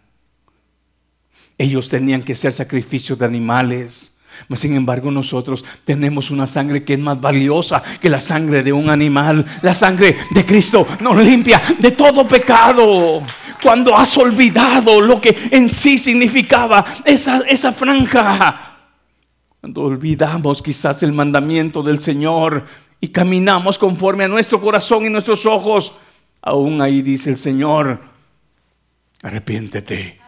Ellos 1.59 1.89
tenían 1.89 2.23
que 2.23 2.37
ser 2.37 2.53
sacrificios 2.53 3.19
de 3.19 3.25
animales. 3.25 4.21
Sin 4.55 4.77
embargo, 4.77 5.11
nosotros 5.11 5.65
tenemos 5.85 6.31
una 6.31 6.47
sangre 6.47 6.85
que 6.85 6.95
es 6.95 7.01
más 7.01 7.21
valiosa 7.21 7.83
que 8.01 8.09
la 8.09 8.21
sangre 8.21 8.63
de 8.63 8.73
un 8.73 8.91
animal. 8.91 9.45
La 9.63 9.75
sangre 9.75 10.17
de 10.31 10.47
Cristo 10.47 10.87
nos 11.01 11.17
limpia 11.17 11.61
de 11.81 11.91
todo 11.91 12.29
pecado. 12.29 13.25
Cuando 13.63 13.97
has 13.97 14.17
olvidado 14.17 15.01
lo 15.01 15.21
que 15.21 15.37
en 15.51 15.69
sí 15.69 15.99
significaba 15.99 16.85
esa, 17.05 17.41
esa 17.49 17.73
franja. 17.73 18.77
Cuando 19.61 19.83
olvidamos 19.83 20.63
quizás 20.63 21.03
el 21.03 21.13
mandamiento 21.13 21.83
del 21.83 21.99
Señor, 21.99 22.65
y 23.01 23.09
caminamos 23.09 23.79
conforme 23.79 24.25
a 24.25 24.29
nuestro 24.29 24.61
corazón 24.61 25.07
y 25.07 25.11
nuestros 25.11 25.47
ojos, 25.47 25.93
aún 26.43 26.81
ahí 26.83 27.03
dice 27.03 27.31
el 27.31 27.37
Señor, 27.37 28.01
arrepiéntete. 29.23 30.19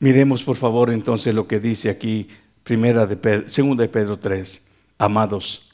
Miremos 0.00 0.42
por 0.42 0.56
favor 0.56 0.90
entonces 0.90 1.34
lo 1.34 1.46
que 1.46 1.60
dice 1.60 1.88
aquí, 1.88 2.28
primera 2.62 3.06
de 3.06 3.48
segunda 3.48 3.82
de 3.82 3.88
Pedro 3.88 4.18
3. 4.18 4.70
Amados, 4.98 5.70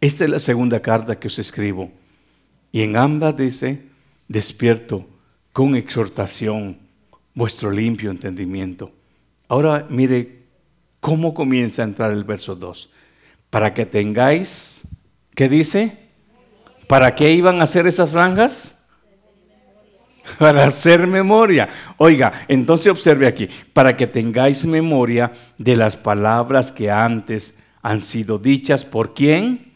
esta 0.00 0.24
es 0.24 0.30
la 0.30 0.38
segunda 0.38 0.80
carta 0.80 1.18
que 1.18 1.26
os 1.26 1.38
escribo. 1.38 1.90
Y 2.70 2.82
en 2.82 2.96
ambas 2.96 3.36
dice, 3.36 3.87
despierto 4.28 5.06
con 5.52 5.74
exhortación 5.74 6.78
vuestro 7.34 7.70
limpio 7.70 8.10
entendimiento. 8.10 8.92
Ahora 9.48 9.86
mire 9.88 10.44
cómo 11.00 11.34
comienza 11.34 11.82
a 11.82 11.86
entrar 11.86 12.12
el 12.12 12.24
verso 12.24 12.54
2 12.54 12.90
para 13.50 13.72
que 13.72 13.86
tengáis, 13.86 14.88
¿qué 15.34 15.48
dice? 15.48 15.96
¿Para 16.86 17.14
qué 17.14 17.32
iban 17.32 17.60
a 17.60 17.64
hacer 17.64 17.86
esas 17.86 18.10
franjas? 18.10 18.74
Para 20.38 20.66
hacer 20.66 21.06
memoria. 21.06 21.70
Oiga, 21.96 22.44
entonces 22.48 22.92
observe 22.92 23.26
aquí, 23.26 23.48
para 23.72 23.96
que 23.96 24.06
tengáis 24.06 24.66
memoria 24.66 25.32
de 25.56 25.74
las 25.74 25.96
palabras 25.96 26.70
que 26.70 26.90
antes 26.90 27.62
han 27.80 28.02
sido 28.02 28.38
dichas 28.38 28.84
por 28.84 29.14
quién? 29.14 29.72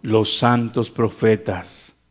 Los 0.00 0.38
santos 0.38 0.88
profetas. 0.88 2.01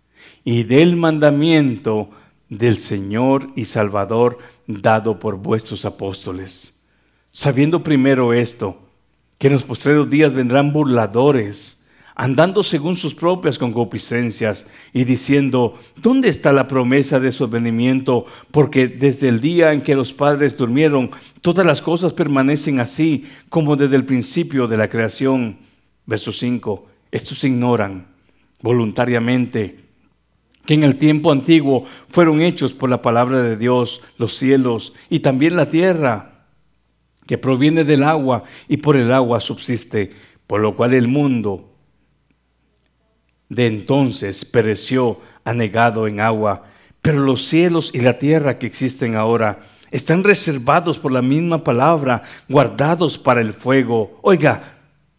Y 0.44 0.64
del 0.64 0.96
mandamiento 0.96 2.10
del 2.50 2.78
Señor 2.78 3.50
y 3.56 3.66
Salvador 3.66 4.38
dado 4.68 5.20
por 5.20 5.38
vuestros 5.38 5.86
apóstoles. 5.86 6.84
Sabiendo 7.32 7.84
primero 7.84 8.34
esto, 8.34 8.78
que 9.38 9.48
en 9.48 9.54
los 9.54 9.64
postreros 9.64 10.10
días 10.10 10.34
vendrán 10.34 10.74
burladores, 10.74 11.90
andando 12.14 12.62
según 12.62 12.96
sus 12.96 13.14
propias 13.14 13.58
concupiscencias 13.58 14.68
y 14.94 15.06
diciendo, 15.06 15.80
¿dónde 15.96 16.30
está 16.30 16.52
la 16.52 16.68
promesa 16.68 17.20
de 17.20 17.32
su 17.32 17.46
advenimiento? 17.46 18.26
Porque 18.52 18.88
desde 18.88 19.30
el 19.30 19.40
día 19.40 19.72
en 19.72 19.82
que 19.82 19.96
los 19.96 20.12
padres 20.12 20.58
durmieron, 20.58 21.10
todas 21.42 21.66
las 21.66 21.82
cosas 21.82 22.14
permanecen 22.14 22.80
así 22.80 23.28
como 23.50 23.76
desde 23.76 23.96
el 23.96 24.06
principio 24.06 24.68
de 24.68 24.78
la 24.78 24.90
creación. 24.90 25.58
Verso 26.06 26.32
5, 26.32 26.86
estos 27.12 27.44
ignoran 27.44 28.08
voluntariamente 28.62 29.91
que 30.66 30.74
en 30.74 30.84
el 30.84 30.98
tiempo 30.98 31.32
antiguo 31.32 31.86
fueron 32.08 32.42
hechos 32.42 32.74
por 32.74 32.90
la 32.90 33.02
palabra 33.02 33.42
de 33.42 33.58
Dios 33.58 34.04
los 34.18 34.36
cielos 34.36 34.94
y 35.10 35.20
también 35.20 35.56
la 35.56 35.70
tierra 35.70 36.46
que 37.26 37.38
proviene 37.38 37.84
del 37.84 38.04
agua 38.04 38.44
y 38.68 38.78
por 38.78 38.96
el 38.96 39.12
agua 39.12 39.40
subsiste, 39.40 40.12
por 40.48 40.62
lo 40.62 40.76
cual 40.76 40.94
el 40.94 41.08
mundo 41.08 41.72
de 43.50 43.68
entonces 43.68 44.46
pereció 44.46 45.20
anegado 45.44 46.08
en 46.08 46.20
agua, 46.20 46.66
pero 47.02 47.20
los 47.20 47.46
cielos 47.46 47.92
y 47.94 48.00
la 48.00 48.18
tierra 48.20 48.58
que 48.58 48.68
existen 48.68 49.16
ahora 49.16 49.60
están 49.92 50.24
reservados 50.24 50.98
por 50.98 51.12
la 51.12 51.22
misma 51.22 51.64
palabra, 51.64 52.24
guardados 52.48 53.18
para 53.18 53.42
el 53.42 53.54
fuego. 53.54 54.20
Oiga, 54.22 54.78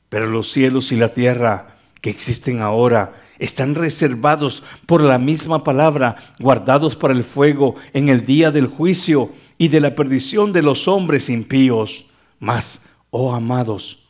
pero 0.09 0.27
los 0.27 0.51
cielos 0.51 0.93
y 0.93 0.97
la 0.97 1.13
tierra 1.13 1.77
que 2.01 2.11
existen 2.11 2.61
ahora 2.61 3.22
están 3.43 3.75
reservados 3.75 4.63
por 4.87 5.03
la 5.03 5.19
misma 5.19 5.65
palabra, 5.65 6.15
guardados 6.39 6.95
para 6.95 7.13
el 7.13 7.25
fuego 7.25 7.75
en 7.93 8.09
el 8.09 8.25
día 8.25 8.53
del 8.53 8.69
juicio 8.69 9.31
y 9.59 9.67
de 9.67 9.81
la 9.81 9.97
perdición 9.97 10.53
de 10.53 10.63
los 10.63 10.87
hombres 10.87 11.29
impíos. 11.29 12.09
Mas, 12.39 12.95
oh 13.11 13.35
amados, 13.35 14.07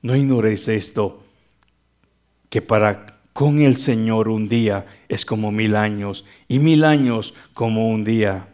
no 0.00 0.16
ignoréis 0.16 0.68
esto, 0.68 1.22
que 2.48 2.62
para 2.62 3.18
con 3.34 3.60
el 3.60 3.76
Señor 3.76 4.28
un 4.28 4.48
día 4.48 4.86
es 5.06 5.26
como 5.26 5.52
mil 5.52 5.76
años 5.76 6.24
y 6.48 6.58
mil 6.58 6.84
años 6.84 7.34
como 7.52 7.90
un 7.90 8.04
día. 8.04 8.48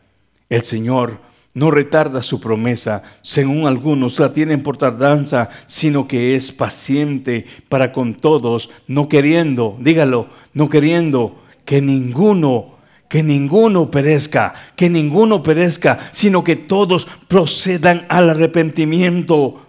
El 0.49 0.65
Señor 0.65 1.21
no 1.55 1.71
retarda 1.71 2.23
su 2.23 2.41
promesa, 2.41 3.03
según 3.23 3.67
algunos 3.67 4.19
la 4.21 4.33
tienen 4.33 4.63
por 4.63 4.77
tardanza, 4.77 5.51
sino 5.67 6.07
que 6.07 6.35
es 6.35 6.53
paciente 6.53 7.47
para 7.69 7.93
con 7.93 8.15
todos, 8.15 8.71
no 8.87 9.09
queriendo, 9.09 9.77
dígalo, 9.81 10.29
no 10.55 10.69
queriendo 10.69 11.43
que 11.65 11.81
ninguno 11.81 12.79
que 13.09 13.23
ninguno 13.23 13.91
perezca, 13.91 14.55
que 14.77 14.91
ninguno 14.91 15.43
perezca, 15.43 15.99
sino 16.13 16.45
que 16.45 16.57
todos 16.57 17.07
procedan 17.27 18.05
al 18.09 18.29
arrepentimiento. 18.29 19.63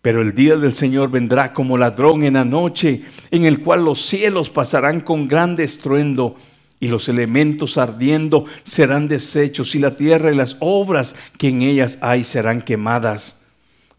Pero 0.00 0.22
el 0.22 0.34
día 0.34 0.56
del 0.56 0.72
Señor 0.72 1.10
vendrá 1.10 1.52
como 1.52 1.76
ladrón 1.76 2.22
en 2.22 2.34
la 2.34 2.44
noche, 2.44 3.02
en 3.30 3.44
el 3.44 3.60
cual 3.60 3.84
los 3.84 4.00
cielos 4.00 4.48
pasarán 4.48 5.00
con 5.00 5.26
grande 5.26 5.64
estruendo 5.64 6.36
y 6.82 6.88
los 6.88 7.08
elementos 7.08 7.78
ardiendo 7.78 8.44
serán 8.64 9.06
deshechos 9.06 9.76
y 9.76 9.78
la 9.78 9.96
tierra 9.96 10.32
y 10.32 10.34
las 10.34 10.56
obras 10.58 11.14
que 11.38 11.46
en 11.48 11.62
ellas 11.62 11.98
hay 12.00 12.24
serán 12.24 12.60
quemadas. 12.60 13.46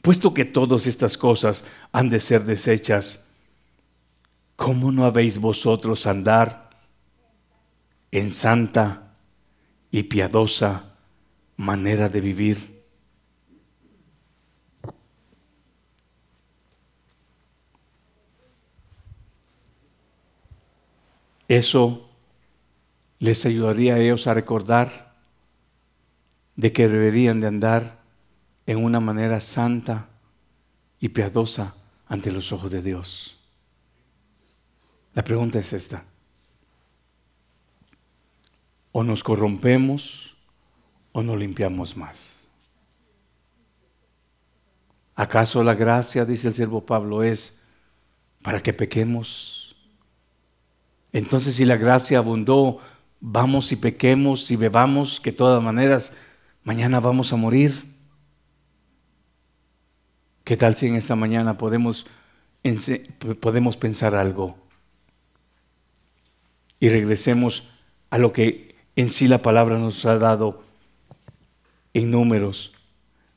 Puesto 0.02 0.34
que 0.34 0.44
todas 0.44 0.86
estas 0.86 1.18
cosas 1.18 1.64
han 1.94 2.10
de 2.10 2.20
ser 2.20 2.44
deshechas, 2.44 3.38
¿cómo 4.58 4.92
no 4.92 5.06
habéis 5.06 5.40
vosotros 5.40 6.06
andar 6.08 6.70
en 8.12 8.34
santa 8.34 9.16
y 9.90 10.04
piadosa 10.04 10.98
manera 11.56 12.10
de 12.10 12.22
vivir. 12.22 12.84
Eso 21.48 22.13
les 23.24 23.46
ayudaría 23.46 23.96
a 23.96 24.00
ellos 24.00 24.28
a 24.28 24.34
recordar 24.34 25.16
de 26.58 26.74
que 26.74 26.90
deberían 26.90 27.40
de 27.40 27.48
andar 27.48 28.02
en 28.66 28.84
una 28.84 29.00
manera 29.00 29.40
santa 29.40 30.10
y 31.00 31.08
piadosa 31.08 31.74
ante 32.06 32.34
los 32.34 32.52
ojos 32.52 32.70
de 32.70 32.82
Dios. 32.82 33.40
La 35.14 35.24
pregunta 35.24 35.58
es 35.58 35.72
esta. 35.72 36.04
O 38.92 39.06
nos 39.06 39.24
corrompemos 39.24 40.36
o 41.14 41.24
nos 41.24 41.38
limpiamos 41.38 41.96
más. 41.96 42.42
¿Acaso 45.16 45.64
la 45.64 45.76
gracia, 45.76 46.26
dice 46.26 46.50
el 46.50 46.56
siervo 46.56 46.86
Pablo, 46.86 47.24
es 47.24 47.70
para 48.42 48.62
que 48.62 48.74
pequemos? 48.74 49.78
Entonces 51.14 51.56
si 51.56 51.64
la 51.64 51.78
gracia 51.78 52.18
abundó, 52.18 52.82
vamos 53.26 53.72
y 53.72 53.78
pequemos 53.78 54.52
y 54.52 54.58
bebamos, 54.58 55.22
que 55.22 55.32
de 55.32 55.38
todas 55.38 55.64
maneras 55.64 56.14
mañana 56.66 57.00
vamos 57.00 57.32
a 57.32 57.38
morir. 57.38 57.86
¿Qué 60.44 60.58
tal 60.58 60.76
si 60.76 60.88
en 60.88 60.96
esta 60.96 61.16
mañana 61.16 61.58
podemos, 61.58 62.06
podemos 63.40 63.78
pensar 63.78 64.14
algo? 64.14 64.58
Y 66.82 66.90
regresemos 66.90 67.72
a 68.10 68.18
lo 68.18 68.34
que 68.34 68.76
en 68.98 69.10
sí 69.10 69.30
la 69.30 69.38
palabra 69.38 69.80
nos 69.80 70.06
ha 70.06 70.18
dado 70.18 70.62
en 71.94 72.12
números. 72.12 72.74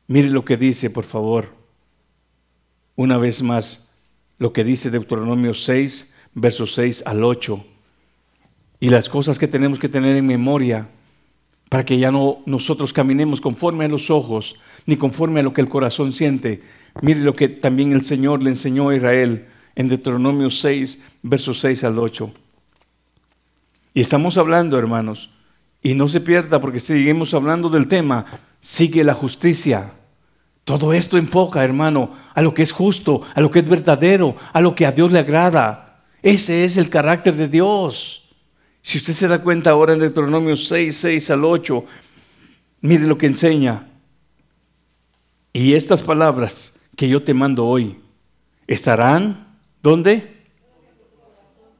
Mire 0.08 0.30
lo 0.30 0.44
que 0.44 0.56
dice, 0.56 0.90
por 0.90 1.04
favor. 1.04 1.54
Una 2.96 3.18
vez 3.18 3.40
más, 3.40 3.94
lo 4.38 4.52
que 4.52 4.64
dice 4.64 4.90
Deuteronomio 4.90 5.54
6, 5.54 6.16
versos 6.34 6.74
6 6.74 7.04
al 7.06 7.22
8. 7.22 7.64
Y 8.80 8.88
las 8.88 9.08
cosas 9.08 9.38
que 9.38 9.48
tenemos 9.48 9.78
que 9.78 9.88
tener 9.88 10.16
en 10.16 10.26
memoria 10.26 10.88
para 11.68 11.84
que 11.84 11.98
ya 11.98 12.10
no 12.10 12.38
nosotros 12.46 12.92
caminemos 12.92 13.40
conforme 13.40 13.86
a 13.86 13.88
los 13.88 14.10
ojos, 14.10 14.56
ni 14.86 14.96
conforme 14.96 15.40
a 15.40 15.42
lo 15.42 15.52
que 15.52 15.60
el 15.60 15.68
corazón 15.68 16.12
siente, 16.12 16.62
Mire 17.02 17.20
lo 17.20 17.34
que 17.34 17.48
también 17.48 17.92
el 17.92 18.04
Señor 18.04 18.42
le 18.42 18.50
enseñó 18.50 18.88
a 18.88 18.96
Israel 18.96 19.46
en 19.74 19.88
Deuteronomio 19.88 20.48
6, 20.48 21.02
versos 21.22 21.60
6 21.60 21.84
al 21.84 21.98
8. 21.98 22.30
Y 23.94 24.00
estamos 24.00 24.38
hablando, 24.38 24.78
hermanos, 24.78 25.30
y 25.82 25.94
no 25.94 26.08
se 26.08 26.20
pierda 26.20 26.60
porque 26.60 26.80
seguimos 26.80 27.34
hablando 27.34 27.68
del 27.68 27.86
tema, 27.86 28.24
sigue 28.60 29.04
la 29.04 29.14
justicia. 29.14 29.92
Todo 30.64 30.92
esto 30.92 31.18
enfoca, 31.18 31.62
hermano, 31.62 32.12
a 32.34 32.42
lo 32.42 32.54
que 32.54 32.62
es 32.62 32.72
justo, 32.72 33.22
a 33.34 33.40
lo 33.40 33.50
que 33.50 33.60
es 33.60 33.68
verdadero, 33.68 34.34
a 34.52 34.60
lo 34.60 34.74
que 34.74 34.86
a 34.86 34.92
Dios 34.92 35.12
le 35.12 35.20
agrada. 35.20 36.02
Ese 36.22 36.64
es 36.64 36.76
el 36.76 36.88
carácter 36.88 37.36
de 37.36 37.48
Dios. 37.48 38.25
Si 38.86 38.98
usted 38.98 39.14
se 39.14 39.26
da 39.26 39.42
cuenta 39.42 39.70
ahora 39.70 39.94
en 39.94 39.98
Deuteronomio 39.98 40.54
6, 40.54 40.96
6 40.96 41.30
al 41.32 41.44
8, 41.44 41.84
mire 42.82 43.04
lo 43.04 43.18
que 43.18 43.26
enseña. 43.26 43.88
Y 45.52 45.74
estas 45.74 46.02
palabras 46.02 46.78
que 46.94 47.08
yo 47.08 47.20
te 47.20 47.34
mando 47.34 47.66
hoy 47.66 48.00
estarán, 48.68 49.58
¿dónde? 49.82 50.46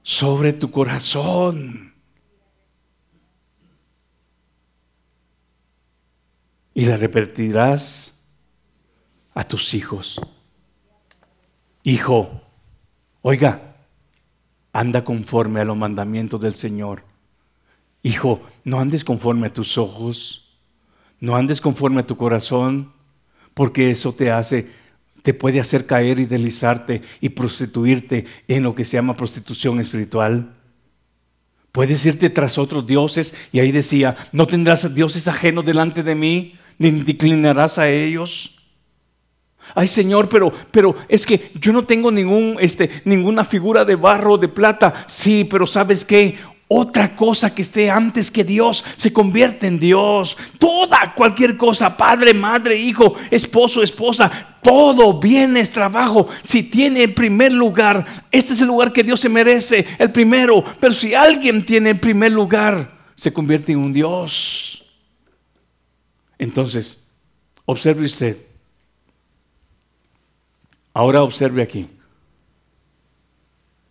Sobre 0.02 0.52
tu 0.52 0.72
corazón. 0.72 1.94
Y 6.74 6.86
la 6.86 6.96
repetirás 6.96 8.36
a 9.32 9.44
tus 9.46 9.74
hijos. 9.74 10.20
Hijo, 11.84 12.42
oiga, 13.22 13.75
anda 14.78 15.04
conforme 15.04 15.60
a 15.60 15.64
los 15.64 15.76
mandamientos 15.76 16.40
del 16.40 16.54
Señor. 16.54 17.02
Hijo, 18.02 18.40
no 18.64 18.80
andes 18.80 19.04
conforme 19.04 19.48
a 19.48 19.52
tus 19.52 19.78
ojos, 19.78 20.58
no 21.20 21.36
andes 21.36 21.60
conforme 21.60 22.00
a 22.00 22.06
tu 22.06 22.16
corazón, 22.16 22.92
porque 23.54 23.90
eso 23.90 24.12
te 24.12 24.30
hace 24.30 24.70
te 25.26 25.34
puede 25.34 25.58
hacer 25.58 25.86
caer 25.86 26.20
y 26.20 26.24
deslizarte 26.24 27.02
y 27.20 27.30
prostituirte 27.30 28.26
en 28.46 28.62
lo 28.62 28.76
que 28.76 28.84
se 28.84 28.96
llama 28.96 29.16
prostitución 29.16 29.80
espiritual. 29.80 30.54
Puedes 31.72 32.06
irte 32.06 32.30
tras 32.30 32.58
otros 32.58 32.86
dioses 32.86 33.34
y 33.50 33.58
ahí 33.58 33.72
decía, 33.72 34.16
no 34.30 34.46
tendrás 34.46 34.94
dioses 34.94 35.26
ajenos 35.26 35.64
delante 35.66 36.04
de 36.04 36.14
mí, 36.14 36.54
ni 36.78 36.92
declinarás 36.92 37.76
a 37.80 37.88
ellos. 37.88 38.55
Ay 39.74 39.88
Señor, 39.88 40.28
pero, 40.28 40.52
pero 40.70 40.96
es 41.08 41.26
que 41.26 41.50
yo 41.54 41.72
no 41.72 41.84
tengo 41.84 42.10
ningún, 42.10 42.56
este, 42.60 43.02
ninguna 43.04 43.44
figura 43.44 43.84
de 43.84 43.96
barro 43.96 44.38
de 44.38 44.48
plata. 44.48 45.04
Sí, 45.06 45.46
pero 45.50 45.66
¿sabes 45.66 46.04
qué? 46.04 46.36
otra 46.68 47.14
cosa 47.14 47.54
que 47.54 47.62
esté 47.62 47.90
antes 47.90 48.30
que 48.30 48.42
Dios 48.42 48.84
se 48.96 49.12
convierte 49.12 49.66
en 49.66 49.78
Dios. 49.78 50.36
Toda, 50.58 51.14
cualquier 51.14 51.56
cosa, 51.56 51.96
padre, 51.96 52.34
madre, 52.34 52.76
hijo, 52.76 53.14
esposo, 53.30 53.82
esposa, 53.82 54.56
todo 54.62 55.20
bienes, 55.20 55.70
trabajo, 55.70 56.28
si 56.42 56.64
tiene 56.64 57.04
el 57.04 57.14
primer 57.14 57.52
lugar, 57.52 58.04
este 58.32 58.52
es 58.52 58.60
el 58.60 58.66
lugar 58.66 58.92
que 58.92 59.04
Dios 59.04 59.20
se 59.20 59.28
merece, 59.28 59.86
el 59.98 60.10
primero. 60.10 60.64
Pero 60.80 60.92
si 60.92 61.14
alguien 61.14 61.64
tiene 61.64 61.90
el 61.90 62.00
primer 62.00 62.32
lugar, 62.32 62.96
se 63.14 63.32
convierte 63.32 63.72
en 63.72 63.78
un 63.78 63.92
Dios. 63.92 64.84
Entonces, 66.38 67.12
observe 67.64 68.04
usted. 68.04 68.45
Ahora 70.96 71.22
observe 71.22 71.60
aquí. 71.60 71.86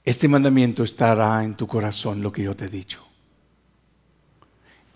Este 0.03 0.27
mandamiento 0.27 0.81
estará 0.81 1.43
en 1.43 1.53
tu 1.53 1.67
corazón, 1.67 2.23
lo 2.23 2.31
que 2.31 2.41
yo 2.41 2.55
te 2.55 2.65
he 2.65 2.67
dicho. 2.67 3.05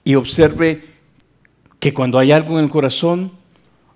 Y 0.04 0.16
observe 0.16 0.96
que 1.80 1.94
cuando 1.94 2.18
hay 2.18 2.32
algo 2.32 2.58
en 2.58 2.66
el 2.66 2.72
corazón, 2.72 3.32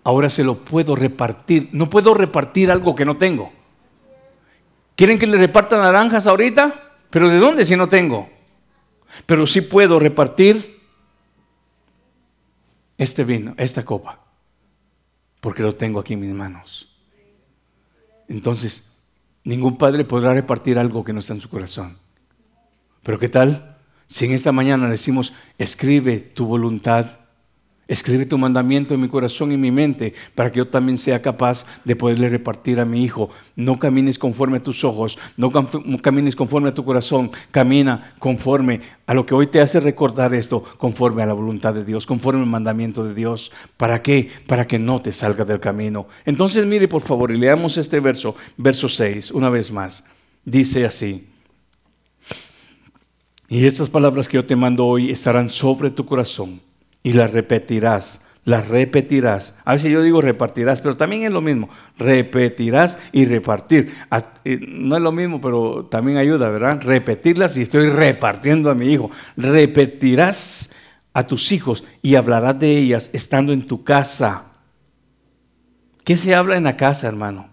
ahora 0.04 0.30
se 0.30 0.44
lo 0.44 0.60
puedo 0.60 0.96
repartir. 0.96 1.70
No 1.72 1.90
puedo 1.90 2.14
repartir 2.14 2.70
algo 2.70 2.94
que 2.94 3.04
no 3.04 3.18
tengo. 3.18 3.52
¿Quieren 4.96 5.18
que 5.18 5.26
le 5.26 5.40
reparta 5.40 5.80
naranjas 5.80 6.28
ahorita? 6.28 6.98
Pero 7.10 7.30
¿de 7.30 7.40
dónde 7.40 7.66
si 7.66 7.76
no 7.76 7.90
tengo? 7.90 8.30
Pero 9.26 9.48
sí 9.48 9.62
puedo 9.62 9.98
repartir 9.98 10.84
este 12.96 13.24
vino, 13.24 13.56
esta 13.58 13.84
copa, 13.84 14.20
porque 15.42 15.64
lo 15.64 15.74
tengo 15.74 16.00
aquí 16.00 16.14
en 16.14 16.20
mis 16.20 16.34
manos. 16.36 16.93
Entonces, 18.28 18.94
Ningún 19.46 19.78
padre 19.78 20.06
podrá 20.06 20.34
repartir 20.34 20.80
algo 20.80 21.04
que 21.04 21.12
no 21.12 21.20
está 21.20 21.34
en 21.34 21.42
su 21.42 21.50
corazón. 21.50 21.98
Pero 23.04 23.20
¿qué 23.20 23.28
tal 23.28 23.78
si 24.08 24.26
en 24.26 24.32
esta 24.32 24.52
mañana 24.52 24.90
decimos, 24.90 25.34
escribe 25.58 26.20
tu 26.20 26.46
voluntad, 26.46 27.20
escribe 27.94 28.26
tu 28.26 28.38
mandamiento 28.38 28.94
en 28.94 29.02
mi 29.02 29.08
corazón 29.08 29.52
y 29.52 29.54
en 29.54 29.62
mi 29.62 29.72
mente 29.72 30.14
para 30.36 30.52
que 30.52 30.58
yo 30.58 30.68
también 30.68 30.98
sea 30.98 31.22
capaz 31.22 31.66
de 31.86 31.96
poderle 31.96 32.28
repartir 32.28 32.80
a 32.80 32.86
mi 32.86 33.04
hijo? 33.04 33.30
No 33.56 33.80
camines 33.80 34.20
conforme 34.20 34.58
a 34.58 34.64
tus 34.64 34.84
ojos, 34.84 35.18
no 35.38 35.52
camines 36.02 36.36
conforme 36.36 36.70
a 36.70 36.74
tu 36.74 36.84
corazón, 36.84 37.32
camina 37.52 38.14
conforme 38.20 38.82
a 39.06 39.14
lo 39.14 39.26
que 39.26 39.36
hoy 39.36 39.48
te 39.48 39.62
hace 39.62 39.80
recordar 39.80 40.34
esto, 40.34 40.64
conforme 40.78 41.24
a 41.24 41.26
la 41.26 41.34
voluntad 41.34 41.74
de 41.74 41.86
Dios, 41.86 42.06
conforme 42.06 42.42
al 42.42 42.48
mandamiento 42.48 43.06
de 43.06 43.14
Dios. 43.14 43.52
¿Para 43.78 44.02
qué? 44.02 44.30
Para 44.48 44.66
que 44.66 44.80
no 44.80 45.02
te 45.02 45.12
salgas 45.12 45.48
del 45.48 45.60
camino. 45.60 46.08
Entonces 46.26 46.66
mire 46.66 46.88
por 46.88 47.02
favor 47.02 47.32
y 47.32 47.38
leamos 47.38 47.78
este 47.78 48.00
verso, 48.00 48.36
verso 48.58 48.90
6, 48.90 49.32
una 49.32 49.50
vez 49.50 49.72
más. 49.72 50.10
Dice 50.44 50.86
así. 50.86 51.30
Y 53.50 53.66
estas 53.68 53.88
palabras 53.88 54.28
que 54.28 54.38
yo 54.38 54.46
te 54.46 54.56
mando 54.56 54.86
hoy 54.86 55.12
estarán 55.12 55.50
sobre 55.50 55.92
tu 55.92 56.06
corazón 56.06 56.60
y 57.04 57.14
las 57.14 57.32
repetirás, 57.32 58.26
las 58.46 58.68
repetirás. 58.68 59.60
A 59.66 59.74
veces 59.74 59.92
yo 59.92 60.02
digo 60.02 60.22
repartirás, 60.22 60.80
pero 60.82 60.98
también 60.98 61.24
es 61.24 61.32
lo 61.32 61.42
mismo. 61.42 61.70
Repetirás 61.98 62.98
y 63.12 63.26
repartir. 63.26 63.94
No 64.46 64.96
es 64.96 65.02
lo 65.02 65.12
mismo, 65.12 65.40
pero 65.40 65.86
también 65.86 66.18
ayuda, 66.18 66.50
¿verdad? 66.50 66.82
Repetirlas 66.82 67.56
y 67.58 67.62
estoy 67.62 67.90
repartiendo 67.90 68.70
a 68.70 68.76
mi 68.76 68.92
hijo. 68.92 69.12
Repetirás 69.38 70.74
a 71.14 71.28
tus 71.28 71.52
hijos 71.52 71.84
y 72.02 72.16
hablarás 72.16 72.60
de 72.60 72.78
ellas 72.78 73.10
estando 73.14 73.54
en 73.54 73.68
tu 73.68 73.84
casa. 73.84 74.46
¿Qué 76.04 76.18
se 76.18 76.36
habla 76.36 76.58
en 76.58 76.64
la 76.64 76.76
casa, 76.76 77.08
hermano? 77.08 77.50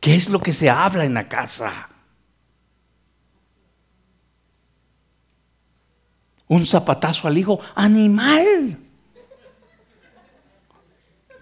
¿Qué 0.00 0.14
es 0.14 0.28
lo 0.28 0.40
que 0.40 0.52
se 0.52 0.68
habla 0.68 1.04
en 1.04 1.14
la 1.14 1.28
casa? 1.28 1.88
Un 6.48 6.66
zapatazo 6.66 7.28
al 7.28 7.38
hijo, 7.38 7.60
animal. 7.74 8.78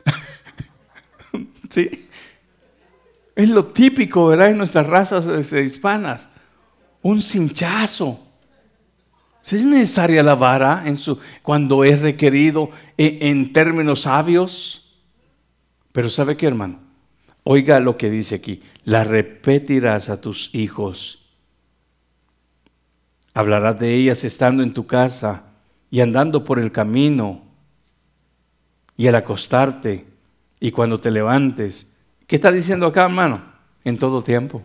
sí. 1.71 2.09
Es 3.35 3.49
lo 3.49 3.67
típico, 3.67 4.29
¿verdad? 4.29 4.51
En 4.51 4.59
nuestras 4.59 4.87
razas 4.87 5.27
este, 5.27 5.63
hispanas. 5.63 6.29
Un 7.03 7.23
cinchazo. 7.23 8.23
Es 9.43 9.65
necesaria 9.65 10.25
la 10.25 10.35
vara 10.35 10.83
en 10.87 10.97
su, 10.97 11.21
cuando 11.43 11.85
es 11.85 12.01
requerido 12.01 12.71
en, 12.97 13.39
en 13.39 13.53
términos 13.53 14.03
sabios. 14.03 15.05
Pero 15.93 16.11
¿sabe 16.11 16.37
qué, 16.37 16.47
hermano? 16.47 16.81
Oiga 17.45 17.79
lo 17.79 17.97
que 17.97 18.11
dice 18.11 18.35
aquí. 18.35 18.63
La 18.85 19.05
repetirás 19.05 20.09
a 20.09 20.21
tus 20.21 20.53
hijos. 20.55 21.26
Hablarás 23.37 23.79
de 23.79 23.93
ellas 23.93 24.25
estando 24.25 24.63
en 24.63 24.73
tu 24.73 24.87
casa 24.87 25.43
y 25.91 26.01
andando 26.01 26.43
por 26.43 26.59
el 26.59 26.73
camino 26.73 27.43
y 28.97 29.09
al 29.09 29.15
acostarte 29.15 30.07
y 30.59 30.71
cuando 30.71 30.97
te 30.97 31.11
levantes. 31.11 32.03
¿Qué 32.27 32.37
está 32.37 32.51
diciendo 32.51 32.87
acá, 32.87 33.03
hermano? 33.05 33.43
En 33.85 33.99
todo 33.99 34.23
tiempo. 34.23 34.65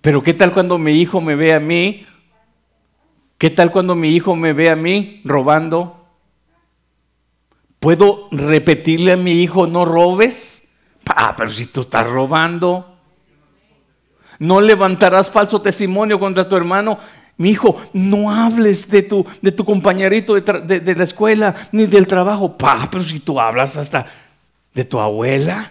Pero 0.00 0.22
¿qué 0.22 0.32
tal 0.32 0.52
cuando 0.52 0.78
mi 0.78 0.92
hijo 0.92 1.20
me 1.20 1.34
ve 1.34 1.52
a 1.52 1.58
mí? 1.58 2.06
¿Qué 3.36 3.50
tal 3.50 3.72
cuando 3.72 3.96
mi 3.96 4.10
hijo 4.10 4.36
me 4.36 4.52
ve 4.52 4.70
a 4.70 4.76
mí 4.76 5.22
robando? 5.24 6.06
¿Puedo 7.80 8.28
repetirle 8.30 9.10
a 9.10 9.16
mi 9.16 9.42
hijo 9.42 9.66
no 9.66 9.84
robes? 9.84 10.78
Ah, 11.04 11.34
pero 11.36 11.50
si 11.50 11.66
tú 11.66 11.80
estás 11.80 12.06
robando. 12.06 12.93
No 14.38 14.60
levantarás 14.60 15.30
falso 15.30 15.60
testimonio 15.60 16.18
contra 16.18 16.48
tu 16.48 16.56
hermano. 16.56 16.98
Mi 17.36 17.50
hijo, 17.50 17.80
no 17.92 18.30
hables 18.30 18.90
de 18.90 19.02
tu, 19.02 19.26
de 19.42 19.52
tu 19.52 19.64
compañerito 19.64 20.34
de, 20.34 20.80
de, 20.80 20.94
la 20.94 21.04
escuela 21.04 21.54
ni 21.72 21.86
del 21.86 22.06
trabajo. 22.06 22.56
Pero 22.56 23.02
si 23.02 23.20
tú 23.20 23.40
hablas 23.40 23.76
hasta 23.76 24.06
de 24.72 24.84
tu 24.84 25.00
abuela. 25.00 25.70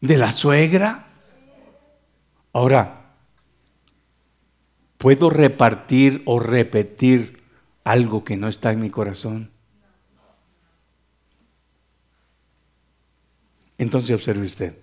de 0.00 0.16
la 0.16 0.32
suegra. 0.32 1.06
Ahora, 2.52 3.12
¿puedo 4.96 5.30
repartir 5.30 6.22
o 6.26 6.40
repetir 6.40 7.42
algo 7.84 8.24
que 8.24 8.36
no 8.36 8.48
está 8.48 8.72
en 8.72 8.80
mi 8.80 8.90
corazón? 8.90 9.50
Entonces 13.76 14.14
observe 14.14 14.46
usted. 14.46 14.76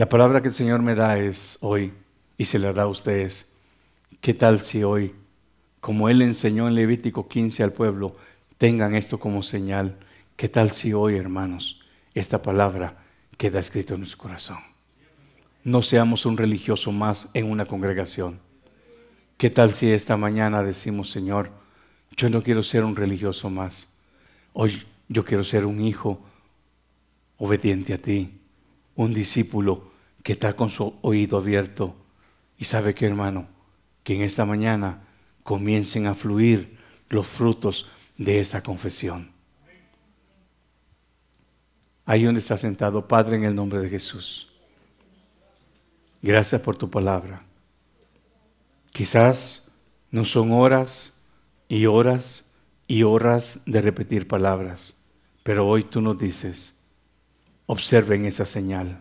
La 0.00 0.08
palabra 0.08 0.40
que 0.40 0.48
el 0.48 0.54
Señor 0.54 0.80
me 0.80 0.94
da 0.94 1.18
es 1.18 1.58
hoy 1.60 1.92
y 2.38 2.46
se 2.46 2.58
la 2.58 2.72
da 2.72 2.84
a 2.84 2.86
ustedes. 2.86 3.58
¿Qué 4.22 4.32
tal 4.32 4.60
si 4.60 4.82
hoy, 4.82 5.14
como 5.78 6.08
Él 6.08 6.22
enseñó 6.22 6.66
en 6.68 6.74
Levítico 6.74 7.28
15 7.28 7.62
al 7.62 7.74
pueblo, 7.74 8.16
tengan 8.56 8.94
esto 8.94 9.20
como 9.20 9.42
señal? 9.42 9.98
¿Qué 10.36 10.48
tal 10.48 10.70
si 10.70 10.94
hoy, 10.94 11.16
hermanos, 11.16 11.82
esta 12.14 12.40
palabra 12.40 12.96
queda 13.36 13.60
escrito 13.60 13.92
en 13.92 14.00
nuestro 14.00 14.20
corazón. 14.20 14.56
No 15.64 15.82
seamos 15.82 16.24
un 16.24 16.38
religioso 16.38 16.92
más 16.92 17.28
en 17.34 17.50
una 17.50 17.66
congregación. 17.66 18.40
¿Qué 19.36 19.50
tal 19.50 19.74
si 19.74 19.92
esta 19.92 20.16
mañana 20.16 20.62
decimos, 20.62 21.10
Señor, 21.10 21.50
yo 22.16 22.30
no 22.30 22.42
quiero 22.42 22.62
ser 22.62 22.84
un 22.84 22.96
religioso 22.96 23.50
más. 23.50 23.98
Hoy 24.54 24.82
yo 25.10 25.26
quiero 25.26 25.44
ser 25.44 25.66
un 25.66 25.78
hijo 25.82 26.22
obediente 27.36 27.92
a 27.92 27.98
ti, 27.98 28.40
un 28.94 29.12
discípulo 29.12 29.89
que 30.22 30.32
está 30.32 30.54
con 30.54 30.70
su 30.70 30.98
oído 31.02 31.38
abierto. 31.38 31.94
Y 32.58 32.64
sabe 32.64 32.94
que, 32.94 33.06
hermano, 33.06 33.48
que 34.02 34.14
en 34.14 34.22
esta 34.22 34.44
mañana 34.44 35.02
comiencen 35.42 36.06
a 36.06 36.14
fluir 36.14 36.78
los 37.08 37.26
frutos 37.26 37.90
de 38.16 38.40
esa 38.40 38.62
confesión 38.62 39.40
ahí 42.10 42.24
donde 42.24 42.40
está 42.40 42.58
sentado, 42.58 43.06
Padre, 43.06 43.36
en 43.36 43.44
el 43.44 43.54
nombre 43.54 43.78
de 43.78 43.88
Jesús. 43.88 44.48
Gracias 46.20 46.60
por 46.60 46.76
tu 46.76 46.90
palabra. 46.90 47.44
Quizás 48.90 49.80
no 50.10 50.24
son 50.24 50.50
horas 50.50 51.22
y 51.68 51.86
horas 51.86 52.56
y 52.88 53.04
horas 53.04 53.62
de 53.64 53.80
repetir 53.80 54.26
palabras, 54.26 54.94
pero 55.44 55.68
hoy 55.68 55.84
tú 55.84 56.00
nos 56.00 56.18
dices, 56.18 56.80
observen 57.66 58.24
esa 58.24 58.44
señal, 58.44 58.98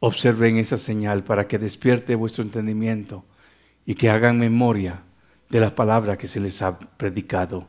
observen 0.00 0.56
esa 0.58 0.78
señal 0.78 1.24
para 1.24 1.48
que 1.48 1.58
despierte 1.58 2.14
vuestro 2.14 2.44
entendimiento 2.44 3.24
y 3.84 3.94
que 3.94 4.10
hagan 4.10 4.38
memoria 4.38 5.02
de 5.48 5.60
la 5.60 5.74
palabra 5.74 6.16
que 6.16 6.28
se 6.28 6.40
les 6.40 6.62
ha 6.62 6.78
predicado. 6.78 7.66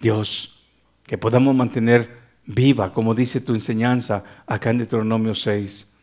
Dios, 0.00 0.66
que 1.04 1.18
podamos 1.18 1.54
mantener 1.54 2.26
viva, 2.46 2.92
como 2.92 3.14
dice 3.14 3.40
tu 3.40 3.54
enseñanza 3.54 4.24
acá 4.46 4.70
en 4.70 4.78
Deuteronomio 4.78 5.34
6. 5.34 5.96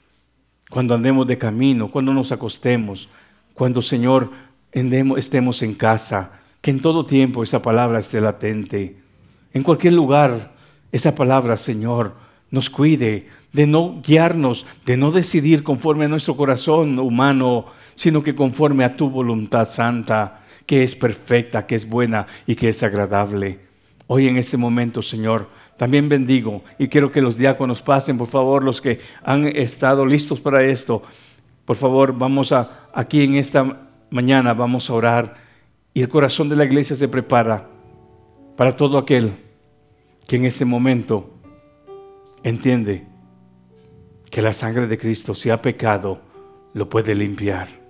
Cuando 0.70 0.96
andemos 0.96 1.28
de 1.28 1.38
camino, 1.38 1.90
cuando 1.90 2.14
nos 2.14 2.32
acostemos, 2.32 3.10
cuando, 3.54 3.82
Señor, 3.82 4.32
estemos 4.72 5.62
en 5.62 5.76
casa, 5.76 6.40
que 6.62 6.72
en 6.72 6.80
todo 6.80 7.06
tiempo 7.06 7.44
esa 7.44 7.62
palabra 7.62 8.00
esté 8.00 8.20
latente. 8.20 8.98
En 9.54 9.64
cualquier 9.64 9.94
lugar, 9.94 10.54
esa 10.92 11.16
palabra, 11.16 11.58
Señor, 11.58 12.16
nos 12.50 12.70
cuide 12.70 13.28
de 13.54 13.68
no 13.68 14.02
guiarnos, 14.04 14.66
de 14.86 14.98
no 14.98 15.12
decidir 15.12 15.64
conforme 15.64 16.06
a 16.06 16.08
nuestro 16.10 16.36
corazón 16.36 17.00
humano, 17.00 17.66
sino 17.96 18.24
que 18.24 18.36
conforme 18.36 18.84
a 18.84 18.98
tu 18.98 19.10
voluntad 19.10 19.66
santa, 19.66 20.42
que 20.66 20.84
es 20.84 20.96
perfecta, 20.96 21.66
que 21.68 21.76
es 21.76 21.88
buena 21.88 22.26
y 22.48 22.56
que 22.56 22.70
es 22.70 22.82
agradable. 22.84 23.60
Hoy 24.08 24.28
en 24.28 24.38
este 24.38 24.58
momento, 24.58 25.02
Señor, 25.02 25.48
también 25.78 26.10
bendigo 26.10 26.64
y 26.80 26.88
quiero 26.88 27.12
que 27.12 27.22
los 27.22 27.38
diáconos 27.38 27.82
pasen, 27.82 28.18
por 28.18 28.28
favor, 28.28 28.64
los 28.64 28.82
que 28.82 29.00
han 29.24 29.46
estado 29.46 30.06
listos 30.06 30.40
para 30.40 30.64
esto. 30.64 31.04
Por 31.66 31.76
favor, 31.76 32.18
vamos 32.18 32.52
a, 32.52 32.88
aquí 32.94 33.24
en 33.24 33.36
esta 33.36 33.88
mañana, 34.10 34.54
vamos 34.54 34.90
a 34.90 34.94
orar 34.94 35.36
y 35.94 36.02
el 36.02 36.10
corazón 36.10 36.50
de 36.50 36.56
la 36.56 36.66
iglesia 36.66 36.96
se 36.96 37.08
prepara 37.08 37.70
para 38.58 38.76
todo 38.76 38.98
aquel 38.98 39.34
que 40.28 40.38
en 40.38 40.46
este 40.46 40.66
momento 40.66 41.30
entiende 42.44 43.13
que 44.34 44.42
la 44.42 44.52
sangre 44.52 44.88
de 44.88 44.98
Cristo, 44.98 45.36
si 45.36 45.52
ha 45.52 45.62
pecado, 45.62 46.20
lo 46.74 46.90
puede 46.90 47.14
limpiar 47.14 47.83